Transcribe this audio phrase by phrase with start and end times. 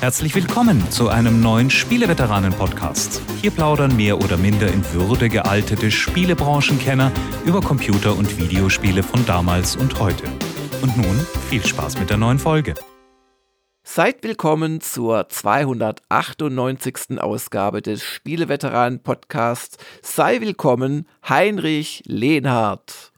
[0.00, 3.22] Herzlich willkommen zu einem neuen Spieleveteranen-Podcast.
[3.40, 7.10] Hier plaudern mehr oder minder in Würde gealtete Spielebranchenkenner
[7.46, 10.24] über Computer- und Videospiele von damals und heute.
[10.82, 12.74] Und nun viel Spaß mit der neuen Folge.
[13.84, 17.18] Seid willkommen zur 298.
[17.18, 19.78] Ausgabe des Spieleveteranen-Podcasts.
[20.02, 23.12] Sei willkommen, Heinrich Lehnhardt.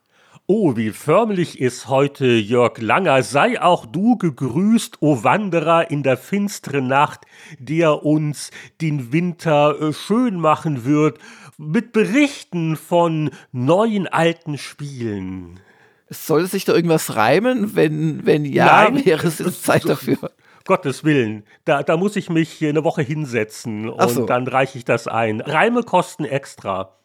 [0.50, 3.22] Oh, wie förmlich ist heute Jörg Langer.
[3.22, 7.26] Sei auch du gegrüßt, o Wanderer in der finsteren Nacht,
[7.58, 8.50] der uns
[8.80, 11.18] den Winter äh, schön machen wird,
[11.58, 15.60] mit Berichten von neuen alten Spielen.
[16.08, 17.76] Soll sich da irgendwas reimen?
[17.76, 19.04] Wenn, wenn ja, Nein.
[19.04, 20.30] wäre es jetzt Zeit dafür.
[20.64, 24.24] Gottes Willen, da, da muss ich mich eine Woche hinsetzen und so.
[24.24, 25.42] dann reiche ich das ein.
[25.42, 26.97] Reime kosten extra.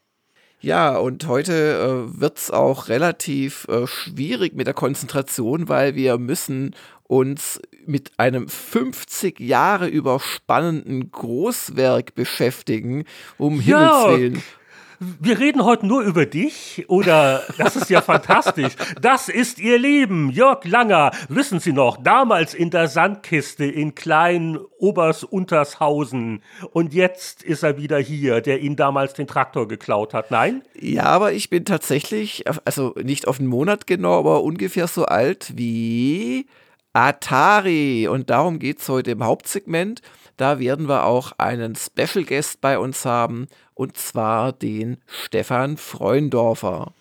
[0.63, 6.17] Ja, und heute äh, wird es auch relativ äh, schwierig mit der Konzentration, weil wir
[6.17, 6.73] müssen
[7.03, 13.03] uns mit einem 50 Jahre überspannenden Großwerk beschäftigen,
[13.37, 14.43] um Himmels Jörg, Willen.
[15.19, 18.73] Wir reden heute nur über dich oder das ist ja fantastisch.
[19.01, 21.11] Das ist ihr Leben, Jörg Langer.
[21.29, 27.77] Wissen Sie noch, damals in der Sandkiste in Klein Obers Untershausen und jetzt ist er
[27.77, 30.31] wieder hier, der ihn damals den Traktor geklaut hat.
[30.31, 30.63] Nein?
[30.79, 35.53] Ja, aber ich bin tatsächlich, also nicht auf einen Monat genau, aber ungefähr so alt
[35.55, 36.47] wie
[36.93, 38.07] Atari.
[38.07, 40.01] Und darum geht es heute im Hauptsegment.
[40.37, 46.93] Da werden wir auch einen Special Guest bei uns haben, und zwar den Stefan Freundorfer.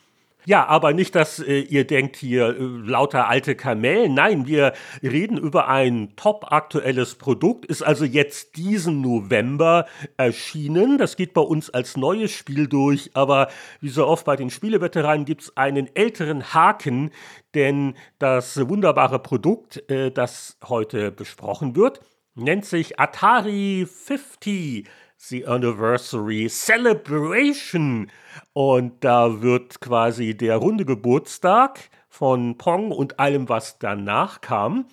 [0.44, 4.14] Ja, aber nicht, dass äh, ihr denkt hier äh, lauter alte Kamellen.
[4.14, 10.98] Nein, wir reden über ein top aktuelles Produkt, ist also jetzt diesen November erschienen.
[10.98, 13.48] Das geht bei uns als neues Spiel durch, aber
[13.80, 17.12] wie so oft bei den Spieleveteranen gibt es einen älteren Haken,
[17.54, 22.00] denn das wunderbare Produkt, äh, das heute besprochen wird,
[22.34, 24.88] nennt sich Atari 50.
[25.24, 28.10] The Anniversary Celebration.
[28.54, 34.86] Und da wird quasi der runde Geburtstag von Pong und allem, was danach kam,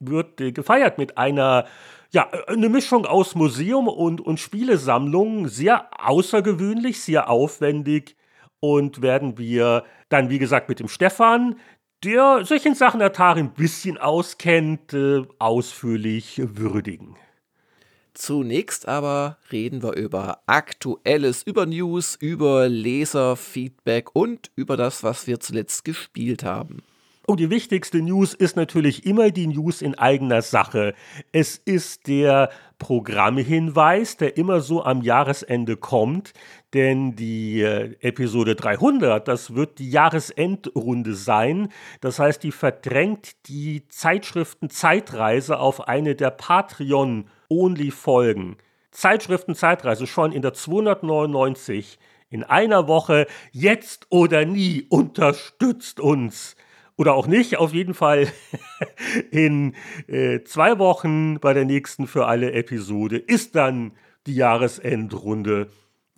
[0.00, 1.66] wird äh, gefeiert mit einer,
[2.12, 5.48] ja, eine Mischung aus Museum und, und Spielesammlung.
[5.48, 8.16] Sehr außergewöhnlich, sehr aufwendig.
[8.60, 11.56] Und werden wir dann, wie gesagt, mit dem Stefan,
[12.04, 17.16] der sich in Sachen Atari ein bisschen auskennt, äh, ausführlich würdigen.
[18.12, 25.40] Zunächst aber reden wir über Aktuelles, über News, über Leserfeedback und über das, was wir
[25.40, 26.82] zuletzt gespielt haben.
[27.26, 30.92] Oh, die wichtigste News ist natürlich immer die News in eigener Sache.
[31.32, 36.34] Es ist der Programmhinweis, der immer so am Jahresende kommt,
[36.74, 41.70] denn die äh, Episode 300, das wird die Jahresendrunde sein.
[42.02, 48.58] Das heißt, die verdrängt die Zeitschriften Zeitreise auf eine der Patreon-Only-Folgen.
[48.90, 51.98] Zeitschriften Zeitreise schon in der 299
[52.28, 56.54] in einer Woche, jetzt oder nie, unterstützt uns
[56.96, 58.28] oder auch nicht, auf jeden Fall
[59.30, 59.74] in
[60.06, 63.92] äh, zwei Wochen bei der nächsten für alle Episode ist dann
[64.26, 65.68] die Jahresendrunde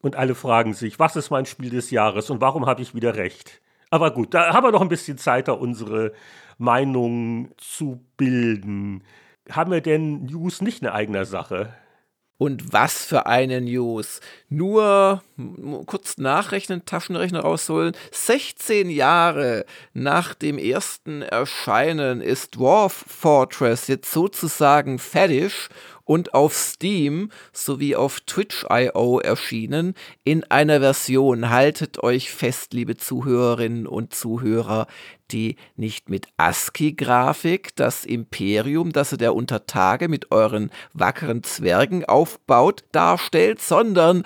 [0.01, 3.17] und alle fragen sich, was ist mein Spiel des Jahres und warum habe ich wieder
[3.17, 3.61] recht?
[3.91, 6.13] Aber gut, da haben wir noch ein bisschen Zeit, da unsere
[6.59, 9.03] Meinung zu bilden.
[9.51, 11.73] Haben wir denn News nicht eine eigene Sache?
[12.39, 14.21] Und was für eine News.
[14.51, 15.23] Nur
[15.87, 17.97] kurz nachrechnen, Taschenrechner rausholen.
[18.13, 19.65] 16 Jahre
[19.95, 25.69] nach dem ersten Erscheinen ist Dwarf Fortress jetzt sozusagen fertig
[26.07, 29.95] und auf Steam sowie auf Twitch.io erschienen
[30.25, 34.87] in einer Version, haltet euch fest, liebe Zuhörerinnen und Zuhörer,
[35.31, 42.85] die nicht mit ASCII-Grafik das Imperium, das ihr der Untertage mit euren wackeren Zwergen aufbaut,
[42.93, 44.23] darstellt, sondern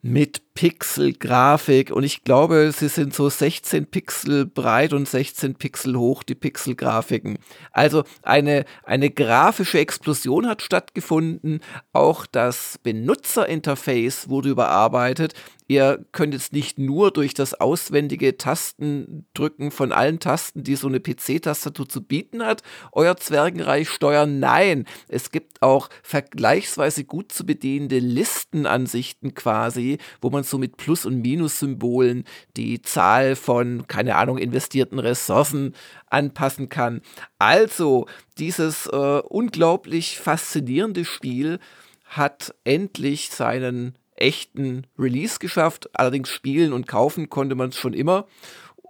[0.00, 6.22] mit Pixel-Grafik und ich glaube, sie sind so 16 Pixel breit und 16 Pixel hoch,
[6.22, 7.38] die Pixel-Grafiken.
[7.72, 11.60] Also eine, eine grafische Explosion hat stattgefunden,
[11.92, 15.34] auch das Benutzerinterface wurde überarbeitet.
[15.66, 21.00] Ihr könnt jetzt nicht nur durch das auswendige Tastendrücken von allen Tasten, die so eine
[21.00, 22.62] PC-Tastatur zu bieten hat,
[22.92, 24.40] euer Zwergenreich steuern.
[24.40, 31.06] Nein, es gibt auch vergleichsweise gut zu bedienende Listenansichten quasi, wo man so mit Plus-
[31.06, 32.24] und Minus-Symbolen
[32.56, 35.74] die Zahl von, keine Ahnung, investierten Ressourcen
[36.08, 37.00] anpassen kann.
[37.38, 38.06] Also,
[38.38, 41.58] dieses äh, unglaublich faszinierende Spiel
[42.04, 45.90] hat endlich seinen echten Release geschafft.
[45.92, 48.26] Allerdings spielen und kaufen konnte man es schon immer.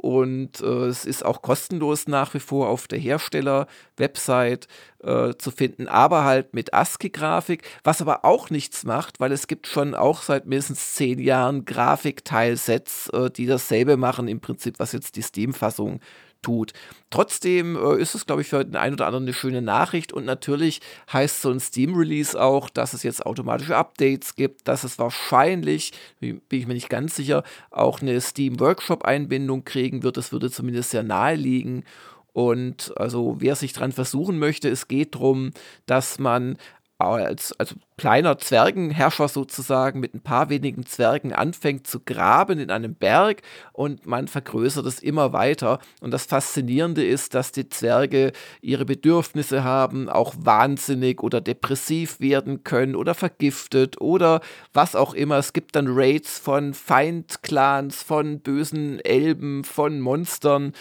[0.04, 4.68] Und äh, es ist auch kostenlos nach wie vor auf der Hersteller-Website
[5.02, 9.66] äh, zu finden, aber halt mit ASCII-Grafik, was aber auch nichts macht, weil es gibt
[9.66, 15.16] schon auch seit mindestens zehn Jahren Grafikteilsets, äh, die dasselbe machen im Prinzip, was jetzt
[15.16, 16.00] die Steam-Fassung
[16.44, 16.73] tut.
[17.11, 20.25] Trotzdem äh, ist es, glaube ich, für den einen oder anderen eine schöne Nachricht und
[20.25, 20.81] natürlich
[21.12, 26.41] heißt so ein Steam-Release auch, dass es jetzt automatische Updates gibt, dass es wahrscheinlich, bin
[26.50, 30.17] ich mir nicht ganz sicher, auch eine Steam-Workshop-Einbindung kriegen wird.
[30.17, 31.85] Das würde zumindest sehr nahe liegen.
[32.32, 35.52] Und also wer sich dran versuchen möchte, es geht darum,
[35.87, 36.58] dass man
[36.99, 42.94] als, als kleiner Zwergenherrscher sozusagen mit ein paar wenigen Zwergen anfängt zu graben in einem
[42.94, 43.43] Berg
[43.73, 45.79] und man vergrößert es immer weiter.
[46.00, 52.64] Und das Faszinierende ist, dass die Zwerge ihre Bedürfnisse haben, auch wahnsinnig oder depressiv werden
[52.64, 54.40] können oder vergiftet oder
[54.73, 55.38] was auch immer.
[55.38, 60.73] Es gibt dann Raids von Feindclans, von bösen Elben, von Monstern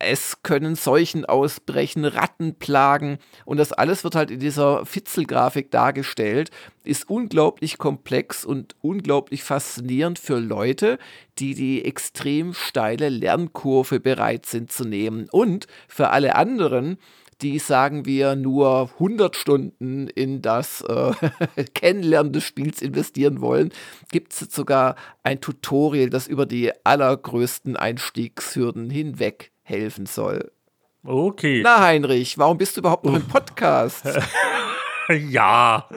[0.00, 6.50] es können Seuchen ausbrechen, Rattenplagen und das alles wird halt in dieser Fitzelgrafik dargestellt,
[6.84, 10.98] ist unglaublich komplex und unglaublich faszinierend für Leute,
[11.38, 15.28] die die extrem steile Lernkurve bereit sind zu nehmen.
[15.30, 16.98] Und für alle anderen,
[17.40, 21.12] die, sagen wir, nur 100 Stunden in das äh,
[21.74, 23.70] Kennenlernen des Spiels investieren wollen,
[24.10, 30.50] gibt es sogar ein Tutorial, das über die allergrößten Einstiegshürden hinweg helfen soll.
[31.04, 31.60] Okay.
[31.62, 34.04] Na, Heinrich, warum bist du überhaupt noch im Podcast?
[35.08, 35.88] ja.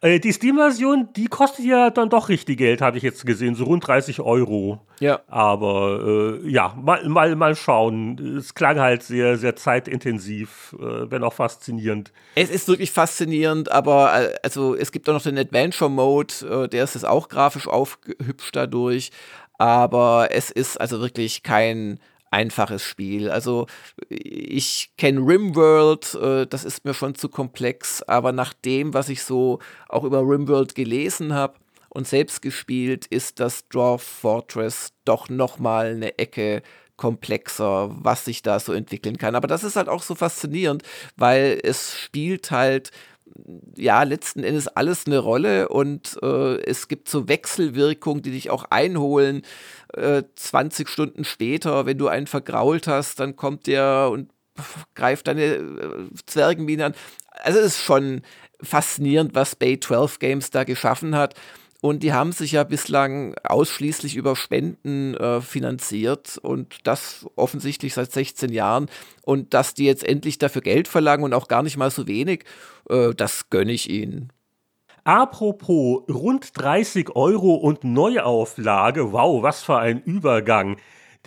[0.00, 3.64] Äh, die Steam-Version, die kostet ja dann doch richtig Geld, habe ich jetzt gesehen, so
[3.64, 4.80] rund 30 Euro.
[4.98, 5.20] Ja.
[5.28, 8.38] Aber äh, ja, mal, mal, mal schauen.
[8.38, 12.12] Es klang halt sehr, sehr zeitintensiv, äh, wenn auch faszinierend.
[12.34, 16.84] Es ist wirklich faszinierend, aber äh, also es gibt auch noch den Adventure-Mode, äh, der
[16.84, 19.10] ist jetzt auch grafisch aufgehübscht dadurch.
[19.58, 23.30] Aber es ist also wirklich kein einfaches Spiel.
[23.30, 23.66] Also
[24.08, 29.22] ich kenne Rimworld, äh, das ist mir schon zu komplex, aber nach dem, was ich
[29.22, 31.54] so auch über Rimworld gelesen habe
[31.88, 36.62] und selbst gespielt, ist das Dwarf Fortress doch noch mal eine Ecke
[36.96, 39.34] komplexer, was sich da so entwickeln kann.
[39.34, 40.82] Aber das ist halt auch so faszinierend,
[41.16, 42.90] weil es spielt halt
[43.76, 48.64] ja, letzten Endes alles eine Rolle und äh, es gibt so Wechselwirkungen, die dich auch
[48.64, 49.42] einholen.
[49.94, 54.30] Äh, 20 Stunden später, wenn du einen vergrault hast, dann kommt der und
[54.94, 56.94] greift deine äh, Zwergenmine an.
[57.30, 58.22] Also es ist schon
[58.62, 61.34] faszinierend, was Bay 12 Games da geschaffen hat.
[61.80, 68.12] Und die haben sich ja bislang ausschließlich über Spenden äh, finanziert und das offensichtlich seit
[68.12, 68.90] 16 Jahren.
[69.22, 72.44] Und dass die jetzt endlich dafür Geld verlangen und auch gar nicht mal so wenig,
[72.90, 74.30] äh, das gönne ich ihnen.
[75.04, 80.76] Apropos rund 30 Euro und Neuauflage, wow, was für ein Übergang.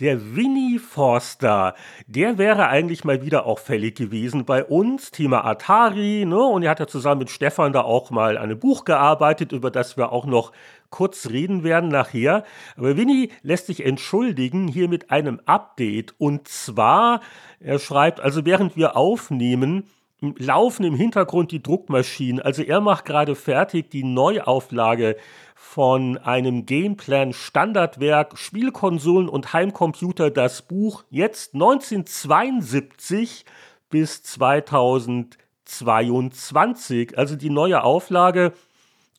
[0.00, 1.76] Der Winnie Forster,
[2.08, 6.42] der wäre eigentlich mal wieder auch fällig gewesen bei uns, Thema Atari, ne?
[6.42, 9.70] Und er hat ja zusammen mit Stefan da auch mal an einem Buch gearbeitet, über
[9.70, 10.50] das wir auch noch
[10.90, 12.42] kurz reden werden nachher.
[12.76, 16.16] Aber Winnie lässt sich entschuldigen hier mit einem Update.
[16.18, 17.20] Und zwar,
[17.60, 19.84] er schreibt, also während wir aufnehmen,
[20.38, 22.42] laufen im Hintergrund die Druckmaschinen.
[22.42, 25.16] Also er macht gerade fertig die Neuauflage
[25.74, 33.44] von einem Gameplan Standardwerk Spielkonsolen und Heimcomputer das Buch jetzt 1972
[33.90, 37.18] bis 2022.
[37.18, 38.52] Also die neue Auflage,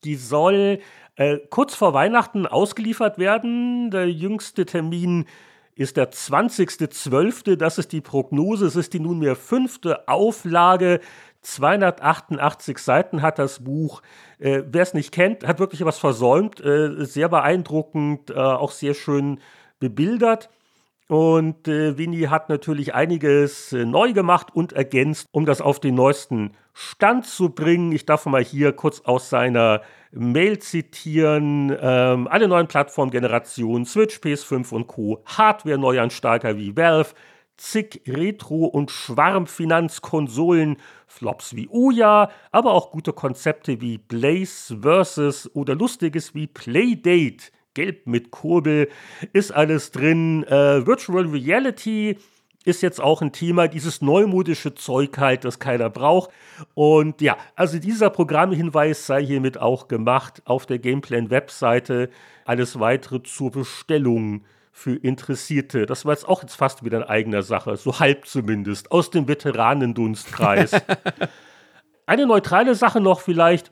[0.05, 0.79] die soll
[1.17, 3.91] äh, kurz vor Weihnachten ausgeliefert werden.
[3.91, 5.25] Der jüngste Termin
[5.75, 11.01] ist der 20.12., das ist die Prognose, es ist die nunmehr fünfte Auflage.
[11.45, 14.01] 288 Seiten hat das Buch.
[14.39, 16.59] Äh, Wer es nicht kennt, hat wirklich was versäumt.
[16.59, 19.39] Äh, sehr beeindruckend, äh, auch sehr schön
[19.79, 20.49] bebildert.
[21.07, 25.93] Und äh, Winnie hat natürlich einiges äh, neu gemacht und ergänzt, um das auf den
[25.93, 27.91] neuesten Stand zu bringen.
[27.91, 31.75] Ich darf mal hier kurz aus seiner Mail zitieren.
[31.79, 35.21] Ähm, alle neuen Plattformgenerationen, Switch, PS5 und Co.
[35.25, 37.13] Hardware Neuanstarker wie Valve,
[37.57, 45.75] zig Retro- und Schwarmfinanzkonsolen, Flops wie Uya, aber auch gute Konzepte wie Blaze Versus oder
[45.75, 48.89] lustiges wie Playdate gelb mit Kurbel,
[49.33, 50.43] ist alles drin.
[50.43, 52.17] Äh, Virtual Reality
[52.65, 56.31] ist jetzt auch ein Thema, dieses neumodische Zeug halt, das keiner braucht.
[56.73, 62.09] Und ja, also dieser Programmhinweis sei hiermit auch gemacht auf der Gameplan-Webseite.
[62.43, 64.45] Alles weitere zur Bestellung
[64.77, 65.85] für Interessierte.
[65.85, 69.25] Das war jetzt auch jetzt fast wieder in eigener Sache, so halb zumindest, aus dem
[69.25, 70.73] Veteranendunstkreis.
[72.05, 73.71] Eine neutrale Sache noch vielleicht.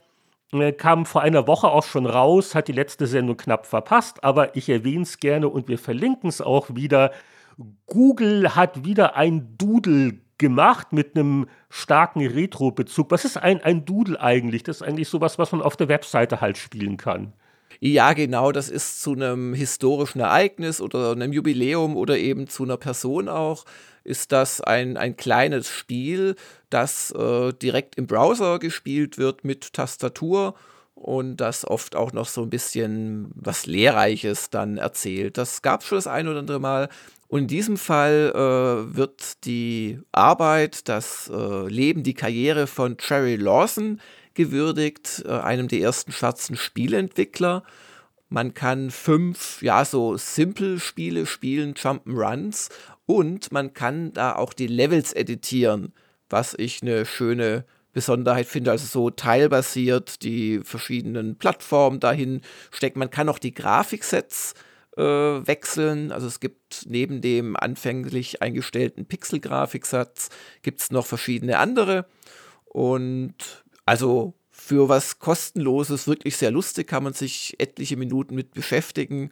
[0.50, 4.56] Äh, kam vor einer Woche auch schon raus, hat die letzte Sendung knapp verpasst, aber
[4.56, 7.12] ich erwähne es gerne und wir verlinken es auch wieder.
[7.86, 13.10] Google hat wieder ein Doodle gemacht mit einem starken Retro-Bezug.
[13.10, 14.62] Was ist ein, ein Doodle eigentlich?
[14.62, 17.34] Das ist eigentlich sowas, was man auf der Webseite halt spielen kann.
[17.86, 22.78] Ja, genau, das ist zu einem historischen Ereignis oder einem Jubiläum oder eben zu einer
[22.78, 23.66] Person auch,
[24.04, 26.34] ist das ein, ein kleines Spiel,
[26.70, 30.54] das äh, direkt im Browser gespielt wird mit Tastatur
[30.94, 35.36] und das oft auch noch so ein bisschen was Lehrreiches dann erzählt.
[35.36, 36.88] Das gab es schon das ein oder andere Mal.
[37.28, 43.36] Und in diesem Fall äh, wird die Arbeit, das äh, Leben, die Karriere von Cherry
[43.36, 44.00] Lawson
[44.34, 47.62] gewürdigt, äh, einem der ersten schwarzen Spieleentwickler.
[48.28, 52.70] Man kann fünf, ja, so Simple-Spiele spielen, Jump'n'Runs,
[53.06, 55.92] und man kann da auch die Levels editieren,
[56.30, 62.96] was ich eine schöne Besonderheit finde, also so teilbasiert die verschiedenen Plattformen dahin steckt.
[62.96, 64.54] Man kann auch die Grafiksets
[64.96, 66.12] äh, wechseln.
[66.12, 70.30] Also es gibt neben dem anfänglich eingestellten Pixel-Grafiksatz
[70.62, 72.06] gibt es noch verschiedene andere.
[72.64, 79.30] Und also für was kostenloses, wirklich sehr lustig, kann man sich etliche Minuten mit beschäftigen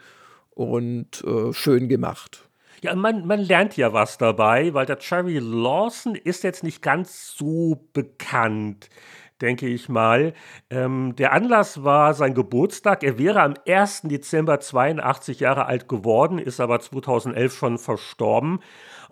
[0.50, 2.48] und äh, schön gemacht.
[2.82, 7.34] Ja, man, man lernt ja was dabei, weil der Cherry Lawson ist jetzt nicht ganz
[7.36, 8.88] so bekannt
[9.42, 10.32] denke ich mal.
[10.70, 13.02] Ähm, der Anlass war sein Geburtstag.
[13.02, 14.02] Er wäre am 1.
[14.04, 18.60] Dezember 82 Jahre alt geworden, ist aber 2011 schon verstorben.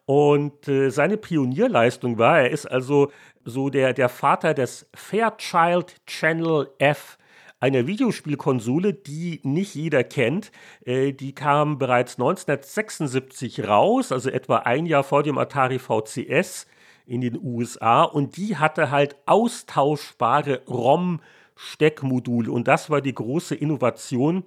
[0.07, 3.13] Und äh, seine Pionierleistung war, er ist also
[3.51, 7.19] so der, der Vater des Fairchild Channel F
[7.61, 10.51] einer Videospielkonsole, die nicht jeder kennt.
[10.85, 16.67] Äh, die kam bereits 1976 raus, also etwa ein Jahr vor dem Atari VCS
[17.07, 18.03] in den USA.
[18.05, 22.51] Und die hatte halt austauschbare ROM-Steckmodule.
[22.51, 24.45] Und das war die große Innovation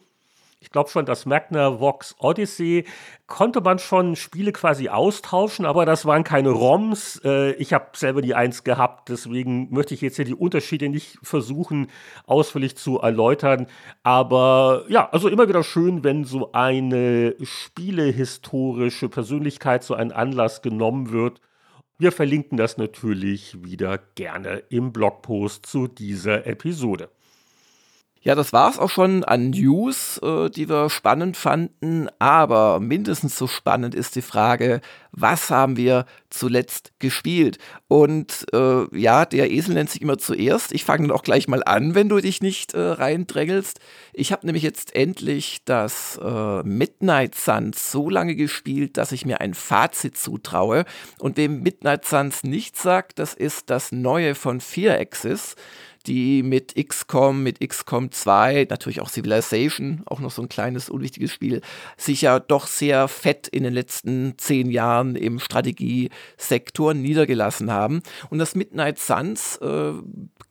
[0.63, 2.85] ich glaube schon, das Magna Vox Odyssey
[3.27, 7.19] konnte man schon Spiele quasi austauschen, aber das waren keine ROMs.
[7.25, 11.19] Äh, ich habe selber die eins gehabt, deswegen möchte ich jetzt hier die Unterschiede nicht
[11.21, 11.87] versuchen,
[12.25, 13.67] ausführlich zu erläutern.
[14.03, 21.11] Aber ja, also immer wieder schön, wenn so eine spielehistorische Persönlichkeit so ein Anlass genommen
[21.11, 21.41] wird.
[21.97, 27.09] Wir verlinken das natürlich wieder gerne im Blogpost zu dieser Episode.
[28.25, 32.07] Ja, das war's auch schon an News, äh, die wir spannend fanden.
[32.19, 34.79] Aber mindestens so spannend ist die Frage,
[35.11, 37.57] was haben wir zuletzt gespielt?
[37.89, 40.71] Und äh, ja, der Esel nennt sich immer zuerst.
[40.71, 43.81] Ich fange dann auch gleich mal an, wenn du dich nicht äh, reindrängelst.
[44.13, 49.41] Ich habe nämlich jetzt endlich das äh, Midnight Suns so lange gespielt, dass ich mir
[49.41, 50.85] ein Fazit zutraue.
[51.19, 55.57] Und wem Midnight Suns nicht sagt, das ist das neue von Fear Axis
[56.07, 61.31] die mit XCOM, mit XCOM 2, natürlich auch Civilization, auch noch so ein kleines, unwichtiges
[61.31, 61.61] Spiel,
[61.97, 68.01] sich ja doch sehr fett in den letzten zehn Jahren im Strategiesektor niedergelassen haben.
[68.29, 69.93] Und das Midnight Suns äh,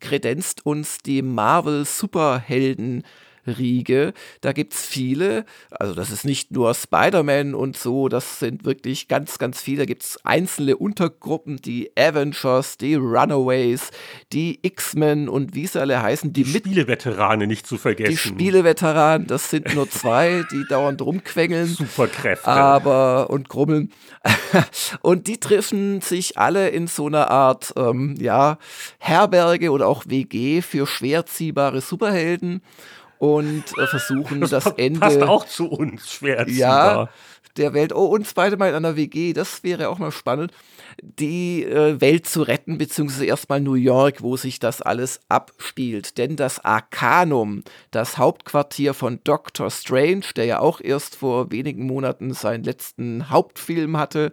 [0.00, 3.04] kredenzt uns die Marvel Superhelden
[3.46, 4.12] Riege.
[4.40, 5.44] Da gibt es viele.
[5.70, 9.78] Also das ist nicht nur Spider-Man und so, das sind wirklich ganz, ganz viele.
[9.78, 13.90] Da gibt es einzelne Untergruppen, die Avengers, die Runaways,
[14.32, 16.32] die X-Men und wie sie alle heißen.
[16.32, 18.11] Die, die Spieleveteranen nicht zu vergessen.
[18.11, 21.66] Die Spieleveteranen, das sind nur zwei, die dauernd rumquengeln.
[21.66, 22.49] Superkräfte.
[22.49, 23.92] Aber und grummeln.
[25.02, 28.58] und die treffen sich alle in so einer Art, ähm, ja,
[28.99, 32.62] Herberge oder auch WG für schwer ziehbare Superhelden
[33.23, 34.99] und äh, versuchen das, das Ende.
[34.99, 37.09] Passt auch zu uns, schwer Ja,
[37.57, 37.95] der Welt.
[37.95, 40.50] Oh, uns beide mal in einer WG, das wäre auch mal spannend.
[41.00, 46.19] Die äh, Welt zu retten, beziehungsweise erstmal New York, wo sich das alles abspielt.
[46.19, 47.62] Denn das Arcanum,
[47.93, 53.99] das Hauptquartier von Doctor Strange, der ja auch erst vor wenigen Monaten seinen letzten Hauptfilm
[53.99, 54.33] hatte,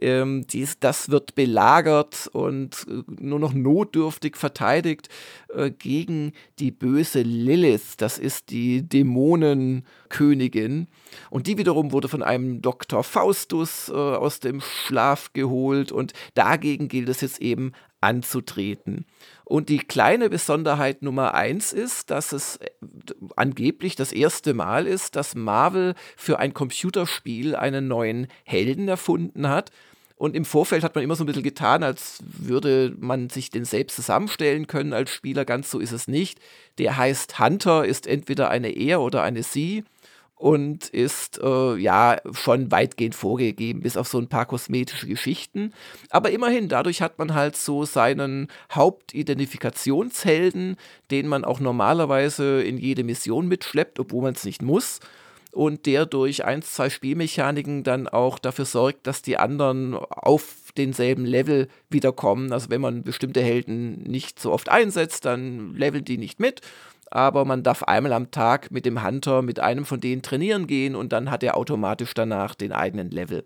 [0.00, 5.08] ähm, dies, das wird belagert und äh, nur noch notdürftig verteidigt
[5.54, 7.96] äh, gegen die böse Lilith.
[7.96, 10.88] Das ist die Dämonenkönigin.
[11.30, 13.02] Und die wiederum wurde von einem Dr.
[13.02, 15.92] Faustus äh, aus dem Schlaf geholt.
[15.92, 19.06] Und dagegen gilt es jetzt eben anzutreten.
[19.48, 22.68] Und die kleine Besonderheit Nummer eins ist, dass es äh,
[23.34, 29.70] angeblich das erste Mal ist, dass Marvel für ein Computerspiel einen neuen Helden erfunden hat.
[30.16, 33.64] Und im Vorfeld hat man immer so ein bisschen getan, als würde man sich den
[33.64, 35.46] selbst zusammenstellen können als Spieler.
[35.46, 36.38] Ganz so ist es nicht.
[36.76, 39.82] Der heißt Hunter, ist entweder eine Er oder eine Sie
[40.38, 45.72] und ist äh, ja schon weitgehend vorgegeben, bis auf so ein paar kosmetische Geschichten.
[46.10, 50.76] Aber immerhin, dadurch hat man halt so seinen Hauptidentifikationshelden,
[51.10, 55.00] den man auch normalerweise in jede Mission mitschleppt, obwohl man es nicht muss.
[55.52, 61.24] und der durch ein, zwei Spielmechaniken dann auch dafür sorgt, dass die anderen auf denselben
[61.24, 62.52] Level wiederkommen.
[62.52, 66.60] Also wenn man bestimmte Helden nicht so oft einsetzt, dann leveln die nicht mit
[67.10, 70.94] aber man darf einmal am Tag mit dem Hunter, mit einem von denen trainieren gehen
[70.94, 73.44] und dann hat er automatisch danach den eigenen Level.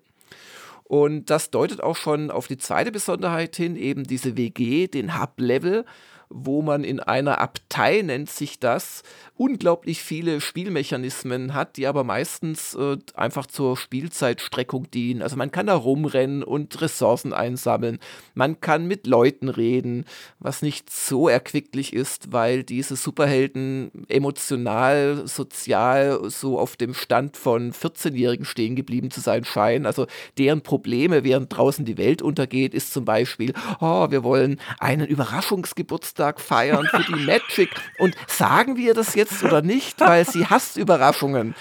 [0.85, 5.87] Und das deutet auch schon auf die zweite Besonderheit hin, eben diese WG, den Hub-Level
[6.32, 9.02] wo man in einer Abtei, nennt sich das,
[9.42, 15.20] unglaublich viele Spielmechanismen hat, die aber meistens äh, einfach zur Spielzeitstreckung dienen.
[15.20, 17.98] Also man kann da rumrennen und Ressourcen einsammeln.
[18.34, 20.04] Man kann mit Leuten reden,
[20.38, 27.72] was nicht so erquicklich ist, weil diese Superhelden emotional, sozial so auf dem Stand von
[27.72, 29.86] 14-Jährigen stehen geblieben zu sein scheinen.
[29.86, 30.06] Also
[30.38, 36.22] deren Probleme, während draußen die Welt untergeht, ist zum Beispiel, oh, wir wollen einen Überraschungsgeburtstag
[36.23, 37.71] Geburtstag feiern für die Magic.
[37.99, 41.55] Und sagen wir das jetzt oder nicht, weil sie hasst Überraschungen.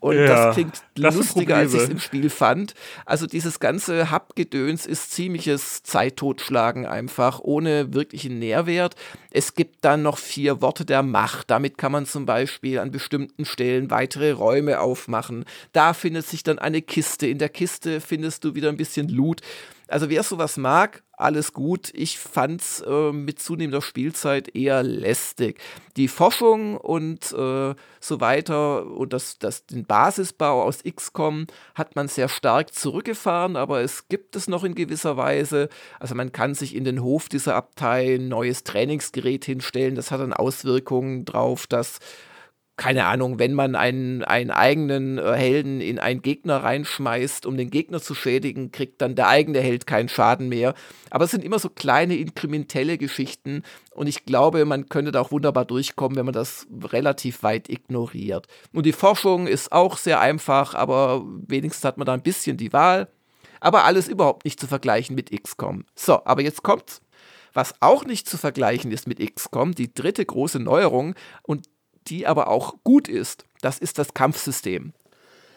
[0.00, 2.74] Und ja, das klingt das lustiger, als ich es im Spiel fand.
[3.06, 8.94] Also dieses ganze Hub-Gedöns ist ziemliches Zeittotschlagen einfach, ohne wirklichen Nährwert.
[9.30, 11.50] Es gibt dann noch vier Worte der Macht.
[11.50, 15.44] Damit kann man zum Beispiel an bestimmten Stellen weitere Räume aufmachen.
[15.72, 17.26] Da findet sich dann eine Kiste.
[17.26, 19.40] In der Kiste findest du wieder ein bisschen Loot.
[19.88, 21.90] Also wer sowas mag, alles gut.
[21.94, 25.60] Ich fand's äh, mit zunehmender Spielzeit eher lästig.
[25.96, 32.08] Die Forschung und äh, so weiter und das, das, den Basisbau aus XCOM hat man
[32.08, 35.68] sehr stark zurückgefahren, aber es gibt es noch in gewisser Weise.
[35.98, 39.94] Also man kann sich in den Hof dieser Abtei ein neues Trainingsgerät hinstellen.
[39.94, 41.98] Das hat dann Auswirkungen drauf, dass
[42.80, 47.68] keine Ahnung, wenn man einen, einen eigenen äh, Helden in einen Gegner reinschmeißt, um den
[47.68, 50.72] Gegner zu schädigen, kriegt dann der eigene Held keinen Schaden mehr.
[51.10, 55.30] Aber es sind immer so kleine inkrementelle Geschichten und ich glaube, man könnte da auch
[55.30, 58.46] wunderbar durchkommen, wenn man das relativ weit ignoriert.
[58.72, 62.72] Und die Forschung ist auch sehr einfach, aber wenigstens hat man da ein bisschen die
[62.72, 63.08] Wahl.
[63.60, 65.84] Aber alles überhaupt nicht zu vergleichen mit XCOM.
[65.94, 67.02] So, aber jetzt kommt's.
[67.52, 71.66] Was auch nicht zu vergleichen ist mit XCOM, die dritte große Neuerung, und
[72.10, 74.92] die aber auch gut ist, das ist das Kampfsystem.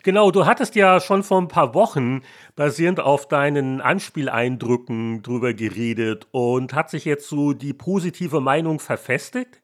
[0.04, 2.24] Genau, du hattest ja schon vor ein paar Wochen
[2.58, 9.62] basierend auf deinen Anspieleindrücken drüber geredet und hat sich jetzt so die positive Meinung verfestigt?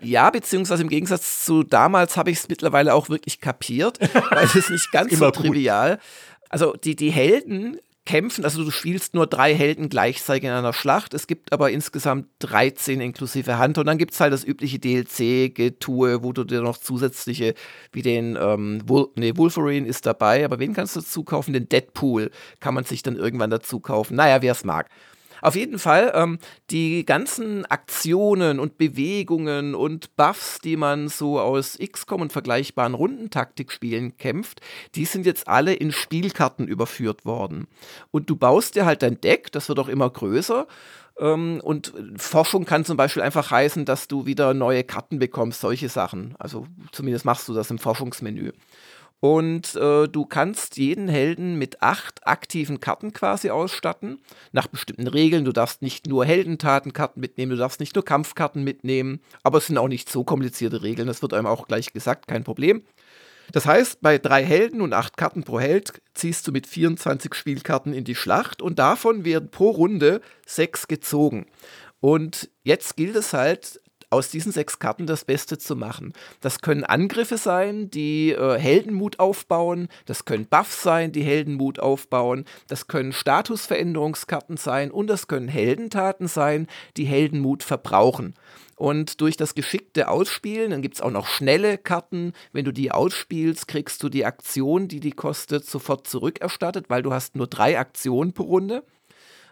[0.00, 4.56] Ja, beziehungsweise im Gegensatz zu damals habe ich es mittlerweile auch wirklich kapiert, weil es
[4.56, 6.00] ist nicht ganz so trivial.
[6.48, 8.42] Also die, die Helden kämpfen.
[8.44, 11.12] Also du spielst nur drei Helden gleichzeitig in einer Schlacht.
[11.12, 13.82] Es gibt aber insgesamt 13 inklusive Hunter.
[13.82, 17.54] Und dann gibt es halt das übliche DLC-Getue, wo du dir noch zusätzliche,
[17.92, 21.52] wie den, ähm, Wol nee, Wolverine ist dabei, aber wen kannst du dazu kaufen?
[21.52, 24.16] Den Deadpool kann man sich dann irgendwann dazu kaufen.
[24.16, 24.88] Naja, wer es mag.
[25.40, 26.38] Auf jeden Fall, ähm,
[26.70, 34.16] die ganzen Aktionen und Bewegungen und Buffs, die man so aus XCOM und vergleichbaren Rundentaktikspielen
[34.16, 34.60] kämpft,
[34.94, 37.68] die sind jetzt alle in Spielkarten überführt worden.
[38.10, 40.66] Und du baust dir halt dein Deck, das wird auch immer größer.
[41.18, 45.88] Ähm, und Forschung kann zum Beispiel einfach heißen, dass du wieder neue Karten bekommst, solche
[45.88, 46.34] Sachen.
[46.38, 48.52] Also zumindest machst du das im Forschungsmenü.
[49.20, 54.20] Und äh, du kannst jeden Helden mit acht aktiven Karten quasi ausstatten,
[54.52, 55.44] nach bestimmten Regeln.
[55.44, 59.78] Du darfst nicht nur Heldentatenkarten mitnehmen, du darfst nicht nur Kampfkarten mitnehmen, aber es sind
[59.78, 62.82] auch nicht so komplizierte Regeln, das wird einem auch gleich gesagt, kein Problem.
[63.50, 67.94] Das heißt, bei drei Helden und acht Karten pro Held ziehst du mit 24 Spielkarten
[67.94, 71.46] in die Schlacht und davon werden pro Runde sechs gezogen.
[72.00, 76.12] Und jetzt gilt es halt, aus diesen sechs Karten das Beste zu machen.
[76.40, 82.44] Das können Angriffe sein, die äh, Heldenmut aufbauen, das können Buffs sein, die Heldenmut aufbauen,
[82.68, 86.66] das können Statusveränderungskarten sein und das können Heldentaten sein,
[86.96, 88.34] die Heldenmut verbrauchen.
[88.78, 92.32] Und durch das geschickte Ausspielen, dann gibt es auch noch schnelle Karten.
[92.52, 97.12] Wenn du die ausspielst, kriegst du die Aktion, die die kostet, sofort zurückerstattet, weil du
[97.12, 98.84] hast nur drei Aktionen pro Runde.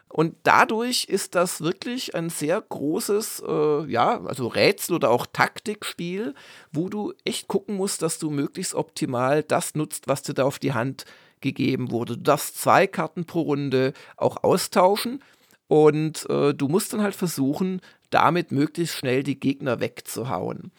[0.08, 6.34] Und dadurch ist das wirklich ein sehr großes, äh, ja, also Rätsel oder auch Taktikspiel,
[6.72, 10.58] wo du echt gucken musst, dass du möglichst optimal das nutzt, was dir da auf
[10.58, 11.04] die Hand
[11.40, 12.16] gegeben wurde.
[12.16, 15.22] Du darfst zwei Karten pro Runde auch austauschen
[15.68, 20.70] und äh, du musst dann halt versuchen, damit möglichst schnell die Gegner wegzuhauen.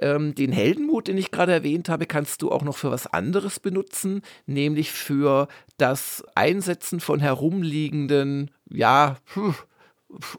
[0.00, 3.60] Ähm, den Heldenmut, den ich gerade erwähnt habe, kannst du auch noch für was anderes
[3.60, 9.16] benutzen, nämlich für das Einsetzen von herumliegenden, ja,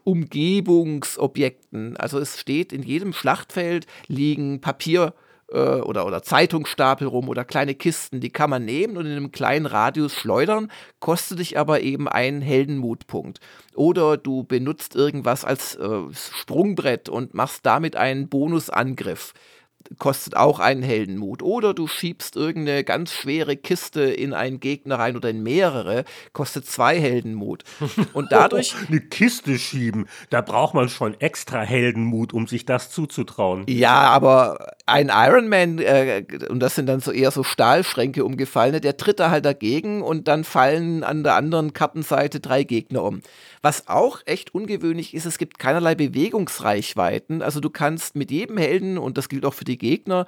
[0.04, 1.96] Umgebungsobjekten.
[1.96, 5.14] Also es steht in jedem Schlachtfeld liegen Papier
[5.52, 9.32] äh, oder, oder Zeitungsstapel rum oder kleine Kisten, die kann man nehmen und in einem
[9.32, 13.40] kleinen Radius schleudern, kostet dich aber eben einen Heldenmutpunkt.
[13.74, 19.32] Oder du benutzt irgendwas als äh, Sprungbrett und machst damit einen Bonusangriff.
[19.98, 21.42] kostet auch einen Heldenmut.
[21.42, 26.66] Oder du schiebst irgendeine ganz schwere Kiste in einen Gegner rein oder in mehrere, kostet
[26.66, 27.64] zwei Heldenmut.
[28.12, 28.74] Und dadurch.
[28.88, 33.64] Eine Kiste schieben, da braucht man schon extra Heldenmut, um sich das zuzutrauen.
[33.68, 38.96] Ja, aber ein Ironman, äh, und das sind dann so eher so Stahlschränke umgefallene, der
[38.96, 43.22] tritt da halt dagegen und dann fallen an der anderen Kartenseite drei Gegner um.
[43.62, 47.42] Was auch echt ungewöhnlich ist, es gibt keinerlei Bewegungsreichweiten.
[47.42, 50.26] Also du kannst mit jedem Helden, und das gilt auch für die Gegner,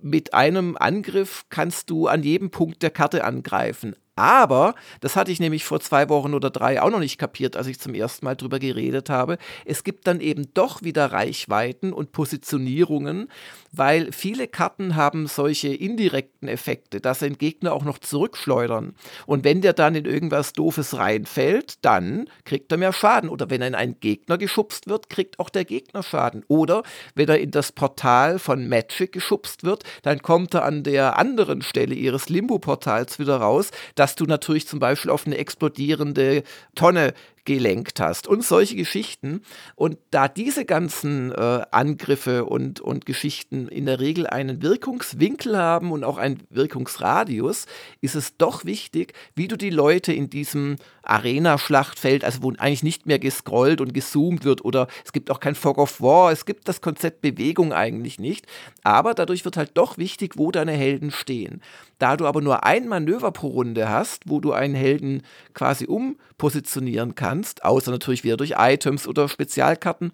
[0.00, 3.96] mit einem Angriff kannst du an jedem Punkt der Karte angreifen.
[4.16, 7.66] Aber, das hatte ich nämlich vor zwei Wochen oder drei auch noch nicht kapiert, als
[7.66, 12.12] ich zum ersten Mal drüber geredet habe, es gibt dann eben doch wieder Reichweiten und
[12.12, 13.28] Positionierungen,
[13.72, 18.94] weil viele Karten haben solche indirekten Effekte, dass ein Gegner auch noch zurückschleudern.
[19.26, 23.28] Und wenn der dann in irgendwas Doofes reinfällt, dann kriegt er mehr Schaden.
[23.28, 26.42] Oder wenn er in einen Gegner geschubst wird, kriegt auch der Gegner Schaden.
[26.48, 31.18] Oder wenn er in das Portal von Magic geschubst wird, dann kommt er an der
[31.18, 33.72] anderen Stelle ihres Limbo-Portals wieder raus.
[33.94, 36.44] Da dass du natürlich zum Beispiel auf eine explodierende
[36.76, 37.12] Tonne
[37.46, 39.40] gelenkt hast und solche Geschichten.
[39.74, 45.92] Und da diese ganzen äh, Angriffe und, und Geschichten in der Regel einen Wirkungswinkel haben
[45.92, 47.64] und auch einen Wirkungsradius,
[48.02, 53.06] ist es doch wichtig, wie du die Leute in diesem Arena-Schlachtfeld, also wo eigentlich nicht
[53.06, 56.68] mehr gescrollt und gezoomt wird oder es gibt auch kein Fog of War, es gibt
[56.68, 58.46] das Konzept Bewegung eigentlich nicht,
[58.82, 61.62] aber dadurch wird halt doch wichtig, wo deine Helden stehen.
[61.98, 65.22] Da du aber nur ein Manöver pro Runde hast, wo du einen Helden
[65.54, 70.12] quasi umpositionieren kannst, kannst, außer natürlich wieder durch Items oder Spezialkarten,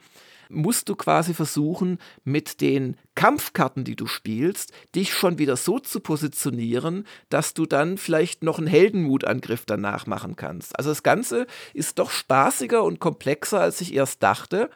[0.48, 6.00] musst du quasi versuchen, mit den Kampfkarten, die du spielst, dich schon wieder so zu
[6.00, 10.76] positionieren, dass du dann vielleicht noch einen Heldenmutangriff danach machen kannst.
[10.76, 14.68] Also das Ganze ist doch spaßiger und komplexer, als ich erst dachte.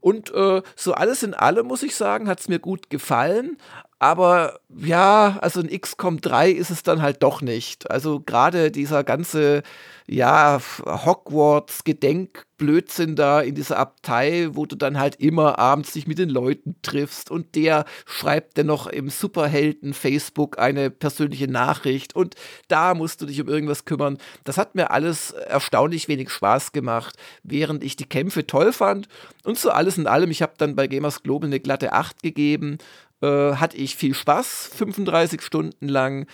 [0.00, 3.56] Und äh, so alles in allem, muss ich sagen, hat es mir gut gefallen.
[3.98, 7.90] Aber ja, also in XCOM 3 ist es dann halt doch nicht.
[7.90, 9.62] Also gerade dieser ganze
[10.06, 16.28] ja, Hogwarts-Gedenkblödsinn da in dieser Abtei, wo du dann halt immer abends dich mit den
[16.28, 22.34] Leuten triffst und der schreibt dann noch im Superhelden Facebook eine persönliche Nachricht und
[22.68, 24.18] da musst du dich um irgendwas kümmern.
[24.44, 29.08] Das hat mir alles erstaunlich wenig Spaß gemacht, während ich die Kämpfe toll fand
[29.44, 30.30] und so alles in allem.
[30.30, 32.76] Ich habe dann bei Gamers Global eine glatte 8 gegeben.
[33.24, 36.26] Äh, hatte ich viel Spaß, 35 Stunden lang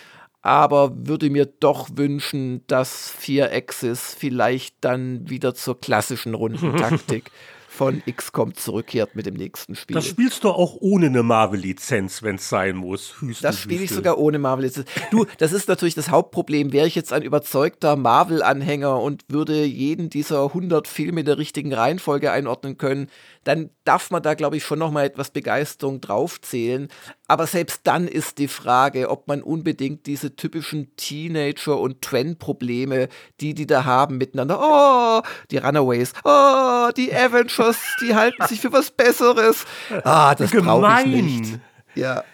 [0.42, 7.30] aber würde mir doch wünschen, dass 4 Axis vielleicht dann wieder zur klassischen Rundentaktik
[7.80, 9.94] von XCOM zurückkehrt mit dem nächsten Spiel.
[9.94, 13.14] Das spielst du auch ohne eine Marvel-Lizenz, wenn es sein muss.
[13.22, 14.86] Hüste, das spiele ich sogar ohne Marvel-Lizenz.
[15.10, 16.74] Du, das ist natürlich das Hauptproblem.
[16.74, 22.30] Wäre ich jetzt ein überzeugter Marvel-Anhänger und würde jeden dieser 100 Filme der richtigen Reihenfolge
[22.30, 23.08] einordnen können,
[23.44, 26.88] dann darf man da, glaube ich, schon noch mal etwas Begeisterung draufzählen.
[27.26, 33.08] Aber selbst dann ist die Frage, ob man unbedingt diese typischen Teenager- und Trend-Probleme,
[33.40, 37.69] die die da haben, miteinander, oh, die Runaways, oh, die Avengers,
[38.00, 39.64] die halten sich für was Besseres.
[40.04, 41.58] Ah, das brauche ich nicht.
[41.94, 42.24] Ja.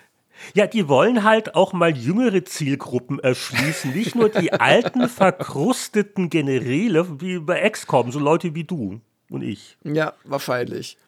[0.54, 7.20] Ja, die wollen halt auch mal jüngere Zielgruppen erschließen, nicht nur die alten, verkrusteten Generäle
[7.20, 9.76] wie bei XCOM, so Leute wie du und ich.
[9.82, 10.98] Ja, wahrscheinlich.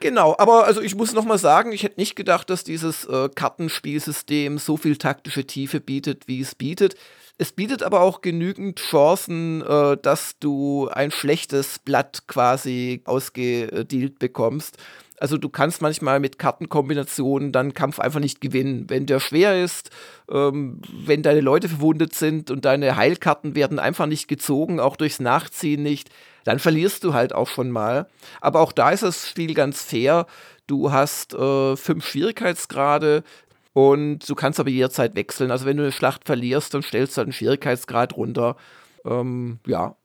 [0.00, 3.28] Genau, aber also ich muss noch mal sagen, ich hätte nicht gedacht, dass dieses äh,
[3.34, 6.94] Kartenspielsystem so viel taktische Tiefe bietet, wie es bietet.
[7.40, 14.76] Es bietet aber auch genügend Chancen, äh, dass du ein schlechtes Blatt quasi ausgedealt bekommst.
[15.18, 18.90] Also du kannst manchmal mit Kartenkombinationen dann Kampf einfach nicht gewinnen.
[18.90, 19.88] Wenn der schwer ist,
[20.30, 25.18] ähm, wenn deine Leute verwundet sind und deine Heilkarten werden einfach nicht gezogen, auch durchs
[25.18, 26.10] Nachziehen nicht,
[26.44, 28.06] dann verlierst du halt auch schon mal.
[28.42, 30.26] Aber auch da ist das Spiel ganz fair.
[30.66, 33.24] Du hast äh, fünf Schwierigkeitsgrade
[33.72, 35.50] und du kannst aber jederzeit wechseln.
[35.50, 38.56] Also wenn du eine Schlacht verlierst, dann stellst du halt einen Schwierigkeitsgrad runter.
[39.04, 39.96] Ähm, ja,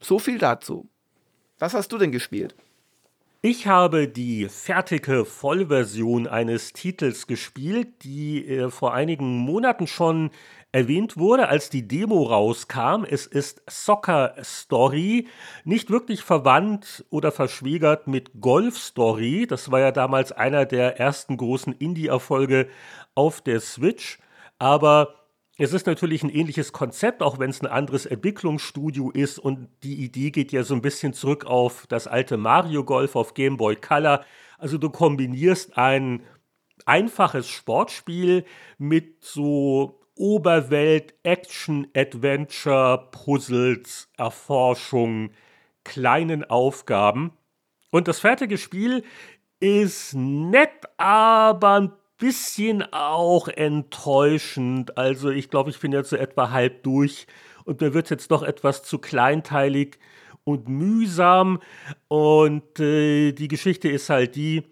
[0.00, 0.88] so viel dazu.
[1.58, 2.54] Was hast du denn gespielt?
[3.40, 10.30] Ich habe die fertige Vollversion eines Titels gespielt, die äh, vor einigen Monaten schon
[10.72, 13.04] erwähnt wurde, als die Demo rauskam.
[13.08, 15.28] Es ist Soccer Story,
[15.64, 19.46] nicht wirklich verwandt oder verschwägert mit Golf Story.
[19.48, 22.68] Das war ja damals einer der ersten großen Indie-Erfolge
[23.14, 24.18] auf der Switch.
[24.58, 25.14] Aber
[25.56, 30.04] es ist natürlich ein ähnliches Konzept, auch wenn es ein anderes Entwicklungsstudio ist und die
[30.04, 33.74] Idee geht ja so ein bisschen zurück auf das alte Mario Golf auf Game Boy
[33.74, 34.24] Color.
[34.58, 36.22] Also du kombinierst ein
[36.86, 38.44] einfaches Sportspiel
[38.78, 45.30] mit so Oberwelt, Action, Adventure, Puzzles, Erforschung,
[45.84, 47.32] kleinen Aufgaben.
[47.90, 49.04] Und das fertige Spiel
[49.60, 54.98] ist nett, aber ein bisschen auch enttäuschend.
[54.98, 57.26] Also ich glaube, ich bin jetzt so etwa halb durch
[57.64, 59.98] und mir wird jetzt doch etwas zu kleinteilig
[60.44, 61.60] und mühsam.
[62.08, 64.64] Und äh, die Geschichte ist halt die,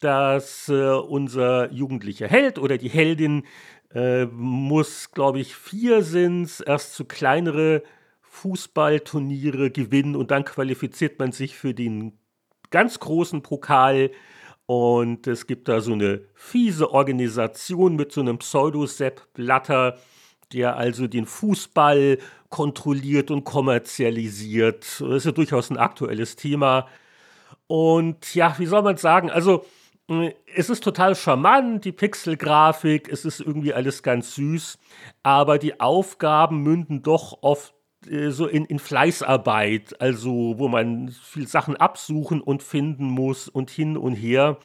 [0.00, 3.44] dass äh, unser jugendlicher Held oder die Heldin
[3.94, 7.82] äh, muss, glaube ich, vier sind erst zu kleinere
[8.22, 12.18] Fußballturniere gewinnen und dann qualifiziert man sich für den
[12.70, 14.10] ganz großen Pokal.
[14.66, 19.98] Und es gibt da so eine fiese Organisation mit so einem Pseudo-Sepp Blatter,
[20.52, 22.18] der also den Fußball
[22.50, 24.84] kontrolliert und kommerzialisiert.
[25.00, 26.86] Das ist ja durchaus ein aktuelles Thema.
[27.66, 29.30] Und ja, wie soll man sagen?
[29.30, 29.64] Also,
[30.54, 34.78] es ist total charmant, die Pixelgrafik, es ist irgendwie alles ganz süß,
[35.22, 37.74] aber die Aufgaben münden doch oft
[38.06, 43.70] äh, so in, in Fleißarbeit, also wo man viel Sachen absuchen und finden muss und
[43.70, 44.58] hin und her.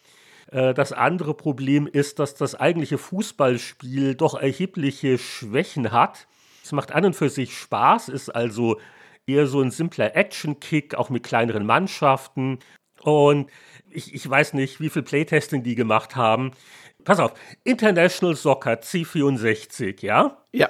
[0.51, 6.27] Äh, das andere Problem ist, dass das eigentliche Fußballspiel doch erhebliche Schwächen hat.
[6.63, 8.79] Es macht an und für sich Spaß, ist also
[9.27, 12.59] eher so ein simpler Action-Kick, auch mit kleineren Mannschaften.
[13.03, 13.49] Und
[13.91, 16.51] ich, ich weiß nicht, wie viel Playtesting die gemacht haben.
[17.03, 20.37] Pass auf, International Soccer C64, ja?
[20.51, 20.69] Ja.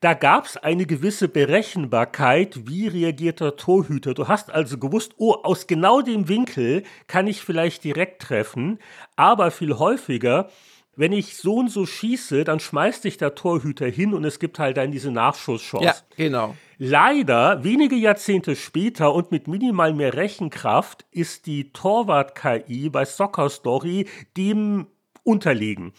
[0.00, 4.14] Da gab es eine gewisse Berechenbarkeit, wie reagiert der Torhüter.
[4.14, 8.80] Du hast also gewusst, oh, aus genau dem Winkel kann ich vielleicht direkt treffen,
[9.14, 10.50] aber viel häufiger,
[10.94, 14.58] wenn ich so und so schieße, dann schmeißt sich der Torhüter hin und es gibt
[14.58, 15.84] halt dann diese Nachschusschance.
[15.86, 16.54] Ja, genau.
[16.78, 24.06] Leider, wenige Jahrzehnte später und mit minimal mehr Rechenkraft, ist die Torwart-KI bei Soccer Story
[24.36, 24.86] dem
[25.24, 25.92] unterlegen.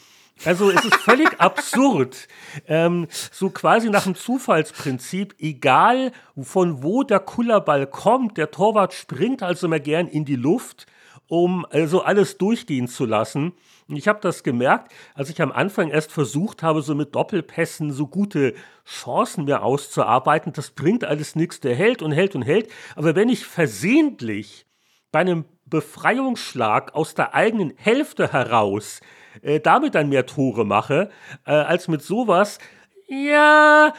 [0.45, 2.27] Also es ist völlig absurd,
[2.67, 9.41] ähm, so quasi nach dem Zufallsprinzip, egal von wo der Kullerball kommt, der Torwart springt
[9.41, 10.85] also immer gern in die Luft,
[11.27, 13.53] um also alles durchgehen zu lassen.
[13.87, 17.91] Und ich habe das gemerkt, als ich am Anfang erst versucht habe, so mit Doppelpässen
[17.91, 18.53] so gute
[18.85, 20.53] Chancen mir auszuarbeiten.
[20.53, 22.69] Das bringt alles nichts, der hält und hält und hält.
[22.95, 24.65] Aber wenn ich versehentlich
[25.11, 29.01] bei einem Befreiungsschlag aus der eigenen Hälfte heraus
[29.41, 31.09] äh, damit dann mehr Tore mache,
[31.45, 32.59] äh, als mit sowas.
[33.07, 33.93] Ja,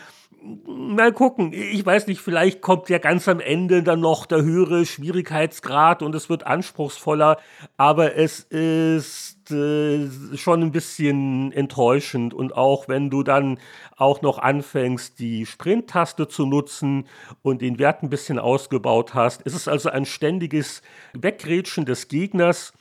[0.67, 1.53] mal gucken.
[1.53, 6.15] Ich weiß nicht, vielleicht kommt ja ganz am Ende dann noch der höhere Schwierigkeitsgrad und
[6.15, 7.39] es wird anspruchsvoller,
[7.77, 13.59] aber es ist äh, schon ein bisschen enttäuschend und auch wenn du dann
[13.97, 17.07] auch noch anfängst, die Sprint-Taste zu nutzen
[17.43, 20.83] und den Wert ein bisschen ausgebaut hast, ist es also ein ständiges
[21.15, 22.75] Wegrätschen des Gegners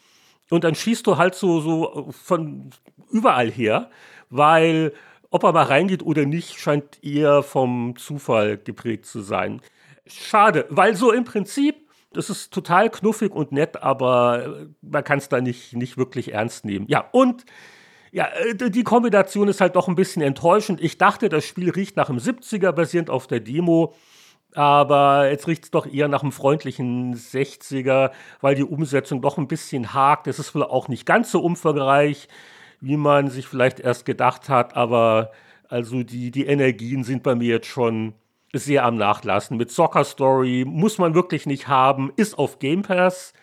[0.50, 2.72] und dann schießt du halt so, so von
[3.10, 3.90] überall her,
[4.30, 4.94] weil
[5.34, 9.62] ob er mal reingeht oder nicht, scheint eher vom Zufall geprägt zu sein.
[10.06, 15.30] Schade, weil so im Prinzip, das ist total knuffig und nett, aber man kann es
[15.30, 16.86] da nicht, nicht wirklich ernst nehmen.
[16.88, 17.46] Ja, und
[18.12, 20.80] ja, äh, die Kombination ist halt doch ein bisschen enttäuschend.
[20.80, 23.96] Ich dachte, das Spiel riecht nach einem 70er, basierend auf der Demo.
[24.54, 29.48] Aber jetzt riecht es doch eher nach einem freundlichen 60er, weil die Umsetzung doch ein
[29.48, 30.28] bisschen hakt.
[30.28, 32.28] Es ist wohl auch nicht ganz so umfangreich,
[32.84, 34.76] wie man sich vielleicht erst gedacht hat.
[34.76, 35.32] Aber
[35.70, 38.14] also die, die Energien sind bei mir jetzt schon
[38.54, 39.58] sehr am Nachlassen.
[39.58, 43.34] Mit Soccer Story muss man wirklich nicht haben, ist auf Game Pass.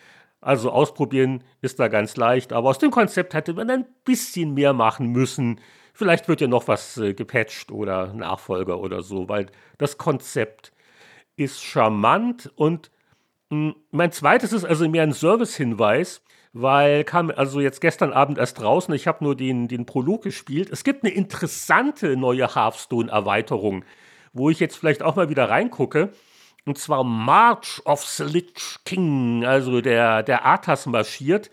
[0.43, 2.53] Also ausprobieren ist da ganz leicht.
[2.53, 5.59] Aber aus dem Konzept hätte man ein bisschen mehr machen müssen.
[5.95, 9.47] Vielleicht wird ja noch was äh, gepatcht oder Nachfolger oder so, weil
[9.79, 10.73] das Konzept
[11.37, 12.91] ist charmant und
[13.49, 18.39] mh, hm, mein zweites ist also mehr ein Service-Hinweis, weil kam also jetzt gestern Abend
[18.39, 20.71] erst draußen, ich habe nur den, den Prolog gespielt.
[20.71, 23.85] Es gibt eine interessante neue Hearthstone-Erweiterung,
[24.33, 26.13] wo ich jetzt vielleicht auch mal wieder reingucke.
[26.67, 31.51] Und zwar March of the Lich King, also der, der Arthas marschiert.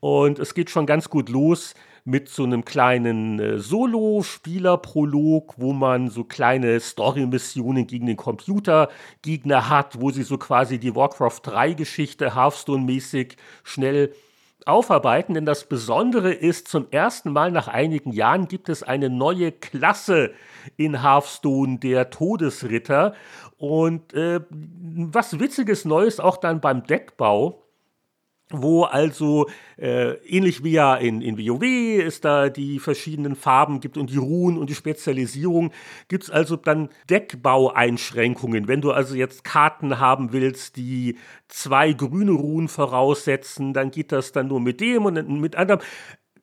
[0.00, 6.08] Und es geht schon ganz gut los mit so einem kleinen äh, Solo-Spieler-Prolog, wo man
[6.08, 13.36] so kleine Story-Missionen gegen den Computergegner hat, wo sie so quasi die Warcraft 3-Geschichte Hearthstone-mäßig
[13.64, 14.14] schnell
[14.66, 19.52] aufarbeiten, denn das Besondere ist, zum ersten Mal nach einigen Jahren gibt es eine neue
[19.52, 20.32] Klasse
[20.76, 23.14] in Hearthstone, der Todesritter.
[23.58, 27.65] Und äh, was witziges Neues auch dann beim Deckbau
[28.50, 31.62] wo also äh, ähnlich wie ja in, in WoW
[32.04, 35.72] es da die verschiedenen Farben gibt und die Ruhen und die Spezialisierung,
[36.08, 38.68] gibt es also dann Deckbaueinschränkungen.
[38.68, 44.30] Wenn du also jetzt Karten haben willst, die zwei grüne Ruhen voraussetzen, dann geht das
[44.30, 45.80] dann nur mit dem und mit anderem.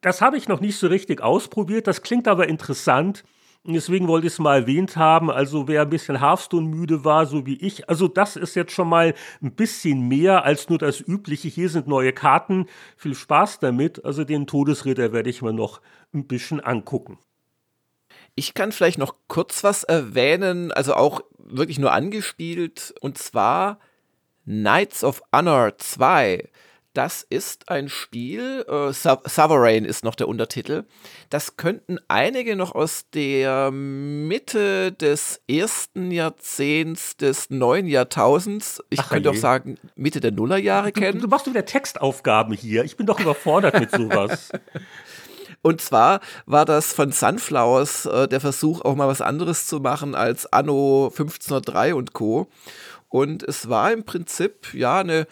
[0.02, 3.24] Das habe ich noch nicht so richtig ausprobiert, das klingt aber interessant.
[3.66, 5.30] Deswegen wollte ich es mal erwähnt haben.
[5.30, 8.88] Also wer ein bisschen Hearthstone müde war, so wie ich, also das ist jetzt schon
[8.88, 11.48] mal ein bisschen mehr als nur das Übliche.
[11.48, 12.66] Hier sind neue Karten.
[12.96, 14.04] Viel Spaß damit.
[14.04, 15.80] Also den Todesritter werde ich mir noch
[16.12, 17.18] ein bisschen angucken.
[18.34, 23.78] Ich kann vielleicht noch kurz was erwähnen, also auch wirklich nur angespielt, und zwar
[24.44, 26.48] Knights of Honor 2.
[26.94, 30.84] Das ist ein Spiel, äh, Sovereign ist noch der Untertitel.
[31.28, 39.08] Das könnten einige noch aus der Mitte des ersten Jahrzehnts des neuen Jahrtausends, ich Ach,
[39.08, 39.36] könnte je.
[39.36, 41.18] auch sagen Mitte der Nullerjahre kennen.
[41.18, 42.84] Du, du machst wieder Textaufgaben hier.
[42.84, 44.52] Ich bin doch überfordert mit sowas.
[45.62, 50.14] Und zwar war das von Sunflowers äh, der Versuch, auch mal was anderes zu machen
[50.14, 52.48] als Anno 1503 und Co.
[53.08, 55.26] Und es war im Prinzip ja eine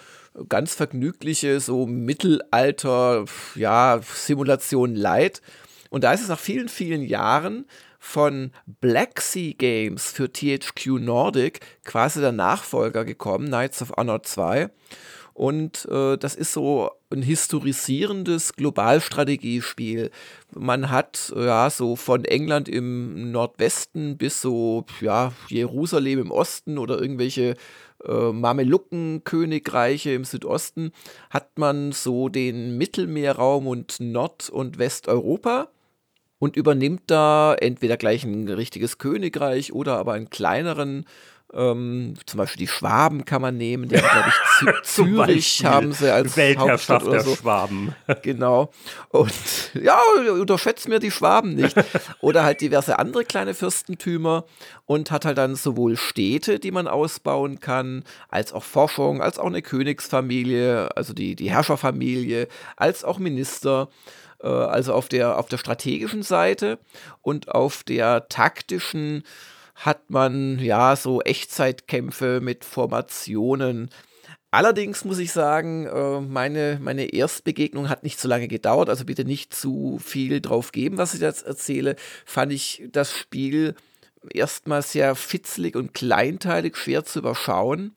[0.49, 5.43] ganz vergnügliche, so Mittelalter, ja, Simulation Light.
[5.91, 7.67] Und da ist es nach vielen, vielen Jahren
[7.99, 14.71] von Black Sea Games für THQ Nordic quasi der Nachfolger gekommen, Knights of Honor 2.
[15.35, 20.11] Und äh, das ist so ein historisierendes Globalstrategiespiel.
[20.55, 27.01] Man hat ja so von England im Nordwesten bis so ja Jerusalem im Osten oder
[27.01, 27.57] irgendwelche
[28.07, 30.93] äh, Mamelucken-Königreiche im Südosten
[31.31, 35.69] hat man so den Mittelmeerraum und Nord- und Westeuropa
[36.39, 41.07] und übernimmt da entweder gleich ein richtiges Königreich oder aber einen kleineren
[41.55, 46.37] ähm, zum Beispiel die Schwaben kann man nehmen, der glaube ich Zürich haben sie als
[46.37, 47.31] Weltherrschaft oder so.
[47.31, 47.95] der Schwaben.
[48.23, 48.71] Genau.
[49.09, 49.33] Und
[49.75, 49.99] ja,
[50.33, 51.75] unterschätzt mir die Schwaben nicht.
[52.21, 54.45] Oder halt diverse andere kleine Fürstentümer
[54.87, 59.47] und hat halt dann sowohl Städte, die man ausbauen kann, als auch Forschung, als auch
[59.47, 63.89] eine Königsfamilie, also die, die Herrscherfamilie, als auch Minister
[64.43, 66.79] äh, also auf der, auf der strategischen Seite
[67.23, 69.25] und auf der taktischen
[69.85, 73.91] hat man ja so Echtzeitkämpfe mit Formationen.
[74.53, 79.25] Allerdings muss ich sagen, äh, meine, meine Erstbegegnung hat nicht so lange gedauert, also bitte
[79.25, 81.97] nicht zu viel drauf geben, was ich jetzt erzähle.
[82.25, 83.75] Fand ich das Spiel
[84.33, 87.97] erstmal sehr fitzlig und kleinteilig, schwer zu überschauen.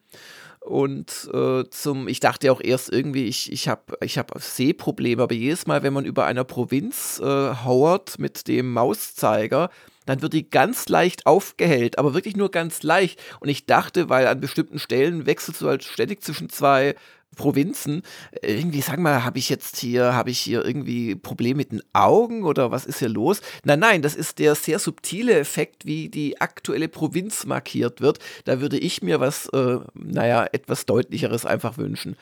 [0.61, 5.35] Und äh, zum, ich dachte auch erst irgendwie, ich, ich habe ich hab Sehprobleme, aber
[5.35, 9.69] jedes Mal, wenn man über einer Provinz äh, hauert mit dem Mauszeiger,
[10.05, 13.21] dann wird die ganz leicht aufgehellt, aber wirklich nur ganz leicht.
[13.39, 16.95] Und ich dachte, weil an bestimmten Stellen wechselst du halt ständig zwischen zwei
[17.35, 18.01] Provinzen.
[18.41, 22.43] Irgendwie, sag mal, habe ich jetzt hier, habe ich hier irgendwie Probleme mit den Augen
[22.43, 23.41] oder was ist hier los?
[23.63, 28.19] Nein, nein, das ist der sehr subtile Effekt, wie die aktuelle Provinz markiert wird.
[28.45, 32.15] Da würde ich mir was, äh, naja, etwas deutlicheres einfach wünschen.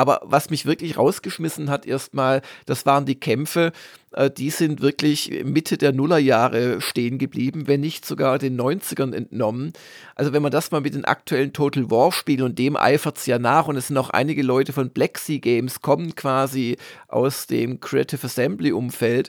[0.00, 3.70] Aber was mich wirklich rausgeschmissen hat erstmal, das waren die Kämpfe,
[4.12, 9.74] äh, die sind wirklich Mitte der Nullerjahre stehen geblieben, wenn nicht sogar den 90ern entnommen.
[10.14, 13.26] Also wenn man das mal mit den aktuellen Total War spielen und dem eifert es
[13.26, 17.46] ja nach und es sind auch einige Leute von Black Sea Games kommen quasi aus
[17.46, 19.28] dem Creative Assembly Umfeld.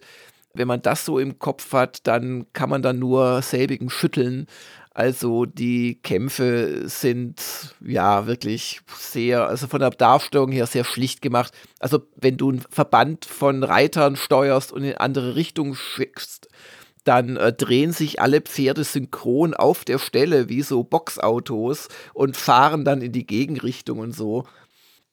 [0.53, 4.47] Wenn man das so im Kopf hat, dann kann man dann nur selbigen schütteln.
[4.93, 7.41] Also die Kämpfe sind
[7.79, 11.53] ja wirklich sehr, also von der Darstellung her sehr schlicht gemacht.
[11.79, 16.49] Also wenn du einen Verband von Reitern steuerst und in andere Richtungen schickst,
[17.05, 22.83] dann äh, drehen sich alle Pferde synchron auf der Stelle wie so Boxautos und fahren
[22.83, 24.45] dann in die Gegenrichtung und so.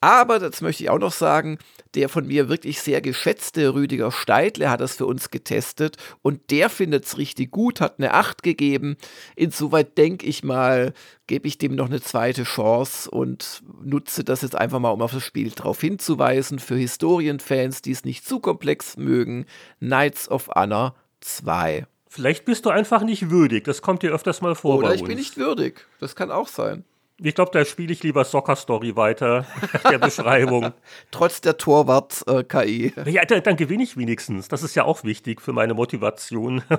[0.00, 1.58] Aber, das möchte ich auch noch sagen,
[1.94, 6.70] der von mir wirklich sehr geschätzte Rüdiger Steidle hat das für uns getestet und der
[6.70, 8.96] findet es richtig gut, hat eine 8 gegeben.
[9.34, 10.92] Insoweit denke ich mal,
[11.26, 15.12] gebe ich dem noch eine zweite Chance und nutze das jetzt einfach mal, um auf
[15.12, 16.61] das Spiel drauf hinzuweisen.
[16.61, 19.46] Für Historienfans, die es nicht zu komplex mögen,
[19.80, 21.87] Knights of Honor 2.
[22.08, 24.78] Vielleicht bist du einfach nicht würdig, das kommt dir öfters mal vor.
[24.78, 26.84] Oder ich bin nicht würdig, das kann auch sein.
[27.20, 29.44] Ich glaube, da spiele ich lieber Soccer Story weiter,
[29.90, 30.72] der Beschreibung.
[31.11, 32.92] Trotz der Torwart-KI.
[33.07, 34.46] Ja, dann, dann gewinne ich wenigstens.
[34.46, 36.62] Das ist ja auch wichtig für meine Motivation.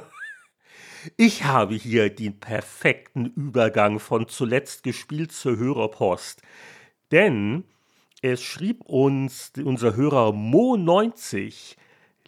[1.16, 6.42] Ich habe hier den perfekten Übergang von zuletzt gespielt zur Hörerpost.
[7.14, 7.64] Denn
[8.22, 11.78] es schrieb uns unser Hörer Mo90,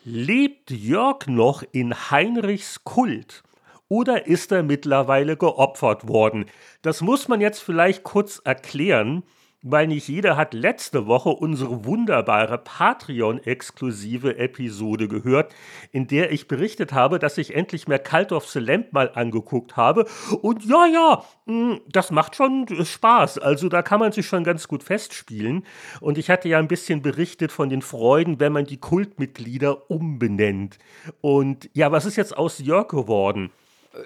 [0.06, 3.43] lebt Jörg noch in Heinrichs Kult?
[3.91, 6.45] Oder ist er mittlerweile geopfert worden?
[6.82, 9.23] Das muss man jetzt vielleicht kurz erklären,
[9.63, 15.54] weil nicht jeder hat letzte Woche unsere wunderbare Patreon-exklusive Episode gehört,
[15.92, 19.75] in der ich berichtet habe, dass ich endlich mehr Cult of the Lamp mal angeguckt
[19.75, 20.06] habe.
[20.42, 23.39] Und ja, ja, hm, das macht schon Spaß.
[23.39, 25.65] Also da kann man sich schon ganz gut festspielen.
[26.00, 30.79] Und ich hatte ja ein bisschen berichtet von den Freuden, wenn man die Kultmitglieder umbenennt.
[31.19, 33.52] Und ja, was ist jetzt aus Jörg geworden?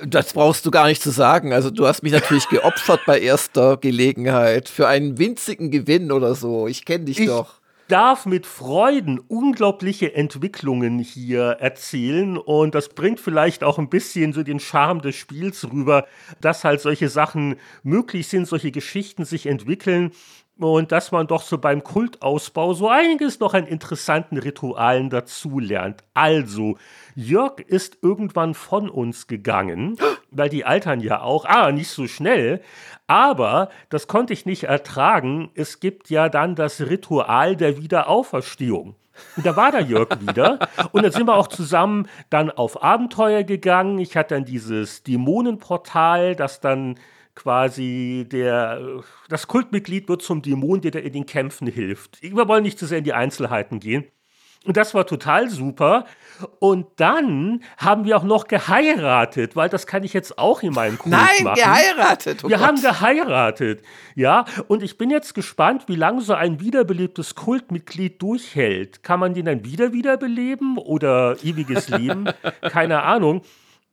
[0.04, 1.54] Das brauchst du gar nicht zu sagen.
[1.54, 6.68] Also du hast mich natürlich geopfert bei erster Gelegenheit für einen winzigen Gewinn oder so.
[6.68, 7.62] Ich kenne dich ich doch.
[7.88, 14.42] darf mit Freuden unglaubliche Entwicklungen hier erzählen und das bringt vielleicht auch ein bisschen so
[14.42, 16.08] den Charme des Spiels rüber,
[16.42, 20.12] dass halt solche Sachen möglich sind, solche Geschichten sich entwickeln
[20.58, 26.04] und dass man doch so beim Kultausbau so einiges noch an interessanten Ritualen dazulernt.
[26.14, 26.78] Also,
[27.14, 29.98] Jörg ist irgendwann von uns gegangen,
[30.32, 32.62] weil die altern ja auch, ah, nicht so schnell,
[33.08, 35.52] aber das konnte ich nicht ertragen.
[35.56, 38.96] Es gibt ja dann das Ritual der Wiederauferstehung.
[39.38, 40.60] Und da war der Jörg wieder.
[40.92, 44.00] Und dann sind wir auch zusammen dann auf Abenteuer gegangen.
[44.00, 46.96] Ich hatte dann dieses Dämonenportal, das dann
[47.36, 52.22] quasi der, das Kultmitglied wird zum Dämon, der in den Kämpfen hilft.
[52.22, 54.06] Wir wollen nicht zu sehr in die Einzelheiten gehen.
[54.66, 56.06] Und das war total super.
[56.60, 60.98] Und dann haben wir auch noch geheiratet, weil das kann ich jetzt auch in meinem
[60.98, 61.56] Kult Nein, machen.
[61.56, 62.44] geheiratet.
[62.44, 62.68] Oh wir Gott.
[62.68, 63.84] haben geheiratet.
[64.16, 69.04] Ja, und ich bin jetzt gespannt, wie lange so ein wiederbelebtes Kultmitglied durchhält.
[69.04, 72.26] Kann man den dann wieder wiederbeleben oder ewiges Leben?
[72.62, 73.44] Keine Ahnung.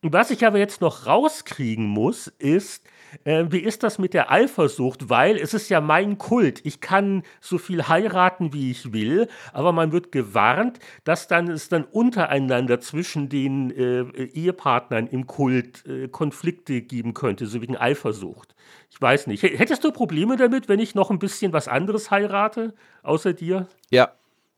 [0.01, 2.83] Was ich aber jetzt noch rauskriegen muss, ist,
[3.25, 5.09] äh, wie ist das mit der Eifersucht?
[5.09, 6.61] Weil es ist ja mein Kult.
[6.65, 11.69] Ich kann so viel heiraten, wie ich will, aber man wird gewarnt, dass dann es
[11.69, 18.55] dann untereinander zwischen den äh, Ehepartnern im Kult äh, Konflikte geben könnte, so wegen Eifersucht.
[18.91, 19.43] Ich weiß nicht.
[19.43, 23.69] Hättest du Probleme damit, wenn ich noch ein bisschen was anderes heirate, außer dir?
[23.91, 24.13] Ja.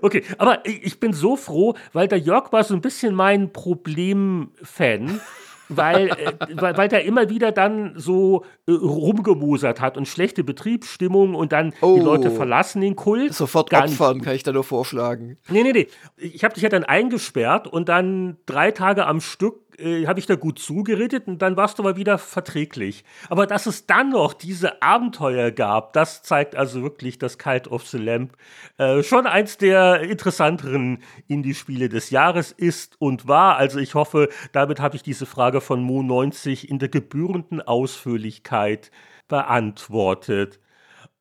[0.00, 3.52] Okay, aber ich ich bin so froh, weil der Jörg war so ein bisschen mein
[3.52, 5.20] Problemfan.
[5.68, 11.34] weil, äh, weil, weil der immer wieder dann so äh, rumgemosert hat und schlechte Betriebsstimmung
[11.34, 11.94] und dann Oh.
[11.96, 13.34] die Leute verlassen den Kult.
[13.34, 15.38] Sofort Gar opfern, kann ich da nur vorschlagen.
[15.48, 15.86] Nee, nee, nee.
[16.16, 20.26] Ich habe dich ja dann eingesperrt und dann drei Tage am Stück äh, habe ich
[20.26, 23.04] da gut zugeredet und dann warst du aber wieder verträglich.
[23.28, 27.86] Aber dass es dann noch diese Abenteuer gab, das zeigt also wirklich, dass Cult of
[27.86, 28.36] the Lamp
[28.78, 33.56] äh, schon eins der interessanteren Indie-Spiele des Jahres ist und war.
[33.56, 38.90] Also ich hoffe, damit habe ich diese Frage von Mo90 in der gebührenden Ausführlichkeit
[39.28, 40.60] beantwortet.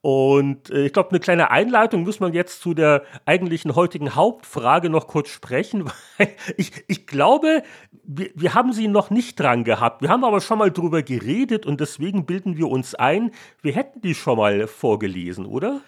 [0.03, 4.89] Und äh, ich glaube, eine kleine Einleitung muss man jetzt zu der eigentlichen heutigen Hauptfrage
[4.89, 5.85] noch kurz sprechen,
[6.17, 6.27] weil
[6.57, 7.63] ich, ich glaube,
[8.03, 10.01] wir, wir haben sie noch nicht dran gehabt.
[10.01, 13.31] Wir haben aber schon mal drüber geredet und deswegen bilden wir uns ein,
[13.61, 15.79] wir hätten die schon mal vorgelesen, oder?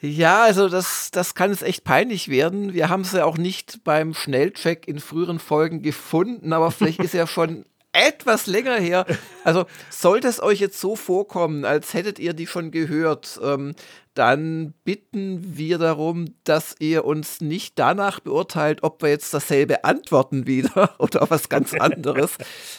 [0.00, 2.74] Ja, also das, das kann jetzt echt peinlich werden.
[2.74, 7.14] Wir haben es ja auch nicht beim Schnellcheck in früheren Folgen gefunden, aber vielleicht ist
[7.14, 7.66] ja schon
[7.98, 9.06] etwas länger her.
[9.44, 13.74] Also sollte es euch jetzt so vorkommen, als hättet ihr die schon gehört, ähm,
[14.14, 20.46] dann bitten wir darum, dass ihr uns nicht danach beurteilt, ob wir jetzt dasselbe antworten
[20.46, 22.36] wieder oder was ganz anderes.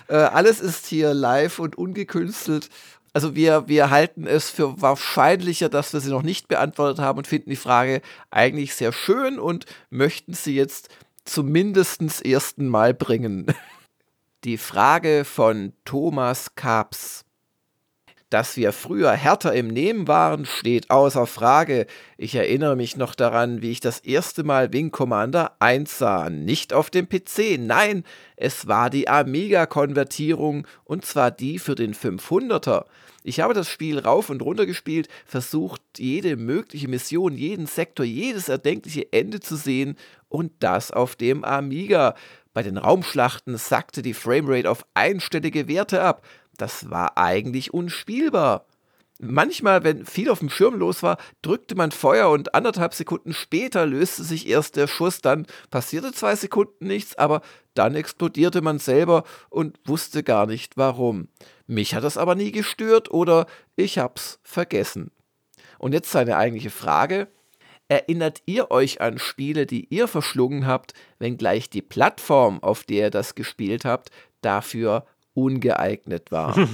[0.07, 2.69] äh, alles ist hier live und ungekünstelt.
[3.13, 7.27] Also wir, wir halten es für wahrscheinlicher, dass wir sie noch nicht beantwortet haben und
[7.27, 10.89] finden die Frage eigentlich sehr schön und möchten sie jetzt
[11.25, 13.47] zumindest ersten Mal bringen.
[14.45, 17.25] Die Frage von Thomas Kaps.
[18.29, 21.87] Dass wir früher härter im Nehmen waren, steht außer Frage.
[22.17, 26.29] Ich erinnere mich noch daran, wie ich das erste Mal Wing Commander 1 sah.
[26.29, 28.05] Nicht auf dem PC, nein,
[28.37, 32.85] es war die Amiga-Konvertierung und zwar die für den 500er.
[33.23, 38.47] Ich habe das Spiel rauf und runter gespielt, versucht, jede mögliche Mission, jeden Sektor, jedes
[38.47, 39.97] erdenkliche Ende zu sehen
[40.29, 42.15] und das auf dem Amiga.
[42.53, 46.25] Bei den Raumschlachten sackte die Framerate auf einstellige Werte ab.
[46.57, 48.65] Das war eigentlich unspielbar.
[49.21, 53.85] Manchmal, wenn viel auf dem Schirm los war, drückte man Feuer und anderthalb Sekunden später
[53.85, 57.41] löste sich erst der Schuss, dann passierte zwei Sekunden nichts, aber
[57.73, 61.27] dann explodierte man selber und wusste gar nicht warum.
[61.67, 65.11] Mich hat das aber nie gestört oder ich hab's vergessen.
[65.79, 67.27] Und jetzt seine eigentliche Frage.
[67.91, 73.09] Erinnert ihr euch an Spiele, die ihr verschlungen habt, wenngleich die Plattform, auf der ihr
[73.09, 74.11] das gespielt habt,
[74.41, 76.55] dafür ungeeignet war?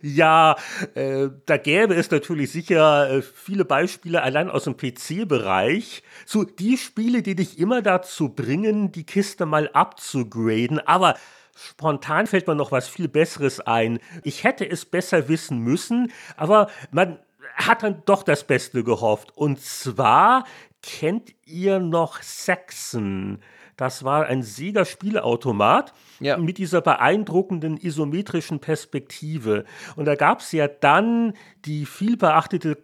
[0.00, 0.56] Ja,
[0.94, 6.02] äh, da gäbe es natürlich sicher äh, viele Beispiele allein aus dem PC-Bereich.
[6.24, 10.80] So die Spiele, die dich immer dazu bringen, die Kiste mal abzugraden.
[10.80, 11.16] Aber
[11.54, 13.98] spontan fällt mir noch was viel Besseres ein.
[14.22, 17.18] Ich hätte es besser wissen müssen, aber man
[17.58, 19.36] hat dann doch das Beste gehofft.
[19.36, 20.44] Und zwar
[20.82, 23.40] kennt ihr noch Saxon?
[23.76, 26.36] Das war ein Sega-Spielautomat Ja.
[26.36, 29.64] mit dieser beeindruckenden isometrischen Perspektive.
[29.94, 31.34] Und da gab es ja dann
[31.64, 32.74] die viel beachtete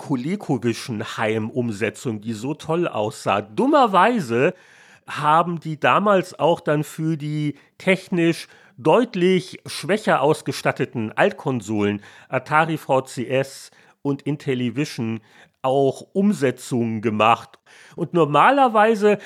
[1.04, 3.42] ColecoVision-Heim-Umsetzung, die so toll aussah.
[3.42, 4.54] Dummerweise
[5.08, 8.46] haben die damals auch dann für die technisch
[8.76, 13.70] deutlich schwächer ausgestatteten Altkonsolen Atari VCS
[14.04, 15.20] und Intellivision
[15.62, 17.58] auch Umsetzungen gemacht.
[17.96, 19.18] Und normalerweise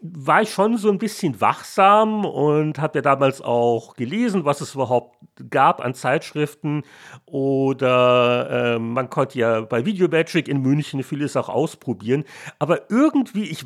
[0.00, 4.74] war ich schon so ein bisschen wachsam und habe ja damals auch gelesen, was es
[4.74, 5.16] überhaupt
[5.50, 6.82] gab an Zeitschriften.
[7.24, 12.24] Oder äh, man konnte ja bei Videomagic in München vieles auch ausprobieren.
[12.58, 13.64] Aber irgendwie, ich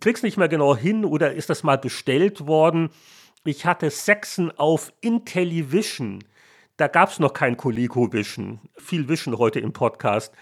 [0.00, 2.90] krieg's nicht mehr genau hin oder ist das mal bestellt worden.
[3.44, 6.24] Ich hatte Sexen auf Intellivision.
[6.78, 8.60] Da gab es noch kein ColecoVision.
[8.76, 10.32] Viel Vision heute im Podcast.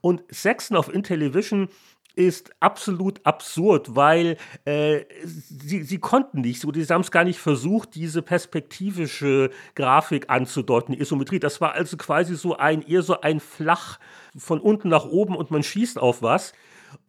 [0.00, 1.68] Und Sexen auf Intellivision
[2.14, 7.38] ist absolut absurd, weil äh, sie, sie konnten nicht so, sie haben es gar nicht
[7.38, 11.38] versucht, diese perspektivische Grafik anzudeuten, Isometrie.
[11.38, 13.98] Das war also quasi so ein, eher so ein Flach
[14.34, 16.54] von unten nach oben und man schießt auf was.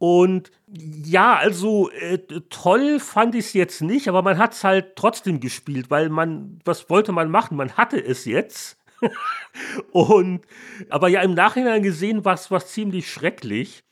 [0.06, 2.18] Und ja, also äh,
[2.50, 6.60] toll fand ich es jetzt nicht, aber man hat es halt trotzdem gespielt, weil man,
[6.66, 7.56] was wollte man machen?
[7.56, 8.78] Man hatte es jetzt.
[9.92, 10.42] und
[10.90, 13.84] aber ja, im Nachhinein gesehen war es ziemlich schrecklich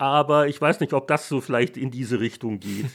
[0.00, 2.86] aber ich weiß nicht, ob das so vielleicht in diese Richtung geht.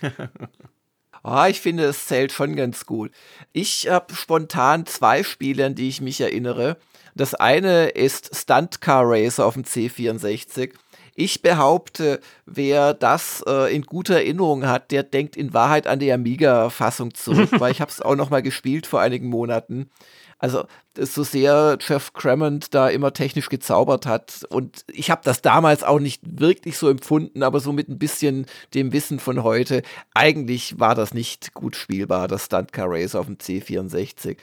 [1.24, 3.12] oh, ich finde, es zählt schon ganz gut.
[3.54, 6.78] Ich habe spontan zwei Spiele, an die ich mich erinnere.
[7.14, 10.74] Das eine ist Stunt Car Racer auf dem C64.
[11.18, 16.12] Ich behaupte, wer das äh, in guter Erinnerung hat, der denkt in Wahrheit an die
[16.12, 19.90] Amiga-Fassung zurück, weil ich habe es auch noch mal gespielt vor einigen Monaten.
[20.38, 20.66] Also
[20.98, 24.46] so sehr Jeff Cremont da immer technisch gezaubert hat.
[24.50, 28.46] Und ich habe das damals auch nicht wirklich so empfunden, aber so mit ein bisschen
[28.74, 29.84] dem Wissen von heute.
[30.14, 34.36] Eigentlich war das nicht gut spielbar, das Stunt Car Race auf dem C64.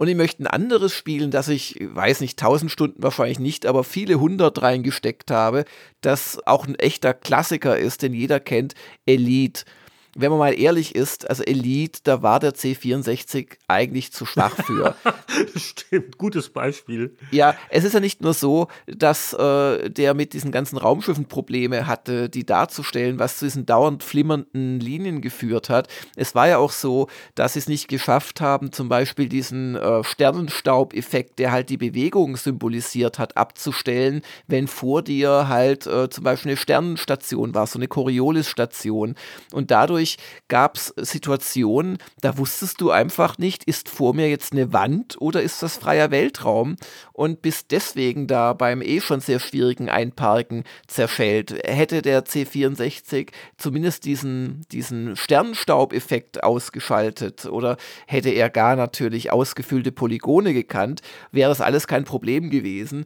[0.00, 3.84] Und ich möchte ein anderes spielen, das ich, weiß nicht, tausend Stunden wahrscheinlich nicht, aber
[3.84, 5.66] viele hundert reingesteckt habe,
[6.00, 8.72] das auch ein echter Klassiker ist, den jeder kennt,
[9.04, 9.64] Elite
[10.16, 14.96] wenn man mal ehrlich ist, also Elite, da war der C64 eigentlich zu schwach für.
[15.56, 17.16] Stimmt, gutes Beispiel.
[17.30, 21.86] Ja, es ist ja nicht nur so, dass äh, der mit diesen ganzen Raumschiffen Probleme
[21.86, 25.88] hatte, die darzustellen, was zu diesen dauernd flimmernden Linien geführt hat.
[26.16, 30.02] Es war ja auch so, dass sie es nicht geschafft haben, zum Beispiel diesen äh,
[30.02, 36.50] Sternenstaubeffekt, der halt die Bewegung symbolisiert hat, abzustellen, wenn vor dir halt äh, zum Beispiel
[36.50, 39.14] eine Sternenstation war, so eine Coriolis-Station.
[39.52, 40.16] Und dadurch dadurch
[40.48, 45.42] gab es Situationen, da wusstest du einfach nicht, ist vor mir jetzt eine Wand oder
[45.42, 46.76] ist das freier Weltraum
[47.12, 51.52] und bist deswegen da beim eh schon sehr schwierigen Einparken zerschellt.
[51.64, 53.28] Hätte der C64
[53.58, 57.76] zumindest diesen, diesen Sternstaubeffekt ausgeschaltet oder
[58.06, 63.04] hätte er gar natürlich ausgefüllte Polygone gekannt, wäre das alles kein Problem gewesen.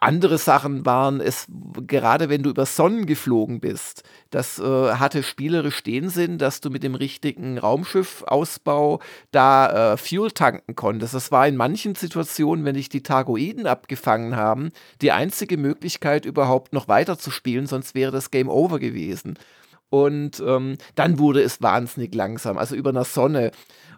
[0.00, 1.46] Andere Sachen waren es,
[1.86, 4.62] gerade wenn du über Sonnen geflogen bist, das äh,
[4.94, 11.14] hatte spielerisch den Sinn, dass du mit dem richtigen Raumschiffausbau da äh, Fuel tanken konntest.
[11.14, 14.70] Das war in manchen Situationen, wenn dich die Targoiden abgefangen haben,
[15.00, 19.38] die einzige Möglichkeit überhaupt noch weiter zu spielen, sonst wäre das Game Over gewesen.
[19.90, 23.52] Und ähm, dann wurde es wahnsinnig langsam, also über einer Sonne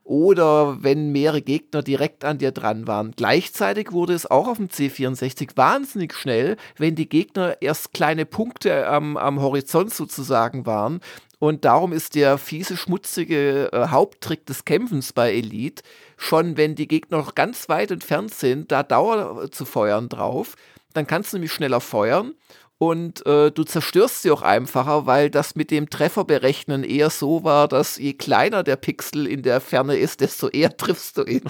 [0.07, 3.13] oder wenn mehrere Gegner direkt an dir dran waren.
[3.17, 8.87] Gleichzeitig wurde es auch auf dem C64 wahnsinnig schnell, wenn die Gegner erst kleine Punkte
[8.87, 11.01] am, am Horizont sozusagen waren.
[11.41, 15.83] Und darum ist der fiese, schmutzige äh, Haupttrick des Kämpfens bei Elite
[16.17, 20.55] schon, wenn die Gegner noch ganz weit entfernt sind, da Dauer zu feuern drauf.
[20.95, 22.33] Dann kannst du nämlich schneller feuern
[22.79, 27.69] und äh, du zerstörst sie auch einfacher, weil das mit dem Trefferberechnen eher so war,
[27.69, 31.43] dass je kleiner der Pixel in der Ferne ist, desto eher triffst du ihn.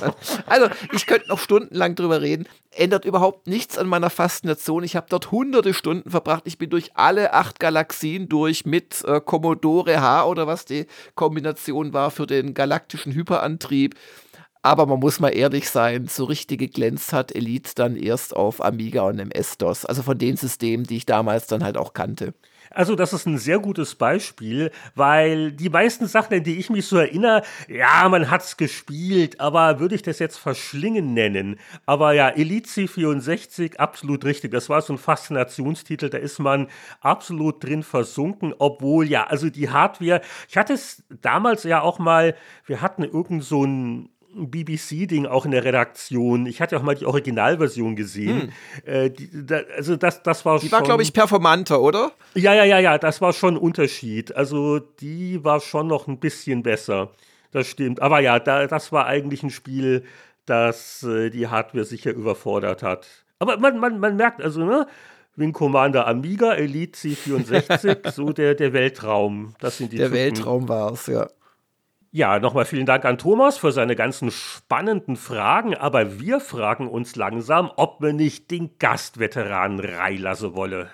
[0.47, 2.47] Also ich könnte noch stundenlang drüber reden.
[2.71, 4.85] Ändert überhaupt nichts an meiner Faszination.
[4.85, 6.43] Ich habe dort hunderte Stunden verbracht.
[6.45, 11.93] Ich bin durch alle acht Galaxien durch mit äh, Commodore H oder was die Kombination
[11.93, 13.97] war für den galaktischen Hyperantrieb.
[14.67, 19.03] Aber man muss mal ehrlich sein, so richtig geglänzt hat Elite dann erst auf Amiga
[19.03, 19.85] und MS-DOS.
[19.85, 22.35] Also von den Systemen, die ich damals dann halt auch kannte.
[22.73, 26.85] Also das ist ein sehr gutes Beispiel, weil die meisten Sachen, an die ich mich
[26.89, 31.61] so erinnere, ja, man hat's gespielt, aber würde ich das jetzt verschlingen nennen?
[31.87, 34.51] Aber ja, Elite C64, absolut richtig.
[34.51, 36.67] Das war so ein Faszinationstitel, da ist man
[37.01, 42.35] absolut drin versunken, obwohl ja, also die Hardware, ich hatte es damals ja auch mal,
[42.67, 46.47] wir hatten irgend so ein BBC-Ding auch in der Redaktion.
[46.47, 48.53] Ich hatte auch mal die Originalversion gesehen.
[48.85, 48.93] Hm.
[48.93, 50.69] Äh, die, da, also das, das war die schon.
[50.69, 52.13] Die war, glaube ich, performanter, oder?
[52.35, 54.37] Ja, ja, ja, ja, das war schon ein Unterschied.
[54.37, 57.11] Also die war schon noch ein bisschen besser.
[57.53, 58.03] Das stimmt.
[58.03, 60.05] Aber ja, da, das war eigentlich ein Spiel,
[60.45, 63.07] das äh, die Hardware sicher überfordert hat.
[63.39, 64.87] Aber man, man, man merkt also, ne?
[65.37, 69.55] Wing Commander Amiga, Elite C64, so der, der Weltraum.
[69.61, 70.19] Das sind die Der Typen.
[70.19, 71.29] Weltraum war es, ja.
[72.17, 77.15] Ja, nochmal vielen Dank an Thomas für seine ganzen spannenden Fragen, aber wir fragen uns
[77.15, 80.89] langsam, ob wir nicht den Gastveteranen reinlassen wolle.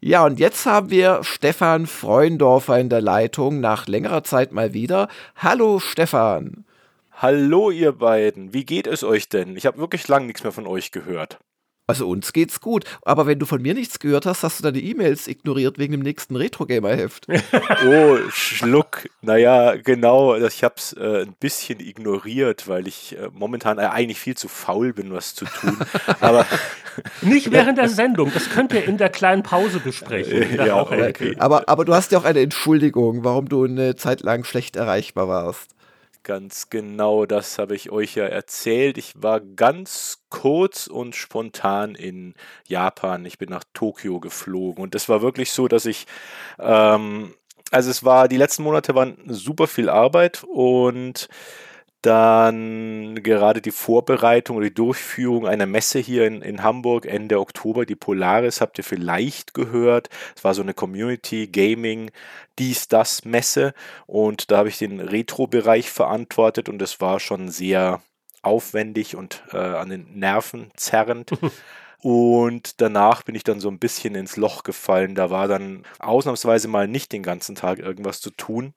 [0.00, 5.06] Ja, und jetzt haben wir Stefan Freundorfer in der Leitung, nach längerer Zeit mal wieder.
[5.36, 6.64] Hallo Stefan.
[7.12, 9.56] Hallo ihr beiden, wie geht es euch denn?
[9.56, 11.38] Ich habe wirklich lang nichts mehr von euch gehört.
[11.88, 14.78] Also uns geht's gut, aber wenn du von mir nichts gehört hast, hast du deine
[14.78, 17.26] E-Mails ignoriert wegen dem nächsten Retro-Gamer-Heft.
[17.86, 19.08] oh, Schluck.
[19.20, 24.36] Naja, genau, ich hab's äh, ein bisschen ignoriert, weil ich äh, momentan äh, eigentlich viel
[24.36, 25.76] zu faul bin, was zu tun.
[26.20, 26.46] aber
[27.20, 30.54] Nicht während der Sendung, das könnt ihr in der kleinen Pause besprechen.
[30.64, 31.34] ja, okay.
[31.38, 35.26] aber, aber du hast ja auch eine Entschuldigung, warum du eine Zeit lang schlecht erreichbar
[35.26, 35.74] warst.
[36.24, 38.96] Ganz genau, das habe ich euch ja erzählt.
[38.96, 42.34] Ich war ganz kurz und spontan in
[42.68, 43.24] Japan.
[43.24, 46.06] Ich bin nach Tokio geflogen und es war wirklich so, dass ich,
[46.60, 47.34] ähm,
[47.72, 51.28] also es war, die letzten Monate waren super viel Arbeit und
[52.02, 57.86] dann gerade die Vorbereitung oder die Durchführung einer Messe hier in, in Hamburg Ende Oktober,
[57.86, 60.10] die Polaris, habt ihr vielleicht gehört.
[60.36, 62.10] Es war so eine Community Gaming
[62.58, 63.72] dies, das Messe
[64.06, 68.02] und da habe ich den Retro-Bereich verantwortet und es war schon sehr
[68.42, 71.30] aufwendig und äh, an den Nerven zerrend.
[72.02, 75.14] Und danach bin ich dann so ein bisschen ins Loch gefallen.
[75.14, 78.74] Da war dann ausnahmsweise mal nicht den ganzen Tag irgendwas zu tun.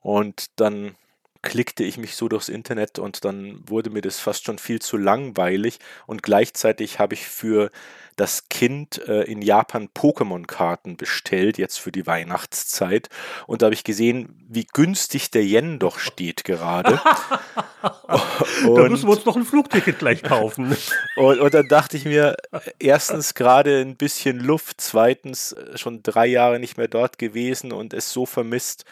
[0.00, 0.96] Und dann
[1.42, 4.96] klickte ich mich so durchs Internet und dann wurde mir das fast schon viel zu
[4.96, 7.70] langweilig und gleichzeitig habe ich für
[8.18, 13.08] das Kind äh, in Japan Pokémon-Karten bestellt, jetzt für die Weihnachtszeit.
[13.46, 17.00] Und da habe ich gesehen, wie günstig der Yen doch steht gerade.
[17.82, 20.76] da müssen wir uns noch ein Flugticket gleich kaufen.
[21.16, 22.36] und, und dann dachte ich mir,
[22.80, 27.94] erstens gerade ein bisschen Luft, zweitens äh, schon drei Jahre nicht mehr dort gewesen und
[27.94, 28.84] es so vermisst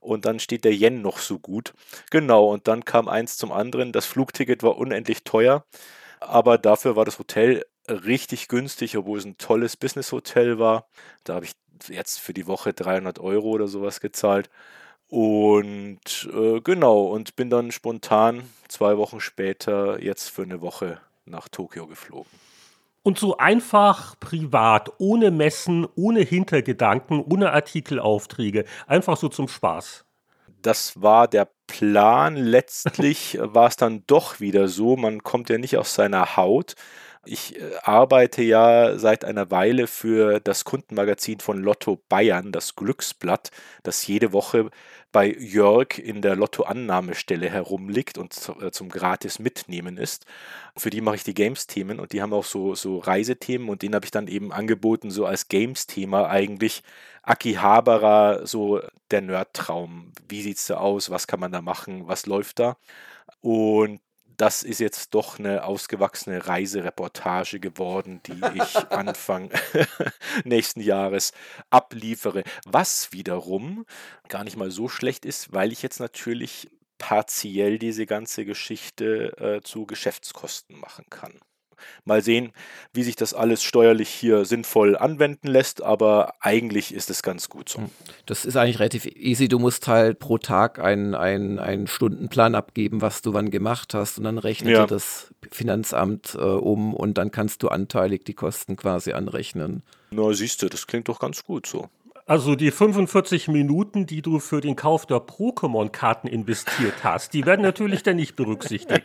[0.00, 1.74] und dann steht der Yen noch so gut.
[2.10, 3.92] Genau, und dann kam eins zum anderen.
[3.92, 5.64] Das Flugticket war unendlich teuer,
[6.20, 10.86] aber dafür war das Hotel richtig günstig, obwohl es ein tolles Business-Hotel war.
[11.24, 11.52] Da habe ich
[11.88, 14.50] jetzt für die Woche 300 Euro oder sowas gezahlt.
[15.08, 21.48] Und äh, genau, und bin dann spontan zwei Wochen später jetzt für eine Woche nach
[21.48, 22.30] Tokio geflogen.
[23.02, 30.04] Und so einfach privat, ohne Messen, ohne Hintergedanken, ohne Artikelaufträge, einfach so zum Spaß.
[30.62, 32.36] Das war der Plan.
[32.36, 36.74] Letztlich war es dann doch wieder so, man kommt ja nicht aus seiner Haut.
[37.26, 43.50] Ich äh, arbeite ja seit einer Weile für das Kundenmagazin von Lotto Bayern, das Glücksblatt,
[43.82, 44.70] das jede Woche
[45.12, 50.24] bei Jörg in der Lottoannahmestelle herumliegt und äh, zum gratis mitnehmen ist.
[50.76, 53.94] Für die mache ich die Games-Themen und die haben auch so, so Reisethemen und den
[53.94, 56.82] habe ich dann eben angeboten, so als Games-Thema eigentlich
[57.22, 60.12] Akihabara, so der Nerd-Traum.
[60.28, 61.10] Wie sieht es da aus?
[61.10, 62.06] Was kann man da machen?
[62.08, 62.76] Was läuft da?
[63.42, 64.00] Und
[64.40, 69.50] das ist jetzt doch eine ausgewachsene Reisereportage geworden, die ich Anfang
[70.44, 71.32] nächsten Jahres
[71.68, 72.44] abliefere.
[72.64, 73.84] Was wiederum
[74.28, 79.60] gar nicht mal so schlecht ist, weil ich jetzt natürlich partiell diese ganze Geschichte äh,
[79.62, 81.38] zu Geschäftskosten machen kann.
[82.04, 82.52] Mal sehen,
[82.92, 87.68] wie sich das alles steuerlich hier sinnvoll anwenden lässt, aber eigentlich ist es ganz gut
[87.68, 87.78] so.
[87.78, 87.90] Hm.
[88.26, 89.48] Das ist eigentlich relativ easy.
[89.48, 94.18] Du musst halt pro Tag einen, einen, einen Stundenplan abgeben, was du wann gemacht hast
[94.18, 94.82] und dann rechnet ja.
[94.82, 99.82] dir das Finanzamt äh, um und dann kannst du anteilig die Kosten quasi anrechnen.
[100.10, 101.88] Na, siehst du, das klingt doch ganz gut so.
[102.30, 107.62] Also die 45 Minuten, die du für den Kauf der Pokémon-Karten investiert hast, die werden
[107.62, 109.02] natürlich dann nicht berücksichtigt.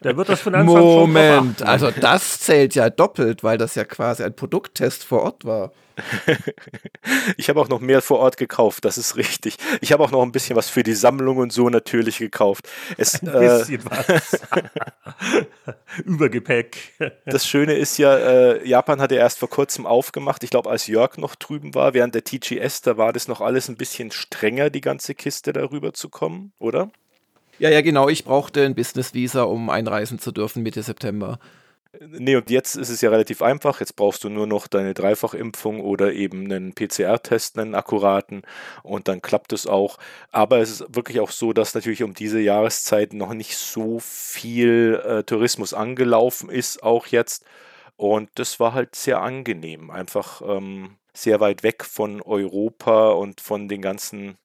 [0.00, 4.34] Da wird das Finanzamt Moment, also das zählt ja doppelt, weil das ja quasi ein
[4.34, 5.70] Produkttest vor Ort war.
[7.36, 9.56] ich habe auch noch mehr vor Ort gekauft, das ist richtig.
[9.80, 12.68] Ich habe auch noch ein bisschen was für die Sammlung und so natürlich gekauft.
[12.96, 14.40] Es, ein bisschen äh, was.
[16.04, 16.76] Übergepäck.
[17.26, 20.42] das Schöne ist ja, äh, Japan hat ja erst vor kurzem aufgemacht.
[20.44, 23.68] Ich glaube, als Jörg noch drüben war, während der TGS, da war das noch alles
[23.68, 26.90] ein bisschen strenger, die ganze Kiste darüber zu kommen, oder?
[27.58, 28.08] Ja, ja, genau.
[28.08, 31.38] Ich brauchte ein Business-Visa, um einreisen zu dürfen Mitte September.
[32.00, 33.80] Nee, und jetzt ist es ja relativ einfach.
[33.80, 38.42] Jetzt brauchst du nur noch deine Dreifachimpfung oder eben einen PCR-Test, einen akkuraten
[38.82, 39.98] und dann klappt es auch.
[40.32, 45.00] Aber es ist wirklich auch so, dass natürlich um diese Jahreszeit noch nicht so viel
[45.04, 47.44] äh, Tourismus angelaufen ist, auch jetzt.
[47.96, 49.90] Und das war halt sehr angenehm.
[49.90, 54.36] Einfach ähm, sehr weit weg von Europa und von den ganzen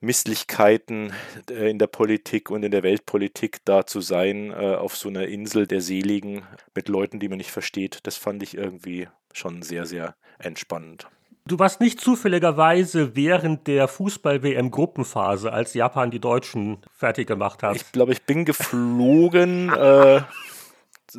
[0.00, 1.12] Misslichkeiten
[1.50, 5.26] äh, in der Politik und in der Weltpolitik da zu sein, äh, auf so einer
[5.26, 6.42] Insel der Seligen
[6.74, 11.08] mit Leuten, die man nicht versteht, das fand ich irgendwie schon sehr, sehr entspannend.
[11.46, 17.74] Du warst nicht zufälligerweise während der Fußball-WM-Gruppenphase, als Japan die Deutschen fertig gemacht hat.
[17.74, 20.20] Ich glaube, ich bin geflogen äh,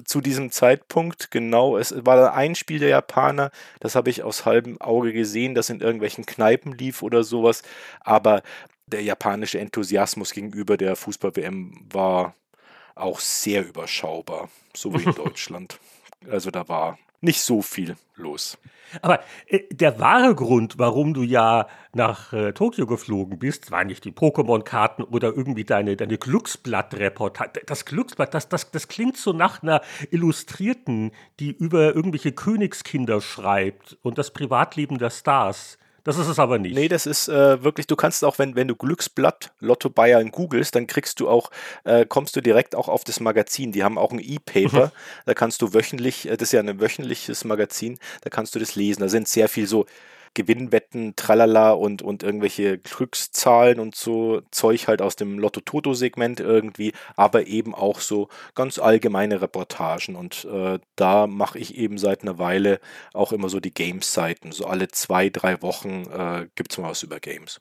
[0.06, 1.32] zu diesem Zeitpunkt.
[1.32, 5.70] Genau, es war ein Spiel der Japaner, das habe ich aus halbem Auge gesehen, das
[5.70, 7.64] in irgendwelchen Kneipen lief oder sowas.
[8.02, 8.44] Aber
[8.92, 12.36] der japanische Enthusiasmus gegenüber der Fußball-WM war
[12.96, 15.80] auch sehr überschaubar, so wie in Deutschland.
[16.30, 18.58] Also da war nicht so viel los.
[19.02, 24.06] Aber äh, der wahre Grund, warum du ja nach äh, Tokio geflogen bist, war nicht
[24.06, 27.62] die Pokémon-Karten oder irgendwie deine, deine Glücksblatt-Reportage.
[27.66, 29.82] Das Glücksblatt, das, das, das klingt so nach einer
[30.12, 35.78] Illustrierten, die über irgendwelche Königskinder schreibt und das Privatleben der Stars.
[36.04, 36.76] Das ist es aber nicht.
[36.76, 40.76] Nee, das ist äh, wirklich, du kannst auch, wenn, wenn du Glücksblatt Lotto Bayern googelst,
[40.76, 41.52] dann kriegst du auch,
[41.84, 43.72] äh, kommst du direkt auch auf das Magazin.
[43.72, 44.92] Die haben auch ein E-Paper, mhm.
[45.26, 48.76] da kannst du wöchentlich, äh, das ist ja ein wöchentliches Magazin, da kannst du das
[48.76, 49.02] lesen.
[49.02, 49.86] Da sind sehr viel so
[50.34, 57.48] Gewinnwetten, tralala und, und irgendwelche Glückszahlen und so Zeug halt aus dem Lotto-Toto-Segment irgendwie, aber
[57.48, 60.16] eben auch so ganz allgemeine Reportagen.
[60.16, 62.80] Und äh, da mache ich eben seit einer Weile
[63.14, 64.52] auch immer so die Games-Seiten.
[64.52, 67.60] So alle zwei, drei Wochen äh, gibt es mal was über Games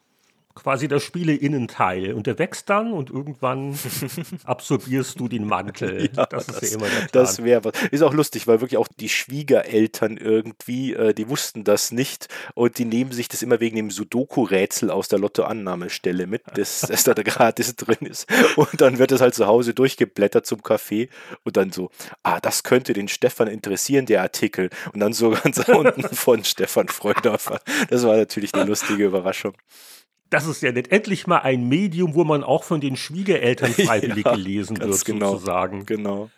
[0.63, 2.13] quasi der Spiele-Innenteil.
[2.13, 3.79] Und der wächst dann und irgendwann
[4.45, 6.11] absorbierst du den Mantel.
[6.15, 7.09] ja, das ist das, ja immer der Plan.
[7.13, 7.73] Das wäre was.
[7.91, 12.79] Ist auch lustig, weil wirklich auch die Schwiegereltern irgendwie, äh, die wussten das nicht und
[12.79, 17.15] die nehmen sich das immer wegen dem Sudoku-Rätsel aus der Lottoannahmestelle mit, das, das da
[17.15, 18.27] gratis drin ist.
[18.57, 21.09] Und dann wird es halt zu Hause durchgeblättert zum Kaffee
[21.45, 21.91] und dann so,
[22.23, 24.71] ah, das könnte den Stefan interessieren, der Artikel.
[24.93, 27.61] Und dann so ganz unten von Stefan Freundorfer.
[27.91, 29.55] Das war natürlich eine lustige Überraschung
[30.31, 34.25] das ist ja nicht endlich mal ein Medium, wo man auch von den Schwiegereltern freiwillig
[34.25, 35.87] ja, gelesen wird, genau, sozusagen.
[35.87, 36.31] Genau.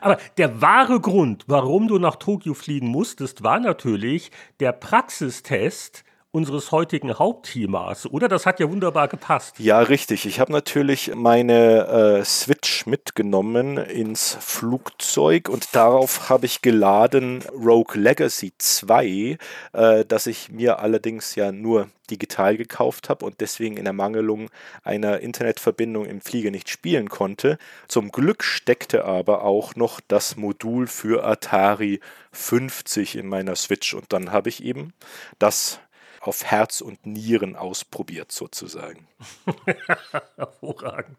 [0.00, 6.04] Aber der wahre Grund, warum du nach Tokio fliegen musstest, war natürlich der Praxistest
[6.38, 8.28] unseres heutigen Hauptthemas, oder?
[8.28, 9.58] Das hat ja wunderbar gepasst.
[9.58, 10.24] Ja, richtig.
[10.24, 18.00] Ich habe natürlich meine äh, Switch mitgenommen ins Flugzeug und darauf habe ich geladen Rogue
[18.00, 19.36] Legacy 2,
[19.72, 24.48] äh, das ich mir allerdings ja nur digital gekauft habe und deswegen in Ermangelung
[24.82, 27.58] einer Internetverbindung im Flieger nicht spielen konnte.
[27.88, 32.00] Zum Glück steckte aber auch noch das Modul für Atari
[32.32, 34.92] 50 in meiner Switch und dann habe ich eben
[35.38, 35.80] das
[36.20, 39.06] auf Herz und Nieren ausprobiert, sozusagen.
[40.36, 41.16] Hervorragend.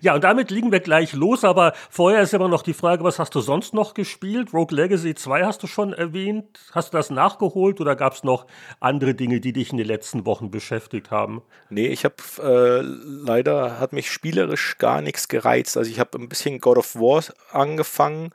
[0.00, 3.18] Ja, und damit liegen wir gleich los, aber vorher ist immer noch die Frage, was
[3.18, 4.52] hast du sonst noch gespielt?
[4.52, 6.60] Rogue Legacy 2 hast du schon erwähnt.
[6.72, 8.46] Hast du das nachgeholt oder gab es noch
[8.78, 11.42] andere Dinge, die dich in den letzten Wochen beschäftigt haben?
[11.68, 15.76] Nee, ich habe äh, leider hat mich spielerisch gar nichts gereizt.
[15.76, 18.32] Also ich habe ein bisschen God of War angefangen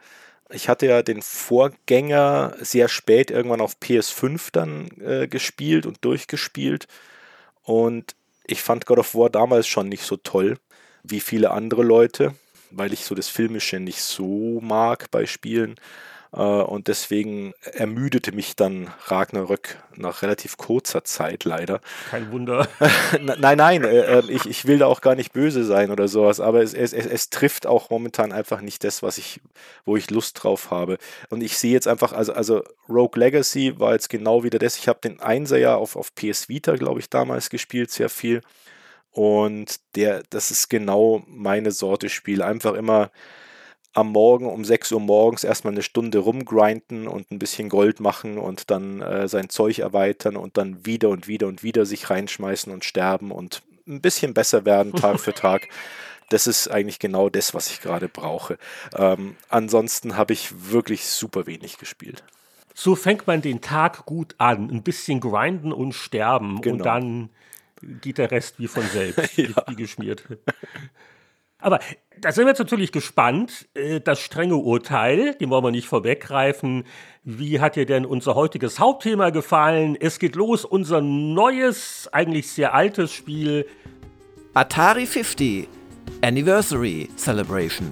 [0.49, 6.87] ich hatte ja den Vorgänger sehr spät irgendwann auf PS5 dann äh, gespielt und durchgespielt.
[7.63, 8.15] Und
[8.45, 10.57] ich fand God of War damals schon nicht so toll
[11.03, 12.35] wie viele andere Leute,
[12.71, 15.75] weil ich so das Filmische nicht so mag bei Spielen.
[16.35, 21.79] Äh, und deswegen ermüdete mich dann Ragnarök nach relativ kurzer Zeit leider.
[22.09, 22.67] Kein Wunder.
[23.21, 26.41] nein, nein, äh, äh, ich, ich will da auch gar nicht böse sein oder sowas,
[26.41, 29.39] aber es, es, es, es trifft auch momentan einfach nicht das, was ich,
[29.85, 30.97] wo ich Lust drauf habe.
[31.29, 34.77] Und ich sehe jetzt einfach, also, also Rogue Legacy war jetzt genau wieder das.
[34.77, 38.41] Ich habe den Einser ja auf, auf PS Vita, glaube ich, damals gespielt, sehr viel.
[39.11, 42.41] Und der, das ist genau meine Sorte Spiel.
[42.41, 43.11] Einfach immer
[43.95, 48.37] am Morgen um 6 Uhr morgens erstmal eine Stunde rumgrinden und ein bisschen Gold machen
[48.37, 52.71] und dann äh, sein Zeug erweitern und dann wieder und wieder und wieder sich reinschmeißen
[52.73, 55.69] und sterben und ein bisschen besser werden Tag für Tag.
[56.29, 58.57] Das ist eigentlich genau das, was ich gerade brauche.
[58.97, 62.23] Ähm, ansonsten habe ich wirklich super wenig gespielt.
[62.73, 64.69] So fängt man den Tag gut an.
[64.69, 66.75] Ein bisschen grinden und sterben genau.
[66.75, 67.29] und dann
[68.01, 69.47] geht der Rest wie von selbst, ja.
[69.67, 70.25] wie geschmiert.
[71.65, 71.79] Aber
[72.21, 73.67] da sind wir jetzt natürlich gespannt.
[73.73, 76.83] Äh, das strenge Urteil, dem wollen wir nicht vorweggreifen.
[77.23, 79.97] Wie hat dir denn unser heutiges Hauptthema gefallen?
[79.99, 83.65] Es geht los, unser neues, eigentlich sehr altes Spiel.
[84.53, 85.67] Atari 50
[86.21, 87.89] Anniversary Celebration.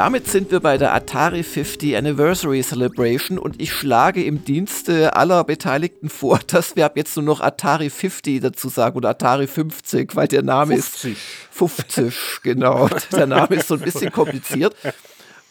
[0.00, 5.44] Damit sind wir bei der Atari 50 Anniversary Celebration und ich schlage im Dienste aller
[5.44, 10.16] Beteiligten vor, dass wir ab jetzt nur noch Atari 50 dazu sagen oder Atari 50,
[10.16, 11.12] weil der Name 50.
[11.12, 11.20] ist
[11.50, 12.88] 50, genau.
[13.12, 14.74] Der Name ist so ein bisschen kompliziert.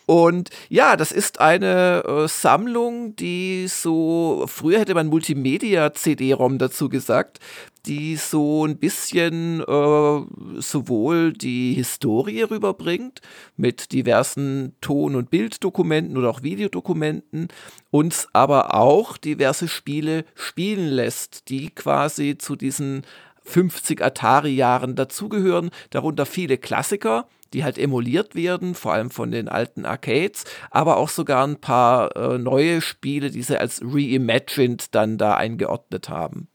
[0.08, 7.38] Und ja, das ist eine äh, Sammlung, die so, früher hätte man Multimedia-CD-ROM dazu gesagt,
[7.86, 10.22] die so ein bisschen äh,
[10.62, 13.22] sowohl die Historie rüberbringt
[13.58, 17.48] mit diversen Ton- und Bilddokumenten oder auch Videodokumenten,
[17.92, 23.04] uns aber auch diverse Spiele spielen lässt, die quasi zu diesen
[23.44, 29.86] 50 Atari-Jahren dazugehören, darunter viele Klassiker, die halt emuliert werden, vor allem von den alten
[29.86, 35.34] Arcades, aber auch sogar ein paar äh, neue Spiele, die sie als reimagined dann da
[35.36, 36.48] eingeordnet haben.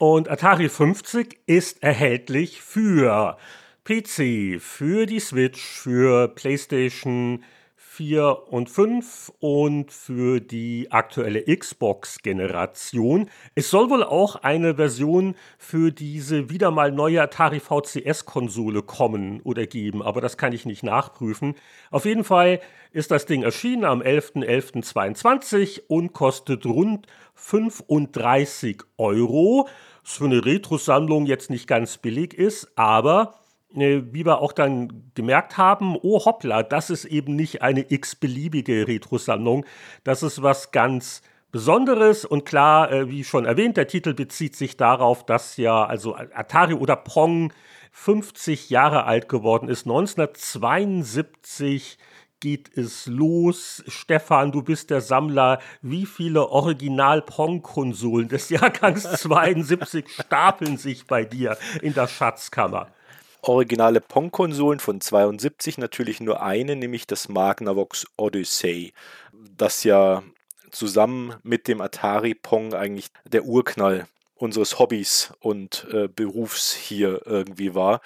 [0.00, 3.36] Und Atari 50 ist erhältlich für
[3.82, 7.42] PC, für die Switch, für PlayStation
[7.98, 13.28] 4 und 5 und für die aktuelle Xbox-Generation.
[13.56, 19.66] Es soll wohl auch eine Version für diese wieder mal neue Atari VCS-Konsole kommen oder
[19.66, 21.56] geben, aber das kann ich nicht nachprüfen.
[21.90, 22.60] Auf jeden Fall
[22.92, 29.68] ist das Ding erschienen am 11.11.22 und kostet rund 35 Euro.
[30.10, 33.34] Für eine Retro-Sammlung jetzt nicht ganz billig ist, aber
[33.74, 38.88] äh, wie wir auch dann gemerkt haben, oh hoppla, das ist eben nicht eine x-beliebige
[38.88, 39.66] Retro-Sammlung.
[40.04, 41.20] Das ist was ganz
[41.52, 46.14] Besonderes und klar, äh, wie schon erwähnt, der Titel bezieht sich darauf, dass ja also
[46.14, 47.52] Atari oder Pong
[47.92, 49.84] 50 Jahre alt geworden ist.
[49.84, 51.98] 1972
[52.40, 53.82] geht es los.
[53.88, 55.60] Stefan, du bist der Sammler.
[55.82, 62.88] Wie viele Original-Pong-Konsolen des Jahrgangs 72 stapeln sich bei dir in der Schatzkammer?
[63.42, 68.92] originale Pong-Konsolen von 72 natürlich nur eine, nämlich das Magnavox Odyssey,
[69.56, 70.22] das ja
[70.70, 77.74] zusammen mit dem Atari Pong eigentlich der Urknall unseres Hobbys und äh, Berufs hier irgendwie
[77.74, 78.00] war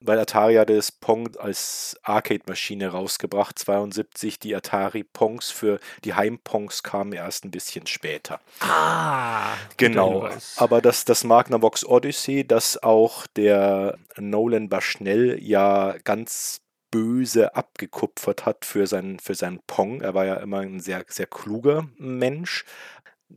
[0.00, 4.38] weil Atari hatte das Pong als Arcade-Maschine rausgebracht, 72.
[4.38, 8.40] Die Atari Pongs für die Heimpongs kamen erst ein bisschen später.
[8.60, 10.28] Ah, genau.
[10.56, 18.64] Aber das, das Magnavox Odyssey, das auch der Nolan Bushnell ja ganz böse abgekupfert hat
[18.64, 20.00] für seinen, für seinen Pong.
[20.00, 22.64] Er war ja immer ein sehr, sehr kluger Mensch,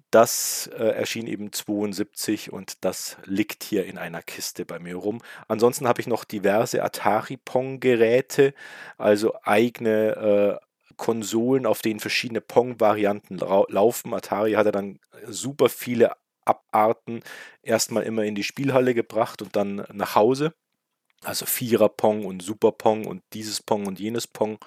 [0.09, 5.21] das äh, erschien eben 72 und das liegt hier in einer Kiste bei mir rum.
[5.47, 8.53] Ansonsten habe ich noch diverse Atari Pong-Geräte,
[8.97, 10.65] also eigene äh,
[10.97, 14.13] Konsolen, auf denen verschiedene Pong-Varianten laufen.
[14.13, 16.11] Atari hatte dann super viele
[16.45, 17.21] Abarten
[17.61, 20.53] erstmal immer in die Spielhalle gebracht und dann nach Hause.
[21.23, 24.57] Also Vierer Pong und Super Pong und dieses Pong und jenes Pong.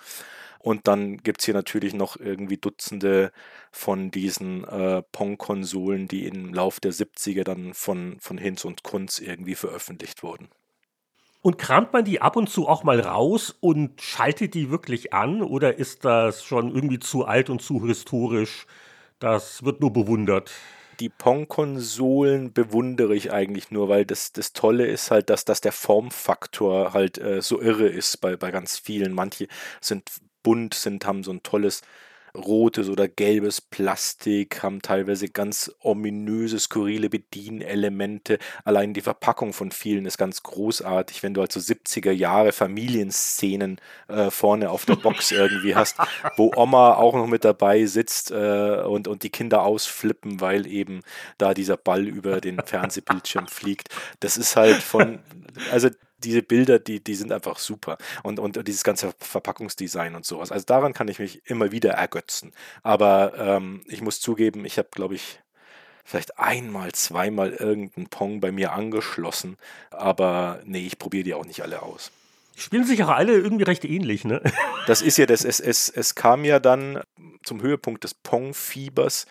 [0.64, 3.32] Und dann gibt es hier natürlich noch irgendwie Dutzende
[3.70, 9.18] von diesen äh, Pong-Konsolen, die im Lauf der 70er dann von, von Hinz und Kunz
[9.18, 10.48] irgendwie veröffentlicht wurden.
[11.42, 15.42] Und kramt man die ab und zu auch mal raus und schaltet die wirklich an?
[15.42, 18.66] Oder ist das schon irgendwie zu alt und zu historisch?
[19.18, 20.50] Das wird nur bewundert
[21.00, 25.72] die Pong-Konsolen bewundere ich eigentlich nur, weil das, das Tolle ist halt, dass, dass der
[25.72, 29.12] Formfaktor halt äh, so irre ist bei, bei ganz vielen.
[29.12, 29.48] Manche
[29.80, 30.08] sind
[30.44, 31.82] bunt sind, haben so ein tolles
[32.36, 38.38] rotes oder gelbes Plastik, haben teilweise ganz ominöse, skurrile Bedienelemente.
[38.64, 44.30] Allein die Verpackung von vielen ist ganz großartig, wenn du also 70er Jahre Familienszenen äh,
[44.30, 45.96] vorne auf der Box irgendwie hast,
[46.36, 51.02] wo Oma auch noch mit dabei sitzt äh, und, und die Kinder ausflippen, weil eben
[51.38, 53.88] da dieser Ball über den Fernsehbildschirm fliegt.
[54.20, 55.20] Das ist halt von,
[55.70, 55.88] also
[56.24, 57.98] diese Bilder, die, die sind einfach super.
[58.22, 60.52] Und, und dieses ganze Verpackungsdesign und sowas.
[60.52, 62.52] Also daran kann ich mich immer wieder ergötzen.
[62.82, 65.40] Aber ähm, ich muss zugeben, ich habe, glaube ich,
[66.04, 69.56] vielleicht einmal, zweimal irgendeinen Pong bei mir angeschlossen.
[69.90, 72.10] Aber nee, ich probiere die auch nicht alle aus.
[72.56, 74.40] Spielen sich auch alle irgendwie recht ähnlich, ne?
[74.86, 77.00] Das ist ja das, es, es, es kam ja dann
[77.42, 79.26] zum Höhepunkt des Pong-Fiebers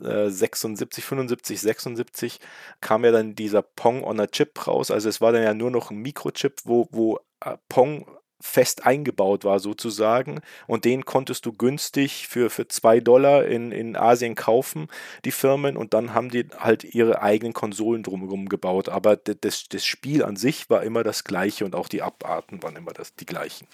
[0.00, 2.40] 76, 75, 76
[2.80, 4.90] kam ja dann dieser Pong on a Chip raus.
[4.90, 8.06] Also es war dann ja nur noch ein Mikrochip, wo, wo äh, Pong
[8.40, 13.96] fest eingebaut war sozusagen und den konntest du günstig für, für zwei Dollar in, in
[13.96, 14.88] Asien kaufen,
[15.24, 19.84] die Firmen und dann haben die halt ihre eigenen Konsolen drumherum gebaut, aber das, das
[19.84, 23.26] Spiel an sich war immer das gleiche und auch die Abarten waren immer das, die
[23.26, 23.66] gleichen.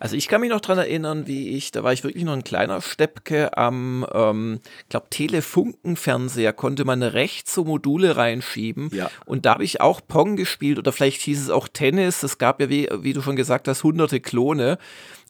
[0.00, 2.44] Also ich kann mich noch daran erinnern, wie ich, da war ich wirklich noch ein
[2.44, 9.10] kleiner Steppke am, ähm, glaube Telefunken-Fernseher konnte man rechts so Module reinschieben Ja.
[9.26, 12.22] und da habe ich auch Pong gespielt oder vielleicht hieß es auch Tennis.
[12.22, 14.78] Es gab ja, wie, wie du schon gesagt hast, hunderte Klone.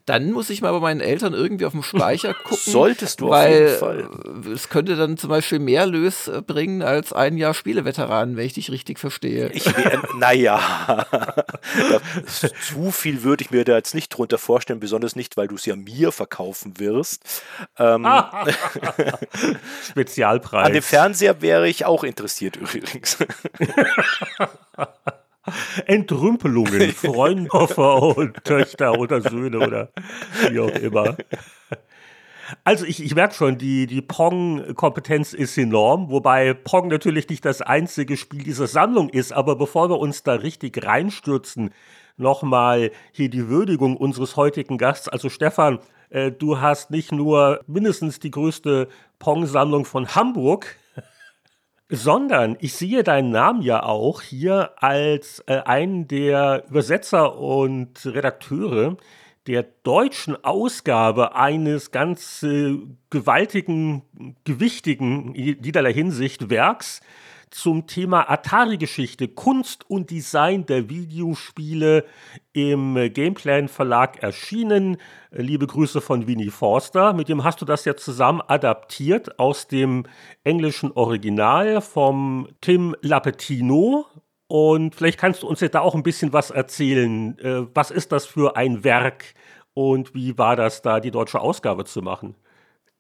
[0.07, 2.59] Dann muss ich mal bei meinen Eltern irgendwie auf dem Speicher gucken.
[2.59, 4.09] Solltest du auf weil jeden Fall.
[4.55, 8.53] es könnte dann zum Beispiel mehr Lös äh, bringen als ein Jahr Spieleveteran, wenn ich
[8.53, 9.51] dich richtig verstehe.
[9.53, 11.07] Ich wär, naja,
[12.61, 15.65] zu viel würde ich mir da jetzt nicht drunter vorstellen, besonders nicht, weil du es
[15.65, 17.43] ja mir verkaufen wirst.
[17.79, 18.07] Ähm.
[19.91, 20.67] Spezialpreis.
[20.67, 23.17] An dem Fernseher wäre ich auch interessiert übrigens.
[25.87, 29.91] Entrümpelungen, Freundoffer und Töchter oder Söhne oder
[30.51, 31.17] wie auch immer.
[32.63, 37.63] Also ich, ich merke schon, die, die Pong-Kompetenz ist enorm, wobei Pong natürlich nicht das
[37.63, 39.33] einzige Spiel dieser Sammlung ist.
[39.33, 41.71] Aber bevor wir uns da richtig reinstürzen,
[42.17, 45.09] nochmal hier die Würdigung unseres heutigen Gasts.
[45.09, 45.79] Also Stefan,
[46.11, 48.89] äh, du hast nicht nur mindestens die größte
[49.19, 50.77] Pong-Sammlung von Hamburg,
[51.95, 58.97] sondern ich sehe deinen Namen ja auch hier als äh, einen der Übersetzer und Redakteure
[59.47, 62.79] der deutschen Ausgabe eines ganz äh,
[63.11, 64.03] gewaltigen,
[64.45, 67.01] gewichtigen, in jederlei Hinsicht Werks
[67.55, 72.05] zum Thema Atari-Geschichte, Kunst und Design der Videospiele
[72.53, 74.97] im Gameplan Verlag erschienen.
[75.31, 77.13] Liebe Grüße von Winnie Forster.
[77.13, 80.05] Mit dem hast du das ja zusammen adaptiert aus dem
[80.43, 84.07] englischen Original vom Tim Lapetino.
[84.49, 87.39] Und vielleicht kannst du uns jetzt da auch ein bisschen was erzählen.
[87.39, 89.33] Äh, was ist das für ein Werk
[89.75, 92.35] und wie war das da, die deutsche Ausgabe zu machen?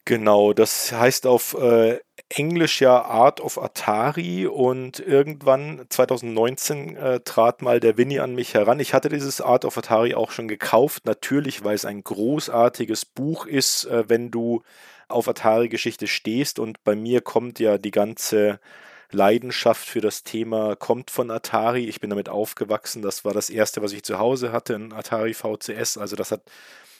[0.06, 1.98] Genau, das heißt auf äh,
[2.28, 8.52] Englisch ja Art of Atari und irgendwann 2019 äh, trat mal der Winnie an mich
[8.52, 8.80] heran.
[8.80, 13.46] Ich hatte dieses Art of Atari auch schon gekauft, natürlich, weil es ein großartiges Buch
[13.46, 14.62] ist, äh, wenn du
[15.08, 18.60] auf Atari-Geschichte stehst und bei mir kommt ja die ganze
[19.10, 21.86] Leidenschaft für das Thema kommt von Atari.
[21.88, 23.00] Ich bin damit aufgewachsen.
[23.02, 25.98] Das war das erste, was ich zu Hause hatte, ein Atari VCS.
[25.98, 26.42] Also das hat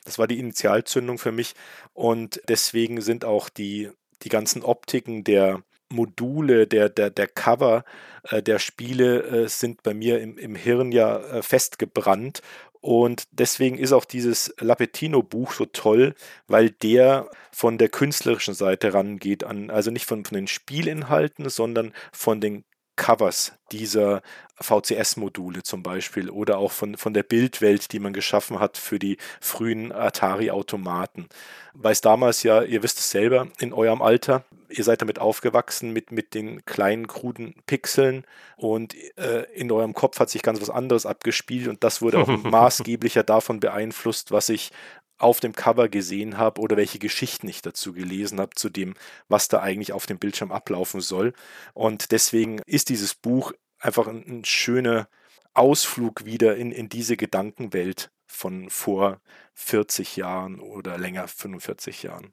[0.05, 1.55] das war die Initialzündung für mich
[1.93, 3.91] und deswegen sind auch die,
[4.23, 7.85] die ganzen Optiken der Module, der, der, der Cover
[8.31, 12.43] äh, der Spiele äh, sind bei mir im, im Hirn ja äh, festgebrannt.
[12.81, 16.15] Und deswegen ist auch dieses Lapetino-Buch so toll,
[16.49, 21.95] weil der von der künstlerischen Seite rangeht, an, also nicht von, von den Spielinhalten, sondern
[22.13, 22.65] von den
[22.97, 24.23] Covers dieser
[24.61, 29.19] VCS-Module zum Beispiel oder auch von, von der Bildwelt, die man geschaffen hat für die
[29.41, 31.29] frühen Atari-Automaten.
[31.75, 35.93] Weil es damals ja, ihr wisst es selber, in eurem Alter, ihr seid damit aufgewachsen
[35.93, 38.25] mit, mit den kleinen, kruden Pixeln
[38.57, 42.29] und äh, in eurem Kopf hat sich ganz was anderes abgespielt und das wurde auch
[42.45, 44.71] maßgeblicher davon beeinflusst, was ich
[45.19, 48.95] auf dem Cover gesehen habe oder welche Geschichten ich dazu gelesen habe, zu dem,
[49.29, 51.33] was da eigentlich auf dem Bildschirm ablaufen soll.
[51.73, 55.09] Und deswegen ist dieses Buch einfach ein, ein schöner
[55.55, 59.21] Ausflug wieder in, in diese Gedankenwelt von vor
[59.55, 62.33] 40 Jahren oder länger 45 Jahren.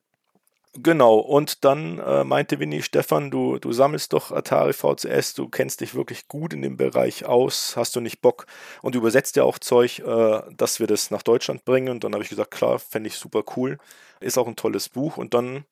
[0.74, 5.82] Genau, und dann äh, meinte Winnie, Stefan, du, du sammelst doch Atari VCS, du kennst
[5.82, 8.45] dich wirklich gut in dem Bereich aus, hast du nicht Bock
[8.82, 11.89] und übersetzt ja auch Zeug, äh, dass wir das nach Deutschland bringen.
[11.89, 13.80] Und dann habe ich gesagt, klar, fände ich super cool.
[14.22, 15.17] Ist auch ein tolles Buch.
[15.17, 15.65] Und dann,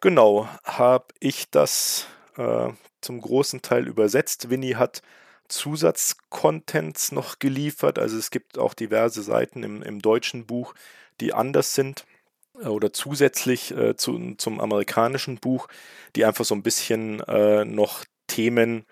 [0.00, 2.68] genau, habe ich das äh,
[3.00, 4.50] zum großen Teil übersetzt.
[4.50, 5.02] Winnie hat
[5.48, 7.98] Zusatzcontents noch geliefert.
[7.98, 10.74] Also es gibt auch diverse Seiten im, im deutschen Buch,
[11.20, 12.06] die anders sind.
[12.54, 15.68] Oder zusätzlich äh, zu, zum amerikanischen Buch,
[16.16, 18.86] die einfach so ein bisschen äh, noch Themen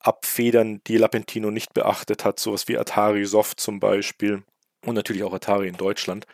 [0.00, 4.42] abfedern, die Lapentino nicht beachtet hat, sowas wie Atari Soft zum Beispiel
[4.84, 6.26] und natürlich auch Atari in Deutschland.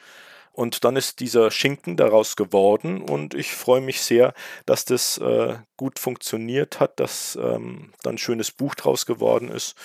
[0.53, 4.35] Und dann ist dieser Schinken daraus geworden und ich freue mich sehr,
[4.66, 9.77] dass das äh, gut funktioniert hat, dass ähm, dann ein schönes Buch draus geworden ist.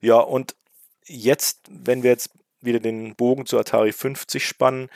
[0.00, 0.56] Ja, und
[1.06, 2.30] jetzt, wenn wir jetzt
[2.62, 4.88] wieder den Bogen zu Atari 50 spannen,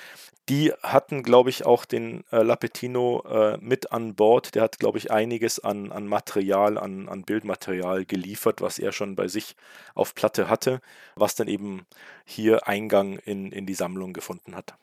[0.49, 4.55] die hatten, glaube ich, auch den äh, Lapetino äh, mit an Bord.
[4.55, 9.15] Der hat, glaube ich, einiges an, an Material, an, an Bildmaterial geliefert, was er schon
[9.15, 9.57] bei sich
[9.95, 10.81] auf Platte hatte,
[11.17, 11.87] was dann eben
[12.25, 14.75] hier Eingang in, in die Sammlung gefunden hat.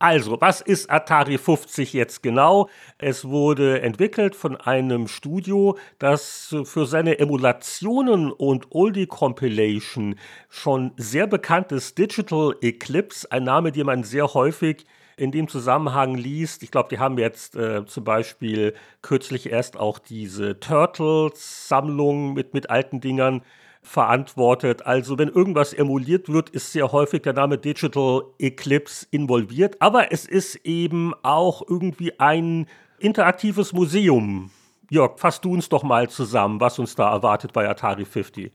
[0.00, 2.68] Also, was ist Atari 50 jetzt genau?
[2.98, 10.14] Es wurde entwickelt von einem Studio, das für seine Emulationen und Oldie Compilation
[10.48, 11.98] schon sehr bekannt ist.
[11.98, 14.86] Digital Eclipse, ein Name, den man sehr häufig
[15.16, 16.62] in dem Zusammenhang liest.
[16.62, 22.70] Ich glaube, die haben jetzt äh, zum Beispiel kürzlich erst auch diese Turtles-Sammlung mit, mit
[22.70, 23.42] alten Dingern
[23.88, 24.86] verantwortet.
[24.86, 29.80] Also wenn irgendwas emuliert wird, ist sehr häufig der Name Digital Eclipse involviert.
[29.80, 32.66] Aber es ist eben auch irgendwie ein
[32.98, 34.50] interaktives Museum.
[34.90, 38.52] Jörg, fass du uns doch mal zusammen, was uns da erwartet bei Atari 50.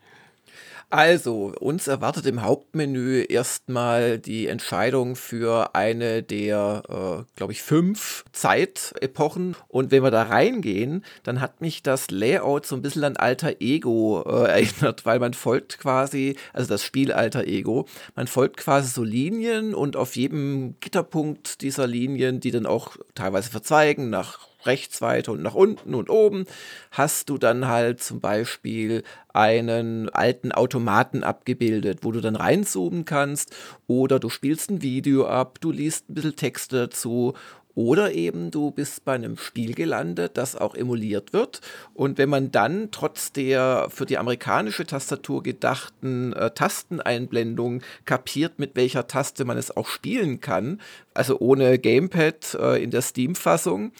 [0.93, 8.23] Also, uns erwartet im Hauptmenü erstmal die Entscheidung für eine der, äh, glaube ich, fünf
[8.31, 9.55] Zeitepochen.
[9.69, 13.59] Und wenn wir da reingehen, dann hat mich das Layout so ein bisschen an Alter
[13.59, 18.89] Ego äh, erinnert, weil man folgt quasi, also das Spiel Alter Ego, man folgt quasi
[18.89, 25.01] so Linien und auf jedem Gitterpunkt dieser Linien, die dann auch teilweise verzweigen nach rechts
[25.01, 26.45] weiter und nach unten und oben
[26.91, 29.03] hast du dann halt zum Beispiel
[29.33, 33.55] einen alten Automaten abgebildet, wo du dann reinzoomen kannst
[33.87, 37.33] oder du spielst ein Video ab, du liest ein bisschen Texte dazu
[37.75, 41.61] oder eben du bist bei einem Spiel gelandet, das auch emuliert wird.
[41.93, 48.75] Und wenn man dann trotz der für die amerikanische Tastatur gedachten äh, Tasteneinblendung kapiert, mit
[48.75, 50.81] welcher Taste man es auch spielen kann,
[51.13, 53.91] also ohne Gamepad äh, in der Steam-Fassung,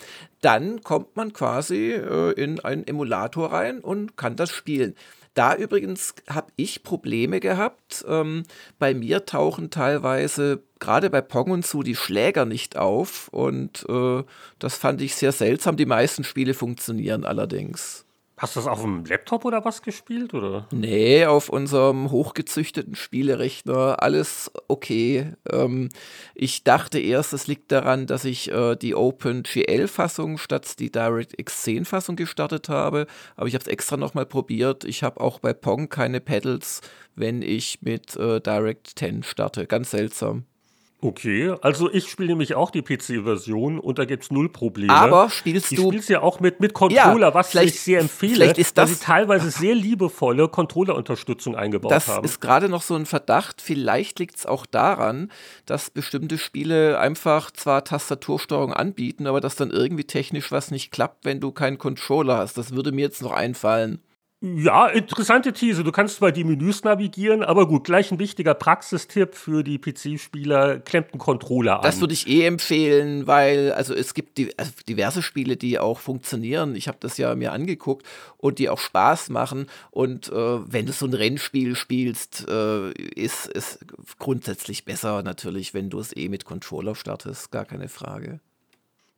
[0.42, 4.96] dann kommt man quasi äh, in einen Emulator rein und kann das spielen.
[5.34, 8.06] Da übrigens habe ich Probleme gehabt.
[8.08, 8.44] Ähm,
[8.78, 14.24] bei mir tauchen teilweise gerade bei Pong und so die Schläger nicht auf und äh,
[14.60, 15.78] das fand ich sehr seltsam.
[15.78, 18.03] Die meisten Spiele funktionieren allerdings.
[18.44, 20.34] Hast du das auf dem Laptop oder was gespielt?
[20.34, 20.68] Oder?
[20.72, 24.04] Nee, auf unserem hochgezüchteten Spielerechner.
[24.04, 25.32] Alles okay.
[25.50, 25.88] Ähm,
[26.36, 32.18] ich dachte erst, es liegt daran, dass ich äh, die OpenGL-Fassung statt die DirectX 10-Fassung
[32.18, 33.08] gestartet habe.
[33.38, 34.84] Aber ich habe es extra nochmal probiert.
[34.84, 36.82] Ich habe auch bei Pong keine Pedals,
[37.16, 39.68] wenn ich mit äh, Direct 10 starte.
[39.68, 40.44] Ganz seltsam.
[41.04, 44.94] Okay, also ich spiele nämlich auch die PC-Version und da gibt es null Probleme.
[44.94, 45.90] Aber spielst ich du.
[45.90, 48.96] spielst ja auch mit, mit Controller, ja, was ich sehr empfehle, vielleicht ist das, weil
[48.96, 52.24] sie teilweise sehr liebevolle Controller-Unterstützung eingebaut das haben.
[52.24, 53.62] Das ist gerade noch so ein Verdacht.
[53.62, 55.30] Vielleicht liegt es auch daran,
[55.66, 61.26] dass bestimmte Spiele einfach zwar Tastatursteuerung anbieten, aber dass dann irgendwie technisch was nicht klappt,
[61.26, 62.58] wenn du keinen Controller hast.
[62.58, 64.00] Das würde mir jetzt noch einfallen.
[64.46, 65.86] Ja, interessante These.
[65.86, 70.82] Du kannst zwar die Menüs navigieren, aber gut, gleich ein wichtiger Praxistipp für die PC-Spieler,
[70.82, 71.84] klemmt einen Controller an.
[71.84, 75.98] Das würde ich eh empfehlen, weil also es gibt die, also diverse Spiele, die auch
[75.98, 76.76] funktionieren.
[76.76, 79.68] Ich habe das ja mir angeguckt und die auch Spaß machen.
[79.92, 83.80] Und äh, wenn du so ein Rennspiel spielst, äh, ist es
[84.20, 88.42] grundsätzlich besser natürlich, wenn du es eh mit Controller startest, gar keine Frage.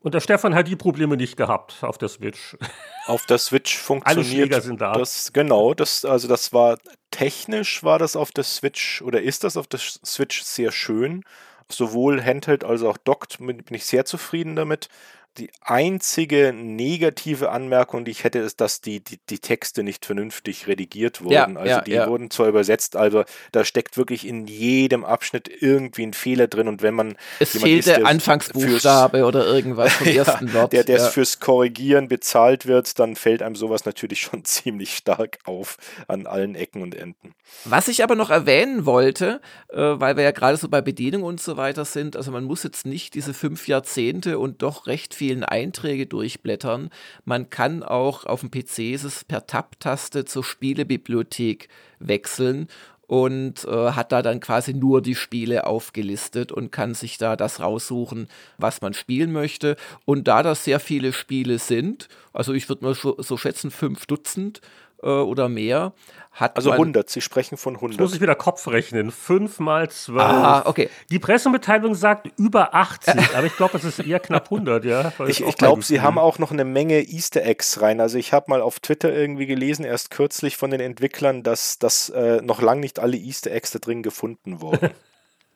[0.06, 2.56] Und der Stefan hat die Probleme nicht gehabt auf der Switch.
[3.08, 4.94] Auf der Switch funktioniert Alle Schläger sind da.
[4.94, 6.78] das genau, das also das war
[7.10, 11.24] technisch war das auf der Switch oder ist das auf der Switch sehr schön,
[11.70, 14.90] sowohl Handheld als auch dockt bin ich sehr zufrieden damit
[15.38, 20.68] die einzige negative Anmerkung, die ich hätte, ist, dass die, die, die Texte nicht vernünftig
[20.68, 21.34] redigiert wurden.
[21.34, 22.08] Ja, also ja, die ja.
[22.08, 26.82] wurden zwar übersetzt, aber da steckt wirklich in jedem Abschnitt irgendwie ein Fehler drin und
[26.82, 30.74] wenn man es fehlt der Anfangsbuchstabe oder irgendwas vom ersten Wort.
[30.74, 35.78] der, der fürs Korrigieren bezahlt wird, dann fällt einem sowas natürlich schon ziemlich stark auf
[36.08, 37.36] an allen Ecken und Enden.
[37.66, 41.42] Was ich aber noch erwähnen wollte, äh, weil wir ja gerade so bei Bedienung und
[41.42, 45.44] so weiter sind, also man muss jetzt nicht diese fünf Jahrzehnte und doch recht vielen
[45.44, 46.92] Einträge durchblättern.
[47.24, 52.68] Man kann auch auf dem PC ist es per Tab-Taste zur Spielebibliothek wechseln
[53.08, 57.60] und äh, hat da dann quasi nur die Spiele aufgelistet und kann sich da das
[57.60, 58.28] raussuchen,
[58.60, 59.78] was man spielen möchte.
[60.06, 64.06] Und da das sehr viele Spiele sind, also ich würde mal so, so schätzen, fünf
[64.06, 64.62] Dutzend,
[65.02, 65.94] äh, oder mehr.
[66.32, 67.94] Hat also man, 100, Sie sprechen von 100.
[67.94, 69.10] Jetzt muss ich wieder Kopf rechnen.
[69.10, 70.22] 5 mal 12.
[70.22, 70.90] Ah, okay.
[71.10, 75.14] Die Pressemitteilung sagt über 80, aber ich glaube, es ist eher knapp 100, ja.
[75.28, 78.02] Ich, ich glaube, sie haben auch noch eine Menge Easter Eggs rein.
[78.02, 82.10] Also ich habe mal auf Twitter irgendwie gelesen, erst kürzlich von den Entwicklern, dass, dass
[82.10, 84.90] äh, noch lange nicht alle Easter Eggs da drin gefunden wurden.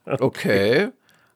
[0.06, 0.90] Okay.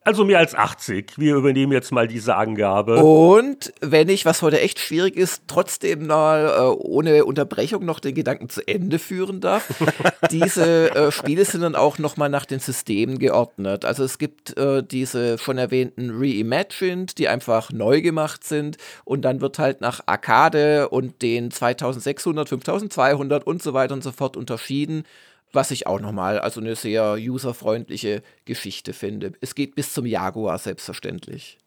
[0.06, 1.14] Also mehr als 80.
[1.18, 3.02] Wir übernehmen jetzt mal diese Angabe.
[3.02, 8.14] Und wenn ich, was heute echt schwierig ist, trotzdem mal äh, ohne Unterbrechung noch den
[8.14, 9.74] Gedanken zu Ende führen darf,
[10.32, 13.86] diese äh, Spiele sind dann auch nochmal nach den Systemen geordnet.
[13.86, 19.40] Also es gibt äh, diese schon erwähnten Reimagined, die einfach neu gemacht sind und dann
[19.40, 25.06] wird halt nach Arcade und den 2600, 5200 und so weiter und so fort unterschieden
[25.54, 29.34] was ich auch nochmal, also eine sehr userfreundliche Geschichte finde.
[29.40, 31.60] Es geht bis zum Jaguar selbstverständlich.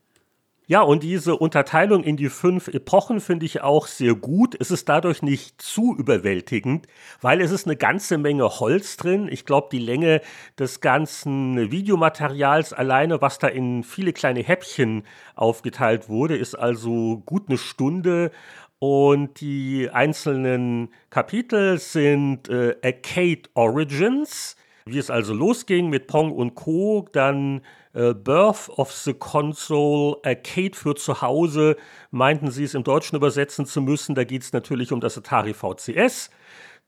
[0.68, 4.56] Ja, und diese Unterteilung in die fünf Epochen finde ich auch sehr gut.
[4.58, 6.88] Es ist dadurch nicht zu überwältigend,
[7.20, 9.28] weil es ist eine ganze Menge Holz drin.
[9.30, 10.22] Ich glaube, die Länge
[10.58, 15.04] des ganzen Videomaterials alleine, was da in viele kleine Häppchen
[15.36, 18.32] aufgeteilt wurde, ist also gut eine Stunde.
[18.78, 26.54] Und die einzelnen Kapitel sind äh, Arcade Origins, wie es also losging mit Pong und
[26.54, 27.08] Co.
[27.12, 27.62] Dann
[27.94, 31.76] äh, Birth of the Console, Arcade für zu Hause,
[32.10, 34.14] meinten sie es im Deutschen übersetzen zu müssen.
[34.14, 36.30] Da geht es natürlich um das Atari VCS.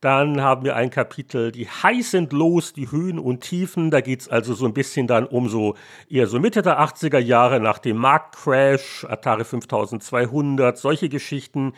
[0.01, 3.91] Dann haben wir ein Kapitel, die Highs sind los, die Höhen und Tiefen.
[3.91, 5.75] Da geht es also so ein bisschen dann um so
[6.09, 11.73] eher so Mitte der 80er Jahre nach dem Marktcrash, Atari 5200, solche Geschichten.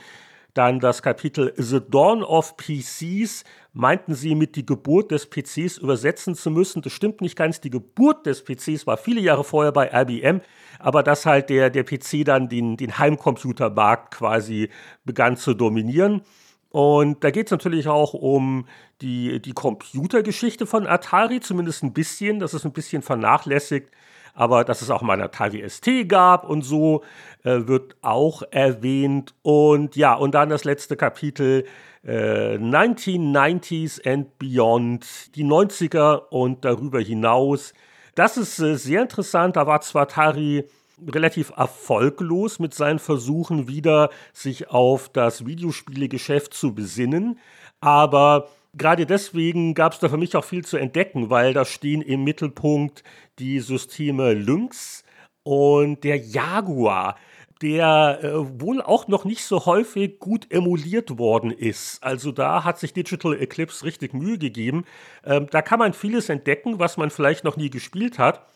[0.52, 3.44] Dann das Kapitel The Dawn of PCs.
[3.72, 6.82] Meinten sie mit die Geburt des PCs übersetzen zu müssen.
[6.82, 7.62] Das stimmt nicht ganz.
[7.62, 10.42] Die Geburt des PCs war viele Jahre vorher bei IBM,
[10.78, 14.68] aber dass halt der, der PC dann den, den Heimcomputermarkt quasi
[15.04, 16.20] begann zu dominieren.
[16.70, 18.66] Und da geht es natürlich auch um
[19.00, 22.38] die, die Computergeschichte von Atari, zumindest ein bisschen.
[22.38, 23.90] Das ist ein bisschen vernachlässigt.
[24.34, 27.02] Aber dass es auch mal ein Atari ST gab und so,
[27.42, 29.34] äh, wird auch erwähnt.
[29.42, 31.66] Und ja, und dann das letzte Kapitel,
[32.04, 37.74] äh, 1990s and Beyond, die 90er und darüber hinaus.
[38.14, 39.56] Das ist äh, sehr interessant.
[39.56, 40.64] Da war zwar Atari
[41.08, 47.38] relativ erfolglos mit seinen Versuchen, wieder sich auf das Videospielegeschäft zu besinnen.
[47.80, 52.02] Aber gerade deswegen gab es da für mich auch viel zu entdecken, weil da stehen
[52.02, 53.02] im Mittelpunkt
[53.38, 55.04] die Systeme Lynx
[55.42, 57.16] und der Jaguar
[57.62, 62.02] der äh, wohl auch noch nicht so häufig gut emuliert worden ist.
[62.02, 64.84] Also da hat sich Digital Eclipse richtig Mühe gegeben.
[65.24, 68.46] Ähm, da kann man vieles entdecken, was man vielleicht noch nie gespielt hat.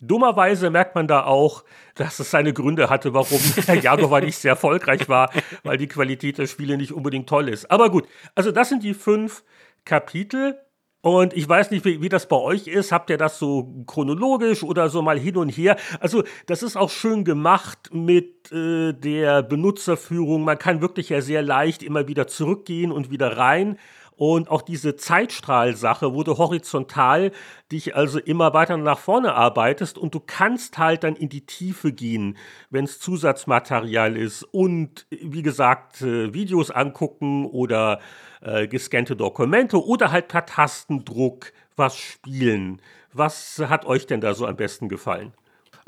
[0.00, 1.64] Dummerweise merkt man da auch,
[1.94, 5.30] dass es seine Gründe hatte, warum der Jaguar nicht sehr erfolgreich war,
[5.62, 7.70] weil die Qualität der Spiele nicht unbedingt toll ist.
[7.70, 9.44] Aber gut, also das sind die fünf
[9.84, 10.58] Kapitel.
[11.02, 12.92] Und ich weiß nicht, wie, wie, das bei euch ist.
[12.92, 15.76] Habt ihr das so chronologisch oder so mal hin und her?
[15.98, 20.44] Also, das ist auch schön gemacht mit äh, der Benutzerführung.
[20.44, 23.78] Man kann wirklich ja sehr leicht immer wieder zurückgehen und wieder rein.
[24.20, 27.32] Und auch diese Zeitstrahlsache, du horizontal
[27.72, 31.90] dich also immer weiter nach vorne arbeitest und du kannst halt dann in die Tiefe
[31.90, 32.36] gehen,
[32.68, 37.98] wenn es Zusatzmaterial ist und wie gesagt äh, Videos angucken oder
[38.42, 42.82] äh, gescannte Dokumente oder halt per Tastendruck was spielen.
[43.14, 45.32] Was hat euch denn da so am besten gefallen?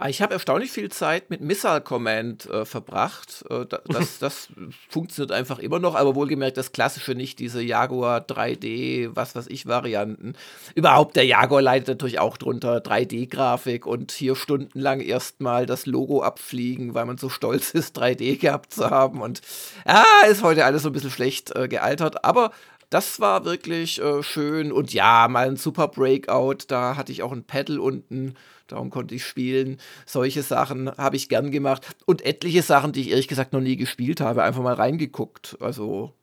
[0.03, 3.45] Ah, ich habe erstaunlich viel Zeit mit Missile Command äh, verbracht.
[3.49, 4.49] Äh, das, das
[4.89, 9.67] funktioniert einfach immer noch, aber wohlgemerkt das klassische nicht, diese Jaguar 3D, was weiß ich,
[9.67, 10.35] Varianten.
[10.75, 16.95] Überhaupt der Jaguar leidet natürlich auch drunter 3D-Grafik und hier stundenlang erstmal das Logo abfliegen,
[16.95, 19.21] weil man so stolz ist, 3D gehabt zu haben.
[19.21, 19.41] Und
[19.87, 22.51] ja, ist heute alles so ein bisschen schlecht äh, gealtert, aber
[22.93, 26.67] das war wirklich äh, schön und ja, mal ein super Breakout.
[26.69, 28.35] Da hatte ich auch ein Pedal unten
[28.73, 29.77] Darum konnte ich spielen.
[30.07, 31.95] Solche Sachen habe ich gern gemacht.
[32.07, 35.59] Und etliche Sachen, die ich ehrlich gesagt noch nie gespielt habe, einfach mal reingeguckt.
[35.61, 36.15] Also.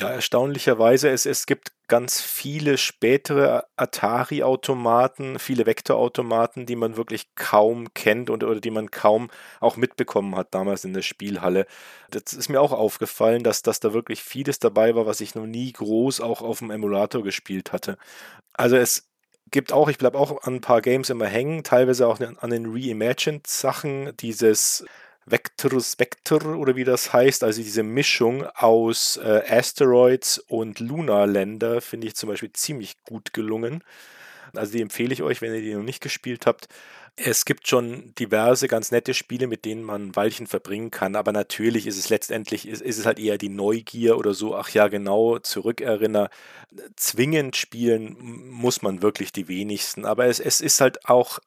[0.00, 7.92] Ja, erstaunlicherweise, es, es gibt ganz viele spätere Atari-Automaten, viele Vektorautomaten, die man wirklich kaum
[7.94, 11.66] kennt und oder die man kaum auch mitbekommen hat damals in der Spielhalle.
[12.10, 15.46] Das ist mir auch aufgefallen, dass, dass da wirklich vieles dabei war, was ich noch
[15.46, 17.98] nie groß auch auf dem Emulator gespielt hatte.
[18.54, 19.08] Also es
[19.50, 22.66] gibt auch, ich bleibe auch an ein paar Games immer hängen, teilweise auch an den
[22.66, 24.84] Reimagined Sachen, dieses
[25.30, 32.06] Vector Spectre oder wie das heißt, also diese Mischung aus äh, Asteroids und Lunarländer finde
[32.06, 33.82] ich zum Beispiel ziemlich gut gelungen.
[34.54, 36.68] Also die empfehle ich euch, wenn ihr die noch nicht gespielt habt.
[37.16, 41.88] Es gibt schon diverse ganz nette Spiele, mit denen man Weilchen verbringen kann, aber natürlich
[41.88, 45.40] ist es letztendlich, ist, ist es halt eher die Neugier oder so, ach ja, genau,
[45.40, 46.30] zurückerinner.
[46.94, 48.16] Zwingend spielen
[48.48, 51.40] muss man wirklich die wenigsten, aber es, es ist halt auch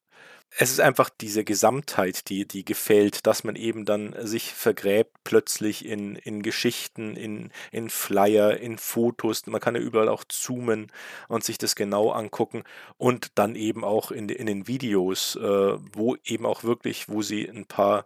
[0.58, 5.86] es ist einfach diese Gesamtheit, die, die gefällt, dass man eben dann sich vergräbt plötzlich
[5.86, 9.46] in, in Geschichten, in, in Flyer, in Fotos.
[9.48, 10.92] Man kann ja überall auch zoomen
[11.30, 12.64] und sich das genau angucken
[12.98, 15.42] und dann eben auch in, in den Videos, äh,
[15.94, 18.06] wo eben auch wirklich, wo sie ein paar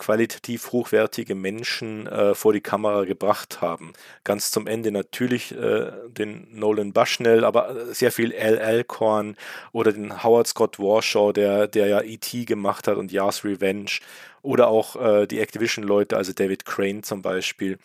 [0.00, 3.92] qualitativ hochwertige Menschen äh, vor die Kamera gebracht haben.
[4.24, 9.36] Ganz zum Ende natürlich äh, den Nolan Bushnell, aber sehr viel Al Alcorn
[9.72, 12.46] oder den Howard Scott Warshaw, der, der ja E.T.
[12.46, 14.00] gemacht hat und Yars Revenge
[14.42, 17.78] oder auch äh, die Activision-Leute, also David Crane zum Beispiel.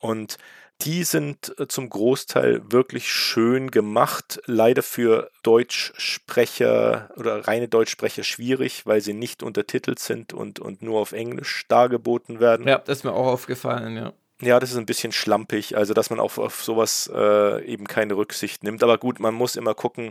[0.00, 0.36] Und
[0.82, 4.40] die sind äh, zum Großteil wirklich schön gemacht.
[4.46, 11.00] Leider für Deutschsprecher oder reine Deutschsprecher schwierig, weil sie nicht untertitelt sind und, und nur
[11.00, 12.66] auf Englisch dargeboten werden.
[12.66, 14.12] Ja, das ist mir auch aufgefallen, ja.
[14.40, 18.16] Ja, das ist ein bisschen schlampig, also dass man auf, auf sowas äh, eben keine
[18.16, 18.82] Rücksicht nimmt.
[18.82, 20.10] Aber gut, man muss immer gucken.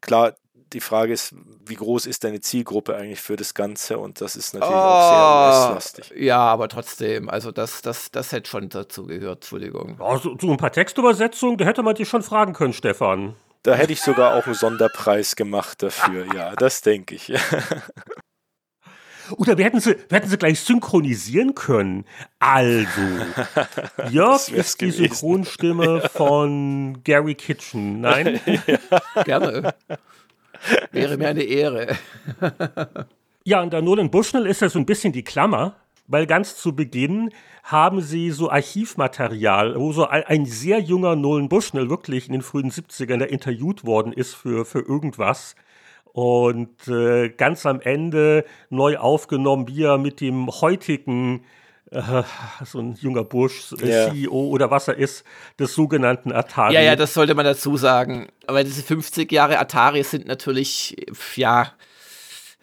[0.00, 0.36] Klar,
[0.72, 1.34] die Frage ist,
[1.64, 3.98] wie groß ist deine Zielgruppe eigentlich für das Ganze?
[3.98, 6.12] Und das ist natürlich oh, auch sehr ah, US-lastig.
[6.16, 9.96] Ja, aber trotzdem, also das, das, das hätte schon dazu gehört, Entschuldigung.
[10.00, 13.34] Ja, so, so ein paar Textübersetzungen, da hätte man dich schon fragen können, Stefan.
[13.62, 17.32] Da hätte ich sogar auch einen Sonderpreis gemacht dafür, ja, das denke ich.
[19.32, 22.04] Oder wir hätten, sie, wir hätten sie gleich synchronisieren können.
[22.38, 23.00] Also,
[24.10, 28.00] Jörg ist die Synchronstimme von Gary Kitchen.
[28.00, 28.40] Nein?
[28.66, 29.22] ja.
[29.24, 29.74] Gerne.
[30.92, 31.96] Wäre mir eine Ehre.
[33.44, 35.76] ja, und der Nolan Bushnell ist ja so ein bisschen die Klammer,
[36.06, 37.30] weil ganz zu Beginn
[37.64, 42.70] haben sie so Archivmaterial, wo so ein sehr junger Nolan Bushnell wirklich in den frühen
[42.70, 45.56] 70ern der interviewt worden ist für, für irgendwas.
[46.12, 51.44] Und äh, ganz am Ende neu aufgenommen, wie er mit dem heutigen
[51.90, 52.22] äh,
[52.64, 54.10] so ein junger Bursch, äh.
[54.10, 55.24] CEO oder was er ist,
[55.58, 56.74] des sogenannten Atari.
[56.74, 58.28] Ja, ja, das sollte man dazu sagen.
[58.46, 60.96] Aber diese 50 Jahre Atari sind natürlich,
[61.36, 61.72] ja,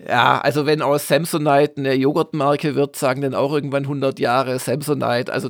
[0.05, 5.31] ja, also wenn aus Samsonite eine Joghurtmarke wird, sagen dann auch irgendwann 100 Jahre Samsonite.
[5.31, 5.49] Also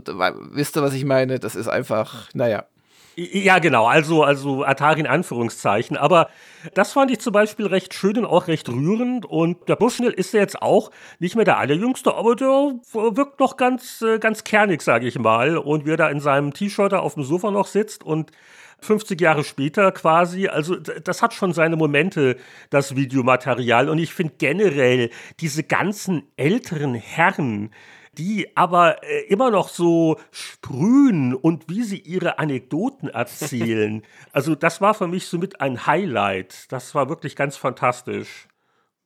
[0.51, 1.39] wisst ihr, was ich meine?
[1.39, 2.65] Das ist einfach, naja.
[3.15, 5.97] Ja, genau, also, also Atari in Anführungszeichen.
[5.97, 6.29] Aber
[6.73, 9.25] das fand ich zum Beispiel recht schön und auch recht rührend.
[9.25, 12.47] Und der Bushnell ist ja jetzt auch nicht mehr der Allerjüngste, aber der
[12.91, 15.57] wirkt noch ganz, äh, ganz kernig, sage ich mal.
[15.57, 18.31] Und wie er da in seinem T-Shirt auf dem Sofa noch sitzt und
[18.79, 22.37] 50 Jahre später quasi, also das hat schon seine Momente,
[22.71, 23.89] das Videomaterial.
[23.89, 27.71] Und ich finde generell diese ganzen älteren Herren,
[28.17, 34.03] die aber äh, immer noch so sprühen und wie sie ihre Anekdoten erzählen.
[34.31, 36.71] also das war für mich somit ein Highlight.
[36.71, 38.47] Das war wirklich ganz fantastisch.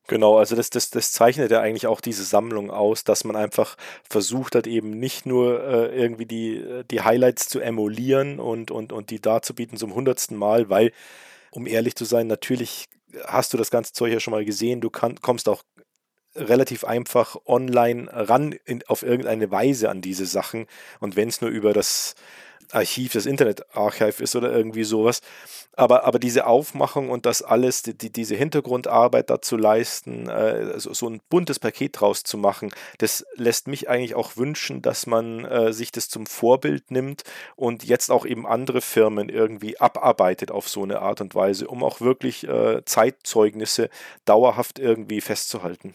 [0.07, 3.75] Genau, also das, das, das zeichnet ja eigentlich auch diese Sammlung aus, dass man einfach
[4.09, 9.09] versucht hat, eben nicht nur äh, irgendwie die, die Highlights zu emulieren und, und, und
[9.09, 10.93] die darzubieten zum hundertsten Mal, weil,
[11.51, 12.87] um ehrlich zu sein, natürlich
[13.25, 15.63] hast du das ganze Zeug ja schon mal gesehen, du kann, kommst auch
[16.37, 20.67] relativ einfach online ran in, auf irgendeine Weise an diese Sachen.
[20.99, 22.15] Und wenn es nur über das
[22.71, 25.21] Archiv, das Internetarchiv ist oder irgendwie sowas.
[25.73, 30.93] Aber, aber diese Aufmachung und das alles, die, die diese Hintergrundarbeit dazu leisten, äh, so,
[30.93, 35.45] so, ein buntes Paket draus zu machen, das lässt mich eigentlich auch wünschen, dass man
[35.45, 37.23] äh, sich das zum Vorbild nimmt
[37.55, 41.83] und jetzt auch eben andere Firmen irgendwie abarbeitet auf so eine Art und Weise, um
[41.83, 43.89] auch wirklich äh, Zeitzeugnisse
[44.25, 45.93] dauerhaft irgendwie festzuhalten.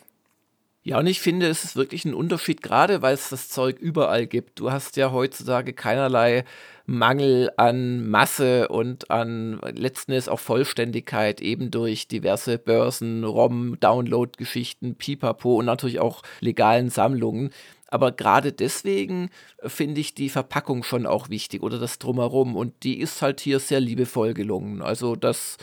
[0.84, 4.26] Ja, und ich finde, es ist wirklich ein Unterschied, gerade weil es das Zeug überall
[4.26, 4.59] gibt.
[4.59, 6.44] Du hast ja heutzutage keinerlei
[6.86, 14.96] Mangel an Masse und an letzten Endes auch Vollständigkeit, eben durch diverse Börsen, ROM, Download-Geschichten,
[14.96, 17.50] Pipapo und natürlich auch legalen Sammlungen.
[17.86, 19.30] Aber gerade deswegen
[19.64, 22.56] finde ich die Verpackung schon auch wichtig oder das Drumherum.
[22.56, 24.82] Und die ist halt hier sehr liebevoll gelungen.
[24.82, 25.59] Also das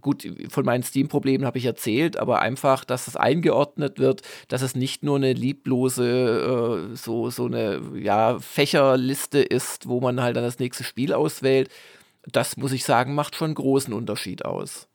[0.00, 4.74] gut, von meinen Steam-Problemen habe ich erzählt, aber einfach, dass es eingeordnet wird, dass es
[4.74, 10.44] nicht nur eine lieblose, äh, so, so eine ja, Fächerliste ist, wo man halt dann
[10.44, 11.70] das nächste Spiel auswählt.
[12.30, 14.88] Das muss ich sagen, macht schon großen Unterschied aus.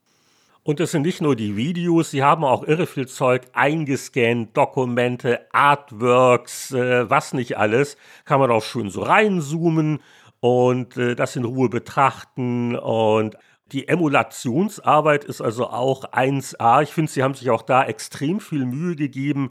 [0.66, 5.40] Und es sind nicht nur die Videos, sie haben auch irre viel Zeug eingescannt, Dokumente,
[5.52, 7.98] Artworks, äh, was nicht alles.
[8.24, 10.00] Kann man auch schön so reinzoomen
[10.40, 13.36] und äh, das in Ruhe betrachten und
[13.72, 16.82] die Emulationsarbeit ist also auch 1A.
[16.82, 19.50] Ich finde, sie haben sich auch da extrem viel Mühe gegeben.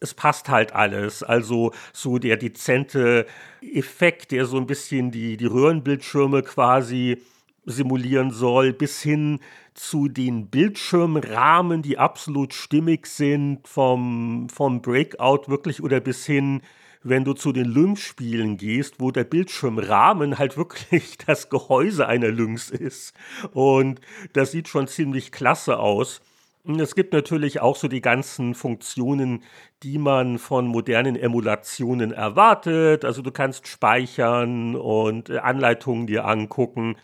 [0.00, 1.22] Es passt halt alles.
[1.22, 3.26] Also so der dezente
[3.60, 7.22] Effekt, der so ein bisschen die, die Röhrenbildschirme quasi
[7.64, 9.38] simulieren soll, bis hin
[9.74, 16.62] zu den Bildschirmrahmen, die absolut stimmig sind, vom, vom Breakout wirklich oder bis hin,
[17.04, 22.70] wenn du zu den Lynx-Spielen gehst, wo der Bildschirmrahmen halt wirklich das Gehäuse einer Lynx
[22.70, 23.14] ist.
[23.52, 24.00] Und
[24.32, 26.20] das sieht schon ziemlich klasse aus.
[26.64, 29.42] Es gibt natürlich auch so die ganzen Funktionen,
[29.82, 33.04] die man von modernen Emulationen erwartet.
[33.04, 36.96] Also du kannst speichern und äh, Anleitungen dir angucken.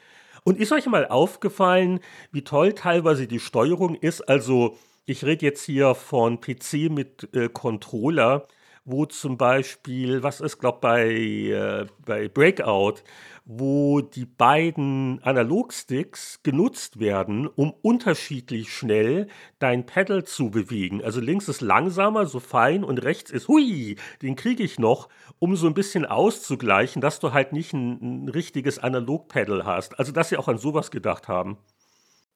[0.45, 1.99] Und ist euch mal aufgefallen,
[2.31, 4.21] wie toll teilweise die Steuerung ist?
[4.29, 8.47] Also ich rede jetzt hier von PC mit äh, Controller
[8.91, 13.03] wo zum Beispiel, was ist, glaube bei, äh, bei Breakout,
[13.45, 19.29] wo die beiden Analogsticks genutzt werden, um unterschiedlich schnell
[19.59, 21.05] dein Pedal zu bewegen.
[21.05, 25.55] Also links ist langsamer, so fein, und rechts ist, hui, den kriege ich noch, um
[25.55, 29.99] so ein bisschen auszugleichen, dass du halt nicht ein, ein richtiges Analog-Pedal hast.
[29.99, 31.59] Also, dass sie auch an sowas gedacht haben.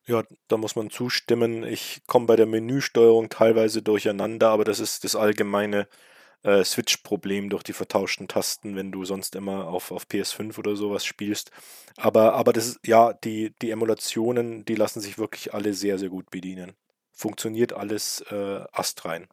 [0.04, 1.62] Ja, da muss man zustimmen.
[1.62, 5.86] Ich komme bei der Menüsteuerung teilweise durcheinander, aber das ist das allgemeine
[6.42, 11.04] äh, Switch-Problem durch die vertauschten Tasten, wenn du sonst immer auf, auf PS5 oder sowas
[11.04, 11.50] spielst.
[11.96, 16.08] Aber, aber das ist, ja, die, die Emulationen, die lassen sich wirklich alle sehr, sehr
[16.08, 16.72] gut bedienen.
[17.12, 19.28] Funktioniert alles äh, astrein.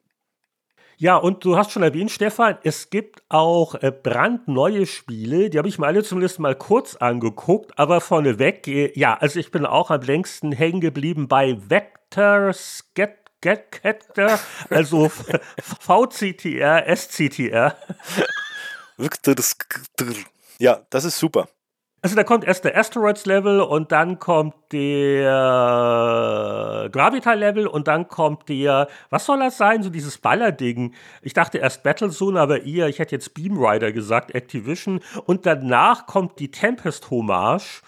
[1.01, 5.69] Ja, und du hast schon erwähnt, Stefan, es gibt auch äh, brandneue Spiele, die habe
[5.69, 9.91] ich mir alle zumindest mal kurz angeguckt, aber vorneweg, äh, ja, also ich bin auch
[9.91, 14.39] am längsten hängen geblieben bei Vector Sket Getter,
[14.69, 17.75] also VCTR, SCTR.
[20.57, 21.47] Ja, das ist super.
[22.01, 25.29] Also da kommt erst der Asteroids Level und dann kommt der
[26.91, 30.93] Gravitar Level und dann kommt der, was soll das sein, so dieses Ballerding.
[31.21, 35.01] Ich dachte erst Battlezone, aber eher, ich hätte jetzt Beam Rider gesagt, Activision.
[35.25, 37.81] Und danach kommt die Tempest Hommage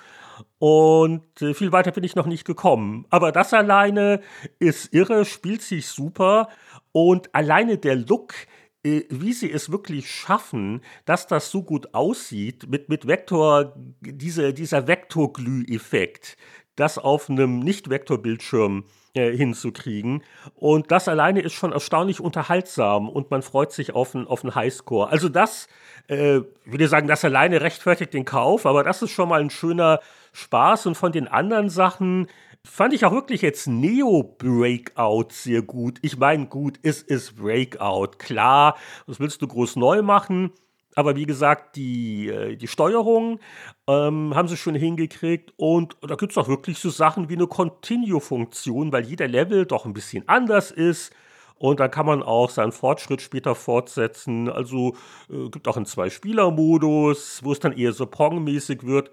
[0.62, 3.08] und äh, viel weiter bin ich noch nicht gekommen.
[3.10, 4.22] Aber das alleine
[4.60, 6.50] ist irre, spielt sich super.
[6.92, 8.36] Und alleine der Look,
[8.84, 14.54] äh, wie sie es wirklich schaffen, dass das so gut aussieht, mit, mit Vektor, diese,
[14.54, 16.38] dieser Vektorglüh-Effekt,
[16.76, 20.24] das auf einem Nicht-Vektor-Bildschirm äh, hinzukriegen.
[20.56, 24.56] Und das alleine ist schon erstaunlich unterhaltsam und man freut sich auf einen, auf einen
[24.56, 25.10] Highscore.
[25.10, 25.68] Also das,
[26.08, 30.00] äh, würde sagen, das alleine rechtfertigt den Kauf, aber das ist schon mal ein schöner
[30.34, 32.28] Spaß und von den anderen Sachen
[32.66, 36.00] fand ich auch wirklich jetzt Neo Breakout sehr gut.
[36.02, 38.78] Ich meine, gut, es ist Breakout, klar,
[39.08, 40.52] das willst du groß neu machen.
[40.96, 43.40] Aber wie gesagt, die, äh, die Steuerung
[43.88, 47.48] ähm, haben sie schon hingekriegt und da gibt es auch wirklich so Sachen wie eine
[47.48, 51.14] Continue-Funktion, weil jeder Level doch ein bisschen anders ist.
[51.56, 54.50] Und dann kann man auch seinen Fortschritt später fortsetzen.
[54.50, 54.96] Also
[55.30, 59.12] äh, gibt auch einen Zwei-Spieler-Modus, wo es dann eher so Pong-mäßig wird.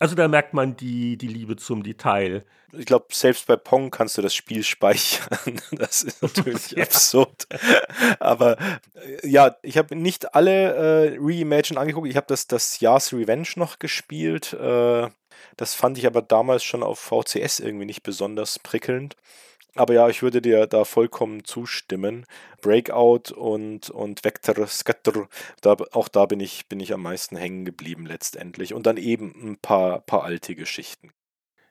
[0.00, 2.44] Also da merkt man die, die Liebe zum Detail.
[2.72, 5.60] Ich glaube, selbst bei Pong kannst du das Spiel speichern.
[5.72, 6.84] Das ist natürlich ja.
[6.84, 7.46] absurd.
[8.18, 8.58] Aber
[8.94, 12.08] äh, ja, ich habe nicht alle äh, Reimagine angeguckt.
[12.08, 14.52] Ich habe das, das Yas Revenge noch gespielt.
[14.54, 15.08] Äh,
[15.56, 19.16] das fand ich aber damals schon auf VCS irgendwie nicht besonders prickelnd.
[19.76, 22.26] Aber ja, ich würde dir da vollkommen zustimmen.
[22.62, 25.28] Breakout und, und Vector Scatter,
[25.60, 28.72] da, auch da bin ich, bin ich am meisten hängen geblieben letztendlich.
[28.72, 31.10] Und dann eben ein paar, paar alte Geschichten.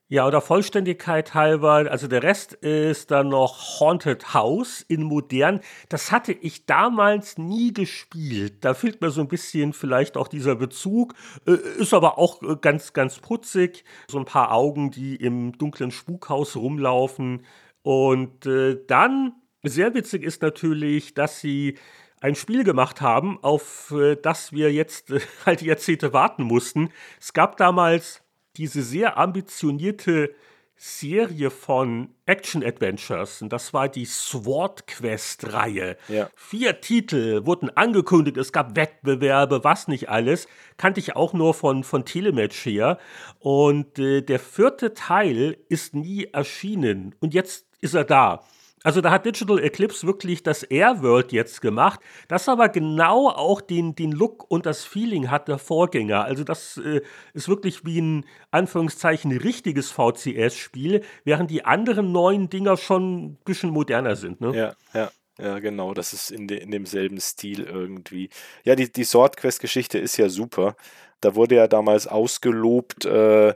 [0.09, 5.61] Ja, oder Vollständigkeit halber, also der Rest ist dann noch Haunted House in modern.
[5.89, 8.63] Das hatte ich damals nie gespielt.
[8.63, 11.15] Da fehlt mir so ein bisschen vielleicht auch dieser Bezug.
[11.47, 13.85] Äh, ist aber auch äh, ganz, ganz putzig.
[14.07, 17.43] So ein paar Augen, die im dunklen Spukhaus rumlaufen.
[17.83, 21.77] Und äh, dann, sehr witzig ist natürlich, dass sie
[22.21, 26.89] ein Spiel gemacht haben, auf äh, das wir jetzt äh, halt Jahrzehnte warten mussten.
[27.19, 28.21] Es gab damals
[28.55, 30.33] diese sehr ambitionierte
[30.75, 33.41] Serie von Action-Adventures.
[33.41, 35.97] Und das war die Sword Quest-Reihe.
[36.07, 36.29] Ja.
[36.35, 40.47] Vier Titel wurden angekündigt, es gab Wettbewerbe, was nicht alles.
[40.77, 42.97] Kannte ich auch nur von, von Telematch her.
[43.39, 47.15] Und äh, der vierte Teil ist nie erschienen.
[47.19, 48.43] Und jetzt ist er da.
[48.83, 53.95] Also da hat Digital Eclipse wirklich das Airworld jetzt gemacht, das aber genau auch den,
[53.95, 56.25] den Look und das Feeling hat der Vorgänger.
[56.25, 57.01] Also das äh,
[57.33, 63.69] ist wirklich wie ein Anführungszeichen richtiges VCS-Spiel, während die anderen neuen Dinger schon ein bisschen
[63.69, 64.41] moderner sind.
[64.41, 64.55] Ne?
[64.55, 65.09] Ja, ja.
[65.39, 68.29] Ja, genau, das ist in, de, in demselben Stil irgendwie.
[68.65, 70.75] Ja, die, die Sword Quest-Geschichte ist ja super.
[71.23, 73.53] Da wurde ja damals ausgelobt, äh,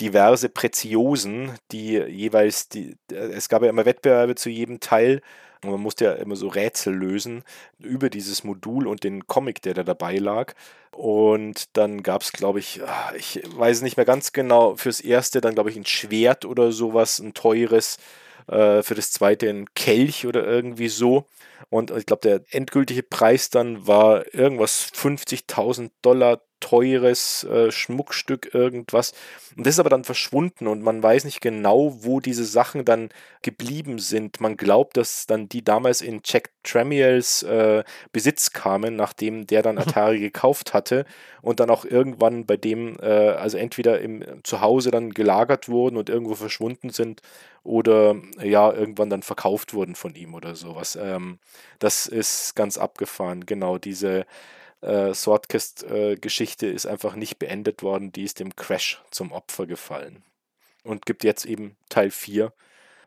[0.00, 5.20] diverse Preziosen, die jeweils, die, äh, es gab ja immer Wettbewerbe zu jedem Teil
[5.62, 7.44] Und man musste ja immer so Rätsel lösen
[7.78, 10.54] über dieses Modul und den Comic, der da dabei lag.
[10.90, 15.40] Und dann gab es, glaube ich, ah, ich weiß nicht mehr ganz genau, fürs erste
[15.42, 17.98] dann, glaube ich, ein Schwert oder sowas, ein teures.
[18.48, 21.26] Äh, für das zweite ein Kelch oder irgendwie so.
[21.68, 29.12] Und ich glaube, der endgültige Preis dann war irgendwas 50.000 Dollar teures äh, Schmuckstück, irgendwas.
[29.56, 33.08] Und das ist aber dann verschwunden und man weiß nicht genau, wo diese Sachen dann
[33.42, 34.40] geblieben sind.
[34.40, 37.82] Man glaubt, dass dann die damals in Jack Tramiels äh,
[38.12, 41.04] Besitz kamen, nachdem der dann Atari gekauft hatte
[41.42, 46.08] und dann auch irgendwann bei dem, äh, also entweder im Zuhause dann gelagert wurden und
[46.08, 47.22] irgendwo verschwunden sind
[47.62, 50.96] oder ja, irgendwann dann verkauft wurden von ihm oder sowas.
[51.00, 51.38] Ähm,
[51.78, 54.26] das ist ganz abgefahren, genau diese
[54.80, 60.22] äh, Swordcast-Geschichte äh, ist einfach nicht beendet worden, die ist dem Crash zum Opfer gefallen.
[60.82, 62.52] Und gibt jetzt eben Teil 4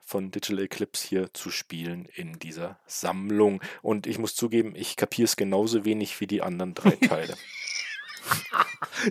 [0.05, 3.61] von Digital Eclipse hier zu spielen in dieser Sammlung.
[3.81, 7.35] Und ich muss zugeben, ich kapiere es genauso wenig wie die anderen drei Teile.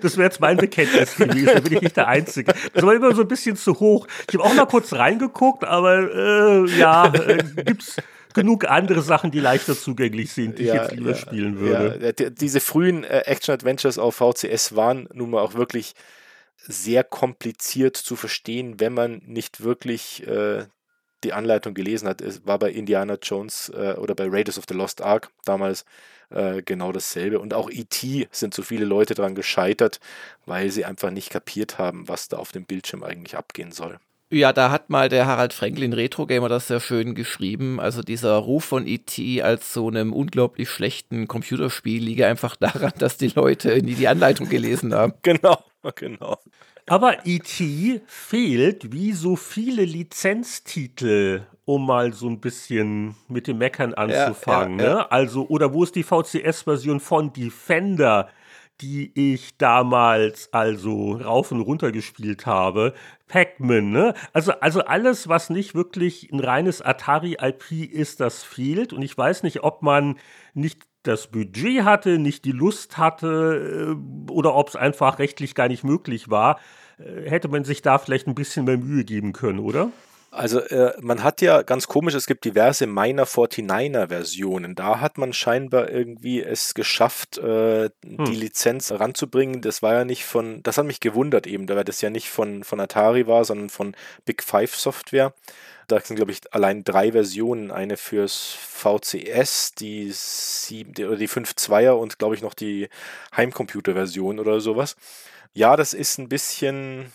[0.01, 2.55] Das wäre jetzt mein Bekenntnis gewesen, da bin ich nicht der Einzige.
[2.73, 4.07] Das war immer so ein bisschen zu hoch.
[4.29, 7.97] Ich habe auch mal kurz reingeguckt, aber äh, ja, äh, gibt's
[8.33, 12.15] genug andere Sachen, die leichter zugänglich sind, die ja, ich jetzt lieber ja, spielen würde.
[12.19, 12.31] Ja.
[12.31, 15.95] Diese frühen äh, Action-Adventures auf VCS waren nun mal auch wirklich
[16.57, 20.65] sehr kompliziert zu verstehen, wenn man nicht wirklich äh,
[21.25, 22.21] die Anleitung gelesen hat.
[22.21, 25.85] Es war bei Indiana Jones äh, oder bei Raiders of the Lost Ark damals
[26.31, 27.39] äh, genau dasselbe.
[27.39, 28.29] Und auch E.T.
[28.31, 30.01] sind so viele Leute daran gescheitert,
[30.47, 33.99] weil sie einfach nicht kapiert haben, was da auf dem Bildschirm eigentlich abgehen soll.
[34.31, 37.79] Ja, da hat mal der Harald Franklin Retro Gamer das sehr schön geschrieben.
[37.79, 39.43] Also dieser Ruf von E.T.
[39.43, 44.49] als so einem unglaublich schlechten Computerspiel liege einfach daran, dass die Leute nie die Anleitung
[44.49, 45.13] gelesen haben.
[45.23, 45.63] Genau,
[45.95, 46.39] genau.
[46.87, 48.01] Aber E.T.
[48.07, 54.79] fehlt wie so viele Lizenztitel, um mal so ein bisschen mit dem Meckern anzufangen.
[54.79, 54.97] Ja, ja, ja.
[54.97, 55.13] Ne?
[55.13, 58.29] Also, oder wo ist die VCS-Version von Defender?
[58.81, 62.95] die ich damals also rauf und runter gespielt habe.
[63.29, 64.15] Pac-Man, ne?
[64.33, 68.93] Also, also alles, was nicht wirklich ein reines Atari-IP ist, das fehlt.
[68.93, 70.19] Und ich weiß nicht, ob man
[70.55, 75.69] nicht das Budget hatte, nicht die Lust hatte äh, oder ob es einfach rechtlich gar
[75.69, 76.61] nicht möglich war.
[76.99, 79.91] Äh, hätte man sich da vielleicht ein bisschen mehr Mühe geben können, oder?
[80.33, 84.75] Also äh, man hat ja ganz komisch, es gibt diverse Miner 49er Versionen.
[84.75, 88.25] Da hat man scheinbar irgendwie es geschafft, äh, hm.
[88.25, 89.61] die Lizenz ranzubringen.
[89.61, 92.65] Das war ja nicht von, das hat mich gewundert eben, weil das ja nicht von,
[92.65, 93.95] von Atari war, sondern von
[94.25, 95.35] Big Five Software.
[95.87, 97.71] Da sind, glaube ich, allein drei Versionen.
[97.71, 102.89] Eine fürs VCS, die, sieben, die, oder die 5.2er und, glaube ich, noch die
[103.37, 104.97] Heimcomputer-Version oder sowas.
[105.53, 107.13] Ja, das ist ein bisschen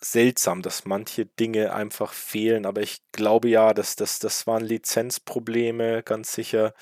[0.00, 6.02] seltsam, dass manche Dinge einfach fehlen, aber ich glaube ja, dass das, das waren Lizenzprobleme,
[6.02, 6.74] ganz sicher.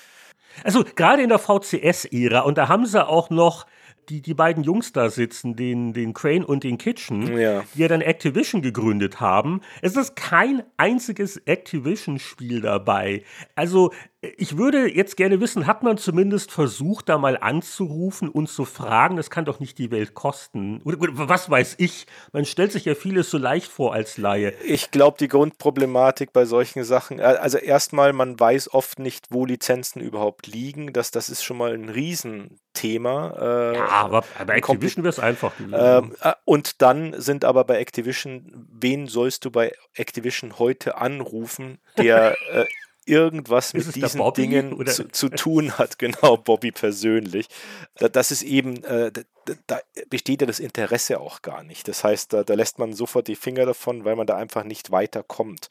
[0.63, 3.65] Also gerade in der VCS-Ära, und da haben sie auch noch
[4.09, 7.63] die, die beiden Jungs da sitzen, den, den Crane und den Kitchen, ja.
[7.75, 9.61] die ja dann Activision gegründet haben.
[9.81, 13.23] Es ist kein einziges Activision-Spiel dabei.
[13.55, 13.91] Also
[14.21, 19.15] ich würde jetzt gerne wissen, hat man zumindest versucht, da mal anzurufen und zu fragen,
[19.15, 20.81] das kann doch nicht die Welt kosten.
[20.83, 22.07] Was weiß ich?
[22.33, 24.53] Man stellt sich ja vieles so leicht vor als Laie.
[24.65, 29.45] Ich glaube, die Grundproblematik bei solchen Sachen, äh, also erstmal, man weiß oft nicht, wo
[29.45, 30.93] Lizenzen überhaupt liegen.
[30.93, 33.35] Das, das ist schon mal ein Riesenthema.
[33.39, 35.53] Äh, ja, aber bei Activision wäre es einfach.
[35.59, 41.77] Ähm, äh, und dann sind aber bei Activision, wen sollst du bei Activision heute anrufen,
[41.97, 42.65] der äh,
[43.07, 47.47] irgendwas mit diesen Dingen zu, zu, tun hat, genau, Bobby persönlich.
[47.95, 49.11] Das ist eben, äh,
[49.45, 49.79] da, da,
[50.09, 51.87] besteht ja das Interesse auch gar nicht.
[51.87, 54.91] Das heißt, da, da, lässt man sofort die Finger davon, weil man da einfach nicht
[54.91, 55.69] weiterkommt.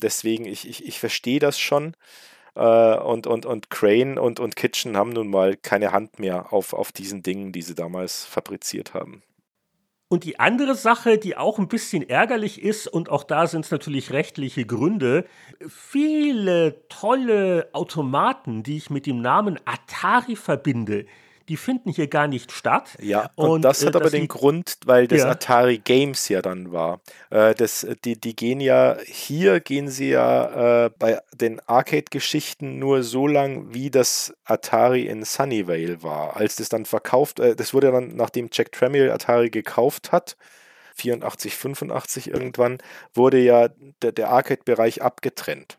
[0.00, 1.94] Deswegen, ich, ich, ich verstehe das schon.
[2.54, 6.72] Äh, und, und, und Crane und, und Kitchen haben nun mal keine Hand mehr auf,
[6.72, 9.22] auf diesen Dingen, die sie damals fabriziert haben.
[10.08, 13.72] Und die andere Sache, die auch ein bisschen ärgerlich ist, und auch da sind es
[13.72, 15.26] natürlich rechtliche Gründe,
[15.68, 21.06] viele tolle Automaten, die ich mit dem Namen Atari verbinde,
[21.48, 22.96] die finden hier gar nicht statt.
[23.00, 25.30] Ja, und, und das hat äh, aber den Grund, weil das ja.
[25.30, 27.00] Atari Games ja dann war.
[27.30, 33.02] Äh, das, die, die gehen ja, hier gehen sie ja äh, bei den Arcade-Geschichten nur
[33.02, 36.36] so lang, wie das Atari in Sunnyvale war.
[36.36, 40.36] Als das dann verkauft, äh, das wurde dann, nachdem Jack Tramiel Atari gekauft hat,
[40.96, 42.78] 84, 85 irgendwann,
[43.14, 43.68] wurde ja
[44.02, 45.78] der, der Arcade-Bereich abgetrennt.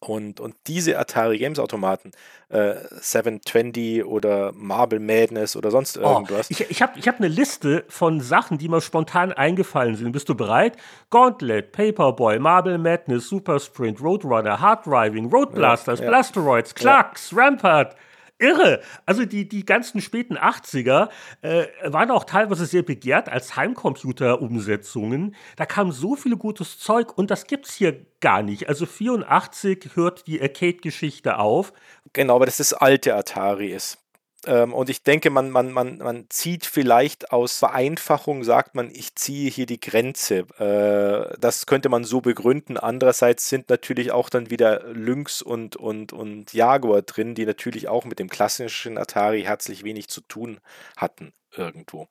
[0.00, 2.12] Und, und diese Atari Games Automaten,
[2.50, 6.46] äh, 720 oder Marble Madness oder sonst oh, irgendwas.
[6.48, 10.12] Oh, ich ich habe ich hab eine Liste von Sachen, die mir spontan eingefallen sind.
[10.12, 10.76] Bist du bereit?
[11.10, 16.10] Gauntlet, Paperboy, Marble Madness, Super Sprint, Roadrunner, Hard Driving, Road Blasters, ja, ja.
[16.10, 17.38] Blasteroids, Clucks, ja.
[17.38, 17.96] Rampart,
[18.38, 18.80] irre.
[19.06, 21.08] Also die, die ganzen späten 80er
[21.42, 25.34] äh, waren auch teilweise sehr begehrt als Heimcomputer-Umsetzungen.
[25.56, 28.68] Da kam so viel gutes Zeug und das gibt's hier gar nicht.
[28.68, 31.72] Also 84 hört die Arcade-Geschichte auf.
[32.12, 33.98] Genau, aber das das alte Atari ist.
[34.46, 39.14] Ähm, und ich denke, man, man, man, man zieht vielleicht aus Vereinfachung, sagt man, ich
[39.16, 40.46] ziehe hier die Grenze.
[40.58, 42.76] Äh, das könnte man so begründen.
[42.76, 48.04] Andererseits sind natürlich auch dann wieder Lynx und, und, und Jaguar drin, die natürlich auch
[48.04, 50.60] mit dem klassischen Atari herzlich wenig zu tun
[50.96, 52.08] hatten irgendwo.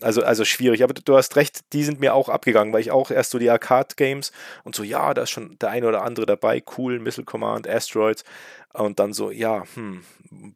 [0.00, 3.10] Also, also schwierig, aber du hast recht, die sind mir auch abgegangen, weil ich auch
[3.10, 4.32] erst so die Arcade-Games
[4.64, 8.24] und so, ja, da ist schon der eine oder andere dabei, cool, Missile Command, Asteroids
[8.74, 10.04] und dann so, ja, hm,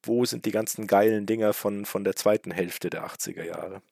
[0.03, 3.83] wo sind die ganzen geilen Dinger von, von der zweiten Hälfte der 80er Jahre?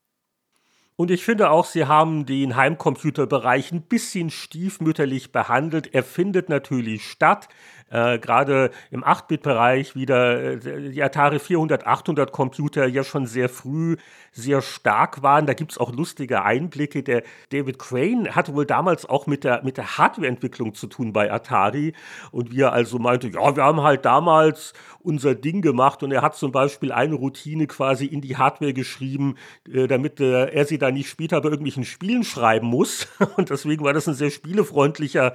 [1.00, 5.94] Und ich finde auch, sie haben den Heimcomputerbereich ein bisschen stiefmütterlich behandelt.
[5.94, 7.48] Er findet natürlich statt
[7.90, 13.96] äh, gerade im 8-Bit-Bereich wieder äh, die Atari 400, 800 Computer ja schon sehr früh
[14.32, 15.46] sehr stark waren.
[15.46, 17.02] Da gibt es auch lustige Einblicke.
[17.02, 21.32] Der David Crane hatte wohl damals auch mit der, mit der Hardwareentwicklung zu tun bei
[21.32, 21.94] Atari
[22.30, 26.22] und wie er also meinte, ja, wir haben halt damals unser Ding gemacht und er
[26.22, 29.36] hat zum Beispiel eine Routine quasi in die Hardware geschrieben,
[29.72, 33.08] äh, damit er sie dann nicht später bei irgendwelchen Spielen schreiben muss.
[33.36, 35.34] Und deswegen war das ein sehr spielefreundlicher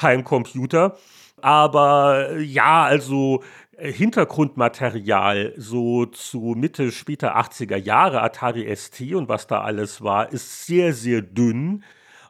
[0.00, 0.96] Heimcomputer.
[1.42, 3.42] Aber ja, also
[3.76, 10.32] äh, Hintergrundmaterial so zu Mitte, später 80er Jahre, Atari ST und was da alles war,
[10.32, 11.84] ist sehr, sehr dünn.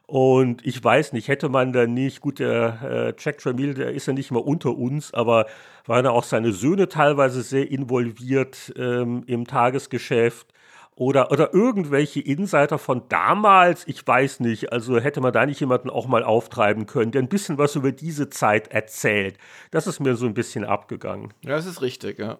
[0.07, 4.07] Und ich weiß nicht, hätte man da nicht, gut, der äh, Jack Tramiel, der ist
[4.07, 5.45] ja nicht mehr unter uns, aber
[5.85, 10.47] waren da auch seine Söhne teilweise sehr involviert ähm, im Tagesgeschäft
[11.01, 15.89] oder, oder irgendwelche Insider von damals, ich weiß nicht, also hätte man da nicht jemanden
[15.89, 19.39] auch mal auftreiben können, der ein bisschen was über diese Zeit erzählt.
[19.71, 21.33] Das ist mir so ein bisschen abgegangen.
[21.41, 22.37] Ja, das ist richtig, ja.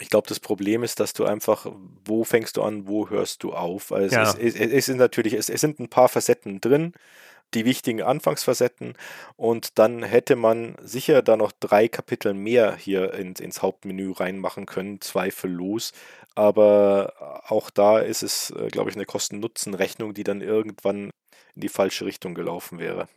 [0.00, 1.66] Ich glaube, das Problem ist, dass du einfach,
[2.04, 3.90] wo fängst du an, wo hörst du auf?
[3.90, 4.22] Also ja.
[4.22, 6.92] es, es, es, sind natürlich, es, es sind ein paar Facetten drin,
[7.54, 8.94] die wichtigen Anfangsfacetten
[9.36, 14.66] und dann hätte man sicher da noch drei Kapitel mehr hier ins, ins Hauptmenü reinmachen
[14.66, 15.92] können, zweifellos.
[16.34, 21.10] Aber auch da ist es, äh, glaube ich, eine Kosten-Nutzen-Rechnung, die dann irgendwann
[21.54, 23.08] in die falsche Richtung gelaufen wäre.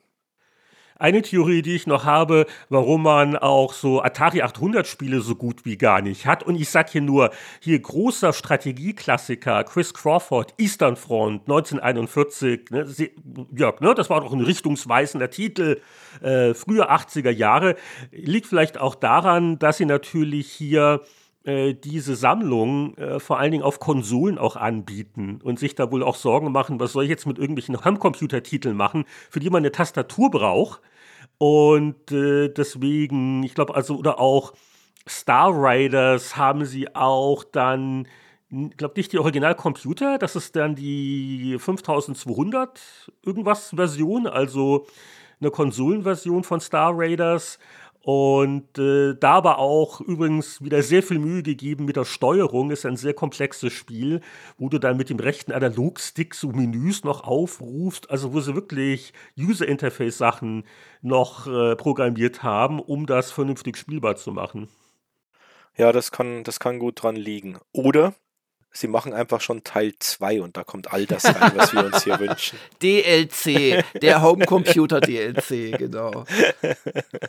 [0.99, 5.63] Eine Theorie, die ich noch habe, warum man auch so Atari 800 Spiele so gut
[5.63, 6.41] wie gar nicht hat.
[6.41, 7.29] Und ich sag hier nur,
[7.59, 12.87] hier großer Strategieklassiker, Chris Crawford, Eastern Front, 1941, ne,
[13.55, 15.81] Jörg, ne, das war doch ein richtungsweisender Titel,
[16.23, 17.75] äh, frühe 80er Jahre.
[18.11, 21.01] Liegt vielleicht auch daran, dass sie natürlich hier
[21.47, 26.03] äh, diese Sammlung äh, vor allen Dingen auf Konsolen auch anbieten und sich da wohl
[26.03, 29.71] auch Sorgen machen, was soll ich jetzt mit irgendwelchen Heimcomputer-Titeln machen, für die man eine
[29.71, 30.81] Tastatur braucht.
[31.37, 34.53] Und äh, deswegen, ich glaube, also, oder auch
[35.07, 38.07] Star Riders haben sie auch dann,
[38.49, 44.85] ich glaube nicht die Originalcomputer, das ist dann die 5200 irgendwas Version, also
[45.39, 47.59] eine Konsolenversion von Star Raiders.
[48.07, 52.71] Und äh, da aber auch übrigens wieder sehr viel Mühe gegeben mit der Steuerung.
[52.71, 54.21] Ist ein sehr komplexes Spiel,
[54.57, 58.09] wo du dann mit dem rechten Analogstick so Menüs noch aufrufst.
[58.09, 60.63] Also wo sie wirklich User Interface Sachen
[61.01, 64.69] noch äh, programmiert haben, um das vernünftig spielbar zu machen.
[65.75, 67.57] Ja, das kann, das kann gut dran liegen.
[67.73, 68.13] Oder
[68.71, 72.03] sie machen einfach schon Teil 2 und da kommt all das rein, was wir uns
[72.03, 72.59] hier wünschen.
[72.81, 76.25] DLC, der Homecomputer DLC, genau.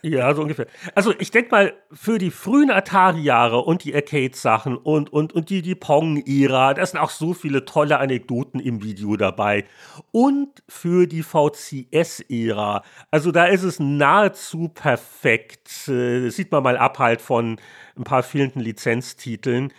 [0.03, 0.67] Ja, so ungefähr.
[0.95, 5.63] Also ich denke mal, für die frühen Atari-Jahre und die Arcade-Sachen und, und, und die,
[5.63, 9.65] die Pong-Ära, da sind auch so viele tolle Anekdoten im Video dabei.
[10.13, 15.69] Und für die VCS-Ära, also da ist es nahezu perfekt.
[15.69, 17.59] Das äh, sieht man mal ab halt von
[17.97, 19.73] ein paar fehlenden Lizenztiteln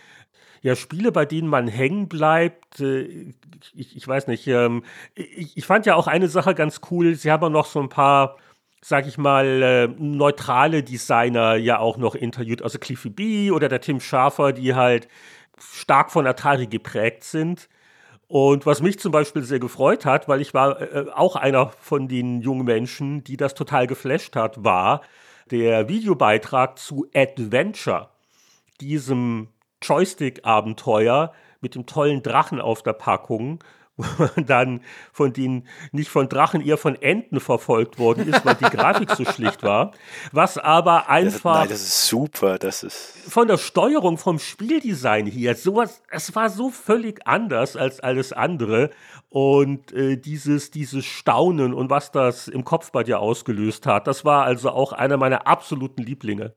[0.62, 3.32] ja, Spiele, bei denen man hängen bleibt, äh,
[3.74, 4.84] ich, ich, weiß nicht, ähm,
[5.14, 8.36] ich, ich, fand ja auch eine Sache ganz cool, sie haben noch so ein paar,
[8.82, 13.80] sag ich mal, äh, neutrale Designer ja auch noch interviewt, also Cliffy B oder der
[13.80, 15.08] Tim Schafer, die halt
[15.58, 17.68] stark von Atari geprägt sind.
[18.28, 22.06] Und was mich zum Beispiel sehr gefreut hat, weil ich war äh, auch einer von
[22.06, 25.02] den jungen Menschen, die das total geflasht hat, war
[25.50, 28.08] der Videobeitrag zu Adventure,
[28.80, 29.48] diesem
[29.82, 33.62] Joystick-Abenteuer mit dem tollen Drachen auf der Packung,
[33.96, 34.04] wo
[34.36, 34.80] man dann
[35.12, 39.26] von den, nicht von Drachen, eher von Enten verfolgt worden ist, weil die Grafik so
[39.26, 39.92] schlicht war.
[40.32, 41.52] Was aber einfach.
[41.52, 43.14] Das, nein, das ist super, das ist.
[43.28, 48.90] Von der Steuerung, vom Spieldesign hier, sowas, es war so völlig anders als alles andere.
[49.28, 54.24] Und äh, dieses, dieses Staunen und was das im Kopf bei dir ausgelöst hat, das
[54.24, 56.54] war also auch einer meiner absoluten Lieblinge.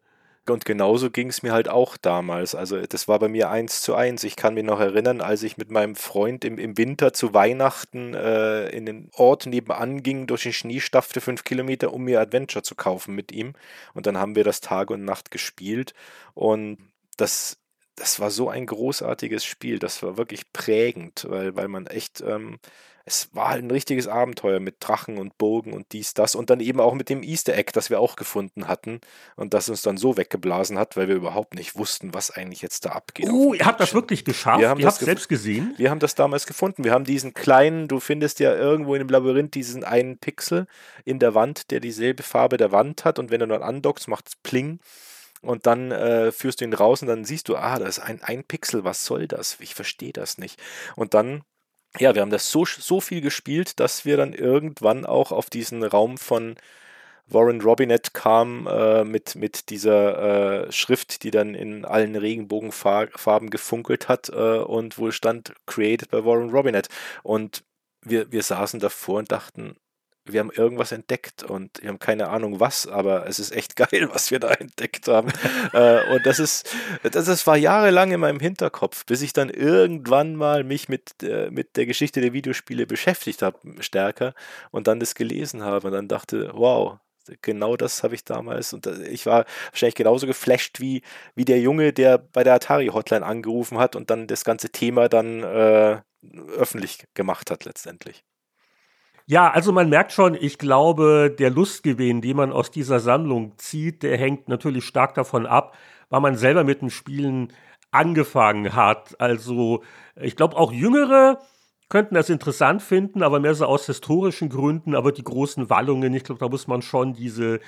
[0.49, 2.53] Und genauso ging es mir halt auch damals.
[2.53, 4.25] Also das war bei mir eins zu eins.
[4.25, 8.13] Ich kann mich noch erinnern, als ich mit meinem Freund im, im Winter zu Weihnachten
[8.13, 12.61] äh, in den Ort nebenan ging, durch den Schnee staffte fünf Kilometer, um mir Adventure
[12.61, 13.53] zu kaufen mit ihm.
[13.93, 15.93] Und dann haben wir das Tag und Nacht gespielt.
[16.33, 16.77] Und
[17.15, 17.57] das,
[17.95, 19.79] das war so ein großartiges Spiel.
[19.79, 22.21] Das war wirklich prägend, weil, weil man echt...
[22.21, 22.59] Ähm,
[23.05, 26.61] es war halt ein richtiges Abenteuer mit Drachen und Burgen und dies, das und dann
[26.61, 29.01] eben auch mit dem Easter Egg, das wir auch gefunden hatten
[29.35, 32.85] und das uns dann so weggeblasen hat, weil wir überhaupt nicht wussten, was eigentlich jetzt
[32.85, 33.29] da abgeht.
[33.29, 34.61] Oh, ihr habt das wirklich geschafft?
[34.61, 35.73] Wir haben ihr das habt selbst gesehen?
[35.77, 36.85] Wir haben das damals gefunden.
[36.85, 40.67] Wir haben diesen kleinen, du findest ja irgendwo in dem Labyrinth diesen einen Pixel
[41.03, 44.29] in der Wand, der dieselbe Farbe der Wand hat und wenn du dann andockst, macht
[44.29, 44.79] es Pling
[45.41, 48.21] und dann äh, führst du ihn raus und dann siehst du, ah, das ist ein,
[48.23, 49.57] ein Pixel, was soll das?
[49.59, 50.57] Ich verstehe das nicht.
[50.95, 51.43] Und dann
[51.99, 55.83] ja, wir haben das so, so viel gespielt, dass wir dann irgendwann auch auf diesen
[55.83, 56.55] Raum von
[57.27, 64.09] Warren Robinet kamen äh, mit, mit dieser äh, Schrift, die dann in allen Regenbogenfarben gefunkelt
[64.09, 66.89] hat äh, und wohl stand Created by Warren Robinet.
[67.23, 67.63] Und
[68.01, 69.75] wir, wir saßen davor und dachten,
[70.25, 74.09] wir haben irgendwas entdeckt und wir haben keine Ahnung was, aber es ist echt geil,
[74.11, 75.29] was wir da entdeckt haben.
[75.73, 76.69] äh, und das ist,
[77.03, 81.49] das, das war jahrelang in meinem Hinterkopf, bis ich dann irgendwann mal mich mit, äh,
[81.51, 84.33] mit der Geschichte der Videospiele beschäftigt habe, stärker
[84.71, 86.99] und dann das gelesen habe und dann dachte, wow,
[87.41, 91.01] genau das habe ich damals und äh, ich war wahrscheinlich genauso geflasht wie,
[91.35, 95.09] wie der Junge, der bei der Atari Hotline angerufen hat und dann das ganze Thema
[95.09, 96.01] dann äh,
[96.57, 98.23] öffentlich gemacht hat letztendlich.
[99.25, 104.03] Ja, also man merkt schon, ich glaube, der Lustgewinn, den man aus dieser Sammlung zieht,
[104.03, 105.75] der hängt natürlich stark davon ab,
[106.09, 107.53] weil man selber mit dem Spielen
[107.91, 109.19] angefangen hat.
[109.21, 109.81] Also
[110.19, 111.39] ich glaube, auch Jüngere
[111.89, 114.93] könnten das interessant finden, aber mehr so aus historischen Gründen.
[114.95, 117.59] Aber die großen Wallungen, ich glaube, da muss man schon diese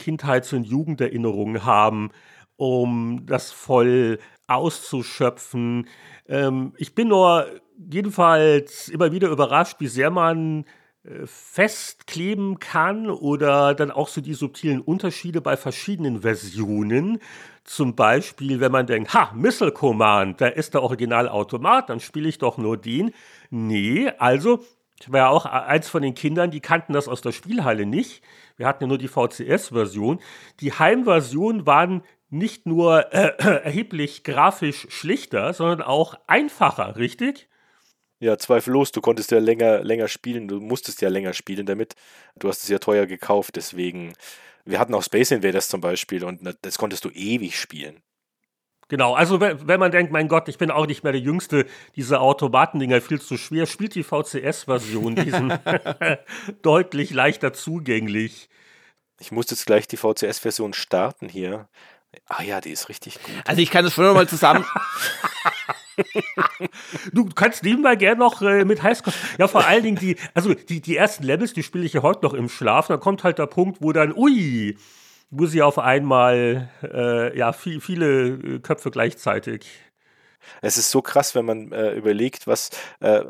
[0.00, 2.10] Kindheits- und Jugenderinnerungen haben,
[2.56, 4.18] um das voll
[4.48, 5.86] auszuschöpfen.
[6.28, 7.46] Ähm, ich bin nur
[7.90, 10.64] jedenfalls immer wieder überrascht, wie sehr man
[11.24, 17.18] festkleben kann oder dann auch so die subtilen Unterschiede bei verschiedenen Versionen.
[17.64, 22.38] Zum Beispiel, wenn man denkt, ha, Missile Command, da ist der Originalautomat, dann spiele ich
[22.38, 23.12] doch nur den.
[23.50, 24.64] Nee, also,
[25.00, 28.22] ich war ja auch eins von den Kindern, die kannten das aus der Spielhalle nicht.
[28.56, 30.20] Wir hatten ja nur die VCS-Version.
[30.60, 33.32] Die Heimversion waren nicht nur äh,
[33.64, 37.48] erheblich grafisch schlichter, sondern auch einfacher, richtig?
[38.24, 41.94] Ja, zweifellos, du konntest ja länger, länger spielen, du musstest ja länger spielen damit.
[42.36, 44.14] Du hast es ja teuer gekauft, deswegen.
[44.64, 48.00] Wir hatten auch Space Invaders zum Beispiel und das konntest du ewig spielen.
[48.88, 51.66] Genau, also wenn, wenn man denkt, mein Gott, ich bin auch nicht mehr der Jüngste,
[51.96, 55.60] diese Automatendinger viel zu schwer, spielt die VCS-Version, die sind
[56.62, 58.48] deutlich leichter zugänglich.
[59.20, 61.68] Ich muss jetzt gleich die VCS-Version starten hier.
[62.26, 63.34] Ah ja, die ist richtig gut.
[63.44, 64.64] Also ich kann das schon mal zusammen.
[67.12, 69.14] du kannst nebenbei gerne noch äh, mit Highscore.
[69.38, 72.24] Ja, vor allen Dingen die, also die, die ersten Levels, die spiele ich ja heute
[72.24, 72.88] noch im Schlaf.
[72.88, 74.76] Dann kommt halt der Punkt, wo dann, ui,
[75.30, 79.66] wo sie auf einmal, äh, ja, viel, viele äh, Köpfe gleichzeitig.
[80.60, 83.24] Es ist so krass, wenn man äh, überlegt, was äh,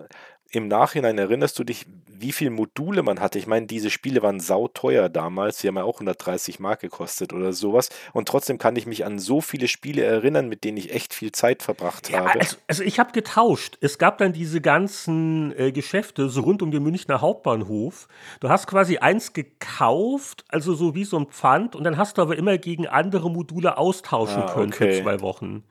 [0.57, 3.39] im Nachhinein erinnerst du dich, wie viele Module man hatte?
[3.39, 5.59] Ich meine, diese Spiele waren sauteuer damals.
[5.59, 7.91] Sie haben ja auch 130 Mark gekostet oder sowas.
[8.13, 11.33] Und trotzdem kann ich mich an so viele Spiele erinnern, mit denen ich echt viel
[11.33, 12.41] Zeit verbracht ja, habe.
[12.41, 13.79] Also, also ich habe getauscht.
[13.81, 18.09] Es gab dann diese ganzen äh, Geschäfte so rund um den Münchner Hauptbahnhof.
[18.41, 21.77] Du hast quasi eins gekauft, also so wie so ein Pfand.
[21.77, 24.95] Und dann hast du aber immer gegen andere Module austauschen ah, können okay.
[24.95, 25.65] für zwei Wochen.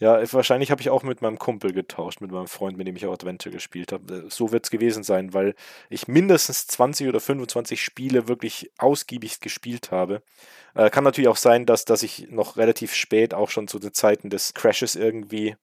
[0.00, 3.04] Ja, wahrscheinlich habe ich auch mit meinem Kumpel getauscht, mit meinem Freund, mit dem ich
[3.04, 4.24] auch Adventure gespielt habe.
[4.30, 5.54] So wird es gewesen sein, weil
[5.90, 10.22] ich mindestens 20 oder 25 Spiele wirklich ausgiebig gespielt habe.
[10.74, 13.92] Äh, kann natürlich auch sein, dass, dass ich noch relativ spät, auch schon zu den
[13.92, 15.56] Zeiten des Crashes irgendwie,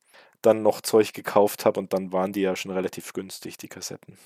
[0.43, 4.17] dann noch Zeug gekauft habe und dann waren die ja schon relativ günstig, die Kassetten.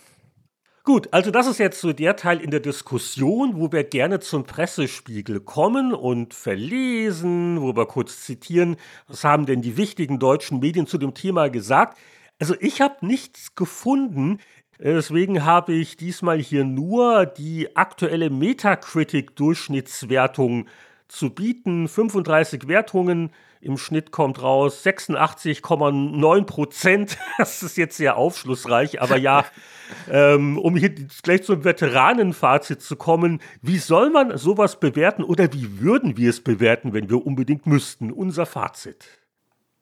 [0.91, 4.43] Gut, also das ist jetzt so der Teil in der Diskussion, wo wir gerne zum
[4.43, 8.75] Pressespiegel kommen und verlesen, wo wir kurz zitieren,
[9.07, 11.97] was haben denn die wichtigen deutschen Medien zu dem Thema gesagt.
[12.39, 14.39] Also ich habe nichts gefunden,
[14.79, 20.67] deswegen habe ich diesmal hier nur die aktuelle Metacritic-Durchschnittswertung
[21.07, 21.87] zu bieten.
[21.87, 23.31] 35 Wertungen,
[23.61, 27.17] im Schnitt kommt raus 86,9 Prozent.
[27.37, 29.45] Das ist jetzt sehr aufschlussreich, aber ja,
[30.11, 30.93] ähm, um hier
[31.23, 36.41] gleich zum Veteranenfazit zu kommen, wie soll man sowas bewerten oder wie würden wir es
[36.41, 38.11] bewerten, wenn wir unbedingt müssten?
[38.11, 39.20] Unser Fazit.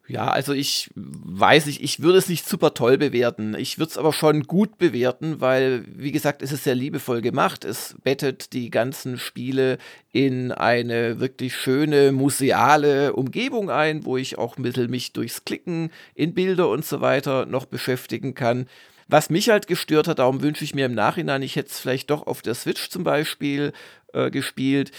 [0.09, 3.53] Ja, also ich weiß nicht, ich würde es nicht super toll bewerten.
[3.55, 7.63] Ich würde es aber schon gut bewerten, weil, wie gesagt, es ist sehr liebevoll gemacht.
[7.63, 9.77] Es bettet die ganzen Spiele
[10.11, 16.33] in eine wirklich schöne museale Umgebung ein, wo ich auch mittel mich durchs Klicken in
[16.33, 18.65] Bilder und so weiter noch beschäftigen kann.
[19.11, 22.11] Was mich halt gestört hat, darum wünsche ich mir im Nachhinein, ich hätte es vielleicht
[22.11, 23.73] doch auf der Switch zum Beispiel
[24.13, 24.91] äh, gespielt,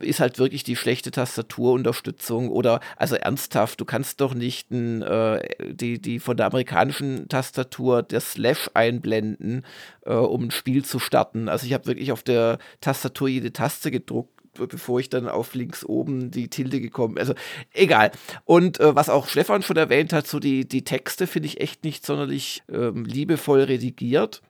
[0.00, 5.40] ist halt wirklich die schlechte Tastaturunterstützung oder also ernsthaft, du kannst doch nicht n, äh,
[5.72, 9.64] die, die von der amerikanischen Tastatur der Slash einblenden,
[10.04, 11.48] äh, um ein Spiel zu starten.
[11.48, 15.84] Also ich habe wirklich auf der Tastatur jede Taste gedruckt bevor ich dann auf links
[15.84, 17.34] oben die Tilde gekommen Also
[17.72, 18.10] egal.
[18.44, 21.84] Und äh, was auch Stefan schon erwähnt hat, so die, die Texte finde ich echt
[21.84, 24.42] nicht sonderlich ähm, liebevoll redigiert.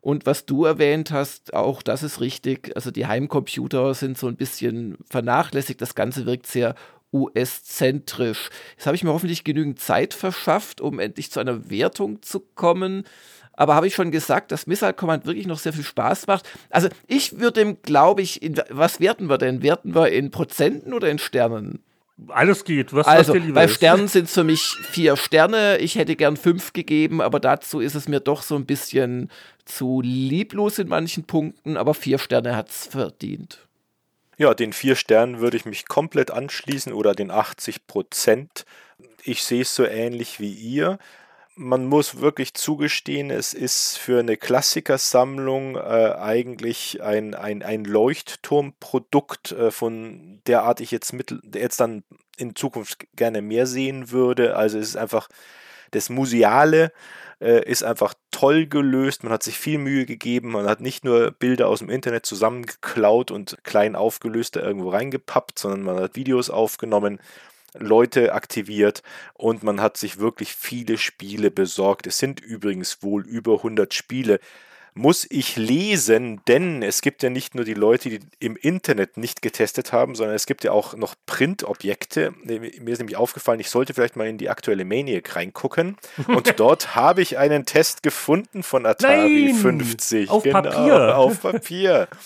[0.00, 2.72] Und was du erwähnt hast, auch das ist richtig.
[2.76, 5.80] Also die Heimcomputer sind so ein bisschen vernachlässigt.
[5.80, 6.74] Das Ganze wirkt sehr
[7.14, 8.50] US-zentrisch.
[8.76, 13.04] Jetzt habe ich mir hoffentlich genügend Zeit verschafft, um endlich zu einer Wertung zu kommen.
[13.56, 16.48] Aber habe ich schon gesagt, dass Missile Command wirklich noch sehr viel Spaß macht.
[16.70, 19.62] Also ich würde dem, glaube ich, in, was werten wir denn?
[19.62, 21.82] Werten wir in Prozenten oder in Sternen?
[22.28, 22.92] Alles geht.
[22.92, 25.78] Was, also, was bei Sternen sind es für mich vier Sterne.
[25.78, 29.30] Ich hätte gern fünf gegeben, aber dazu ist es mir doch so ein bisschen
[29.64, 31.76] zu lieblos in manchen Punkten.
[31.76, 33.66] Aber vier Sterne hat es verdient.
[34.36, 38.64] Ja, den vier Sternen würde ich mich komplett anschließen oder den 80 Prozent.
[39.24, 40.98] Ich sehe es so ähnlich wie ihr
[41.56, 49.52] man muss wirklich zugestehen, es ist für eine Klassikersammlung äh, eigentlich ein, ein, ein Leuchtturmprodukt,
[49.52, 52.02] äh, von der Art ich jetzt, mittel, jetzt dann
[52.36, 54.56] in Zukunft gerne mehr sehen würde.
[54.56, 55.28] Also es ist einfach,
[55.92, 56.92] das Museale
[57.40, 59.22] äh, ist einfach toll gelöst.
[59.22, 60.50] Man hat sich viel Mühe gegeben.
[60.50, 65.58] Man hat nicht nur Bilder aus dem Internet zusammengeklaut und klein aufgelöst da irgendwo reingepappt,
[65.58, 67.20] sondern man hat Videos aufgenommen
[67.78, 69.02] Leute aktiviert
[69.34, 72.06] und man hat sich wirklich viele Spiele besorgt.
[72.06, 74.40] Es sind übrigens wohl über 100 Spiele.
[74.96, 79.42] Muss ich lesen, denn es gibt ja nicht nur die Leute, die im Internet nicht
[79.42, 82.32] getestet haben, sondern es gibt ja auch noch Printobjekte.
[82.44, 85.96] Mir ist nämlich aufgefallen, ich sollte vielleicht mal in die aktuelle Maniac reingucken.
[86.28, 90.30] Und dort habe ich einen Test gefunden von Atari Nein, 50.
[90.30, 91.18] Auf genau, Papier.
[91.18, 92.08] Auf Papier.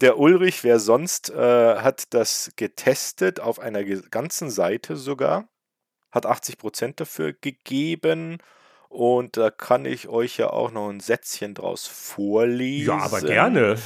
[0.00, 5.48] Der Ulrich, wer sonst, äh, hat das getestet auf einer ganzen Seite sogar,
[6.10, 8.38] hat 80% dafür gegeben.
[8.88, 12.88] Und da kann ich euch ja auch noch ein Sätzchen draus vorlesen.
[12.88, 13.76] Ja, aber gerne.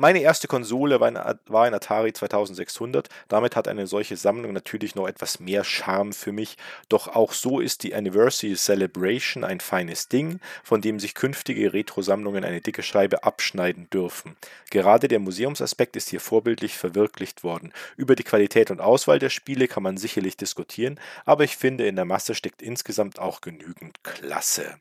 [0.00, 3.10] Meine erste Konsole war ein, war ein, Atari 2600.
[3.28, 6.56] Damit hat eine solche Sammlung natürlich noch etwas mehr Charme für mich.
[6.88, 12.44] Doch auch so ist die Anniversary Celebration ein feines Ding, von dem sich künftige Retro-Sammlungen
[12.44, 14.38] eine dicke Scheibe abschneiden dürfen.
[14.70, 17.74] Gerade der Museumsaspekt ist hier vorbildlich verwirklicht worden.
[17.98, 21.96] Über die Qualität und Auswahl der Spiele kann man sicherlich diskutieren, aber ich finde, in
[21.96, 24.80] der Masse steckt insgesamt auch genügend Klasse.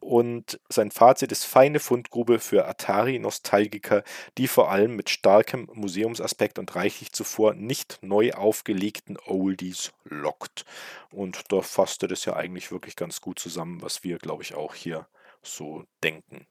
[0.00, 4.02] Und sein Fazit ist feine Fundgrube für Atari-Nostalgiker,
[4.38, 10.64] die vor allem mit starkem Museumsaspekt und reichlich zuvor nicht neu aufgelegten Oldies lockt.
[11.12, 14.74] Und da fasste das ja eigentlich wirklich ganz gut zusammen, was wir, glaube ich, auch
[14.74, 15.06] hier
[15.42, 16.46] so denken.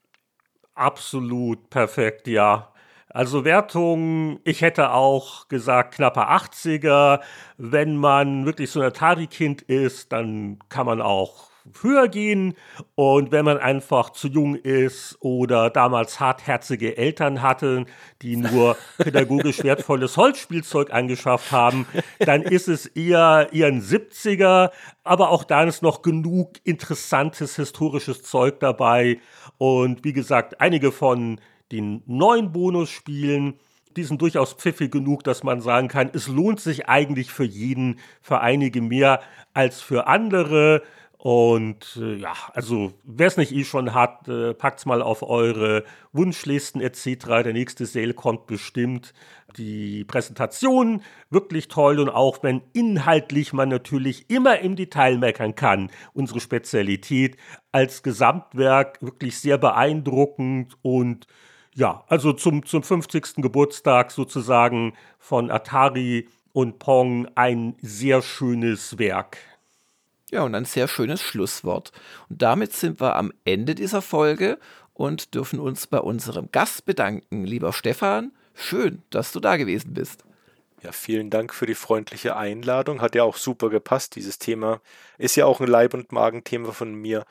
[0.74, 2.72] Absolut perfekt, ja.
[3.08, 7.20] Also Wertung, ich hätte auch gesagt knapper 80er.
[7.56, 11.49] Wenn man wirklich so ein Atari-Kind ist, dann kann man auch
[11.82, 12.54] höher gehen.
[12.94, 17.86] Und wenn man einfach zu jung ist oder damals hartherzige Eltern hatte,
[18.22, 21.86] die nur pädagogisch wertvolles Holzspielzeug angeschafft haben,
[22.18, 24.70] dann ist es eher, eher ein 70er.
[25.04, 29.20] Aber auch da ist noch genug interessantes historisches Zeug dabei.
[29.58, 31.40] Und wie gesagt, einige von
[31.72, 33.58] den neuen Bonusspielen,
[33.96, 37.98] die sind durchaus pfiffig genug, dass man sagen kann, es lohnt sich eigentlich für jeden,
[38.20, 39.20] für einige mehr
[39.52, 40.82] als für andere.
[41.22, 45.84] Und äh, ja, also wer es nicht eh schon hat, äh, packt's mal auf eure
[46.14, 47.26] Wunschlisten etc.
[47.44, 49.12] Der nächste Sale kommt bestimmt.
[49.58, 55.90] Die Präsentation wirklich toll und auch wenn inhaltlich man natürlich immer im Detail meckern kann,
[56.14, 57.36] unsere Spezialität
[57.70, 61.26] als Gesamtwerk wirklich sehr beeindruckend und
[61.74, 63.42] ja, also zum, zum 50.
[63.42, 69.36] Geburtstag sozusagen von Atari und Pong ein sehr schönes Werk.
[70.30, 71.92] Ja, und ein sehr schönes Schlusswort.
[72.28, 74.58] Und damit sind wir am Ende dieser Folge
[74.94, 77.44] und dürfen uns bei unserem Gast bedanken.
[77.44, 80.24] Lieber Stefan, schön, dass du da gewesen bist.
[80.82, 83.02] Ja, vielen Dank für die freundliche Einladung.
[83.02, 84.16] Hat ja auch super gepasst.
[84.16, 84.80] Dieses Thema
[85.18, 87.24] ist ja auch ein Leib- und Magenthema von mir.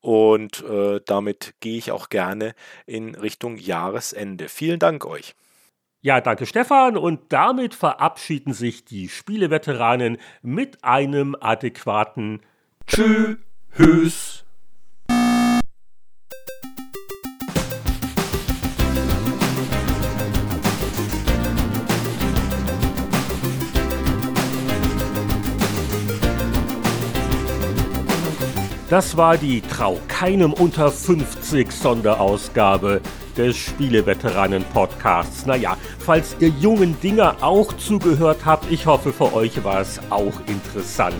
[0.00, 2.54] Und äh, damit gehe ich auch gerne
[2.86, 4.48] in Richtung Jahresende.
[4.48, 5.34] Vielen Dank euch.
[6.04, 6.98] Ja, danke Stefan.
[6.98, 12.42] Und damit verabschieden sich die Spieleveteranen mit einem adäquaten
[12.86, 14.43] Tschüss.
[28.90, 33.00] Das war die Trau keinem unter 50 Sonderausgabe
[33.34, 35.46] des Spieleveteranen-Podcasts.
[35.46, 40.34] Naja, falls ihr jungen Dinger auch zugehört habt, ich hoffe, für euch war es auch
[40.46, 41.16] interessant.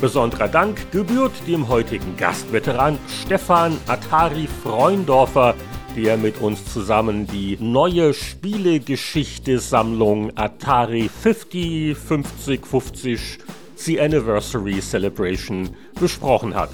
[0.00, 5.54] Besonderer Dank gebührt dem heutigen Gastveteran Stefan Atari Freundorfer,
[5.96, 13.38] der mit uns zusammen die neue Spielegeschichte-Sammlung Atari 50 50 50
[13.76, 16.70] The Anniversary Celebration besprochen hat.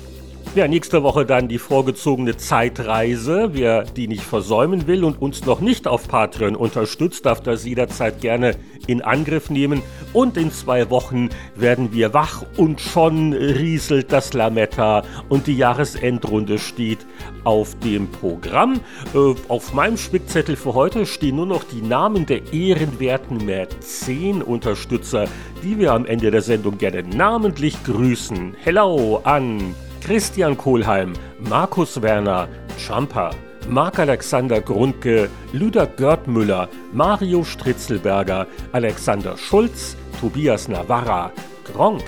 [0.54, 3.52] Ja, nächste Woche dann die vorgezogene Zeitreise.
[3.54, 8.20] Wer die nicht versäumen will und uns noch nicht auf Patreon unterstützt, darf das jederzeit
[8.20, 8.56] gerne
[8.86, 9.80] in Angriff nehmen.
[10.12, 16.58] Und in zwei Wochen werden wir wach und schon rieselt das Lametta und die Jahresendrunde
[16.58, 17.06] steht
[17.44, 18.80] auf dem Programm.
[19.14, 25.28] Äh, auf meinem Spickzettel für heute stehen nur noch die Namen der ehrenwerten Mäzen-Unterstützer,
[25.62, 28.54] die wir am Ende der Sendung gerne namentlich grüßen.
[28.62, 29.74] Hello an
[30.04, 33.30] Christian Kohlheim, Markus Werner, Champa,
[33.68, 41.30] Marc-Alexander Grundke, Lüder Görtmüller, Mario Stritzelberger, Alexander Schulz, Tobias Navarra,
[41.64, 42.02] Gronk,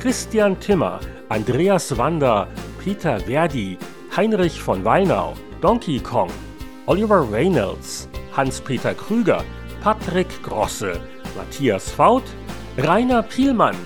[0.00, 2.46] Christian Timmer, Andreas Wander,
[2.78, 3.76] Peter Verdi,
[4.16, 6.30] Heinrich von Weinau, Donkey Kong,
[6.86, 9.42] Oliver Reynolds, Hans-Peter Krüger,
[9.82, 11.00] Patrick Grosse,
[11.36, 12.22] Matthias Faut,
[12.78, 13.76] Rainer Pielmann,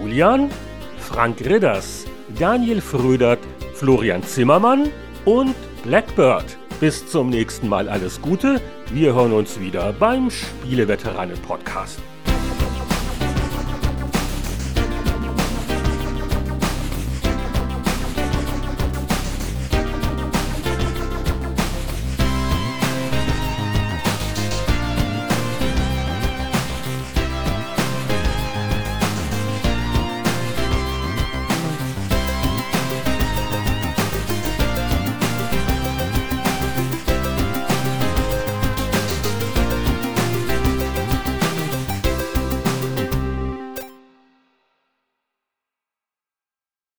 [0.00, 0.50] Julian,
[0.96, 2.06] Frank Ridders,
[2.38, 3.38] Daniel Frödert,
[3.74, 4.90] Florian Zimmermann
[5.24, 5.54] und
[5.84, 6.44] Blackbird.
[6.80, 8.60] Bis zum nächsten Mal alles Gute.
[8.92, 12.00] Wir hören uns wieder beim Spieleveteranen Podcast.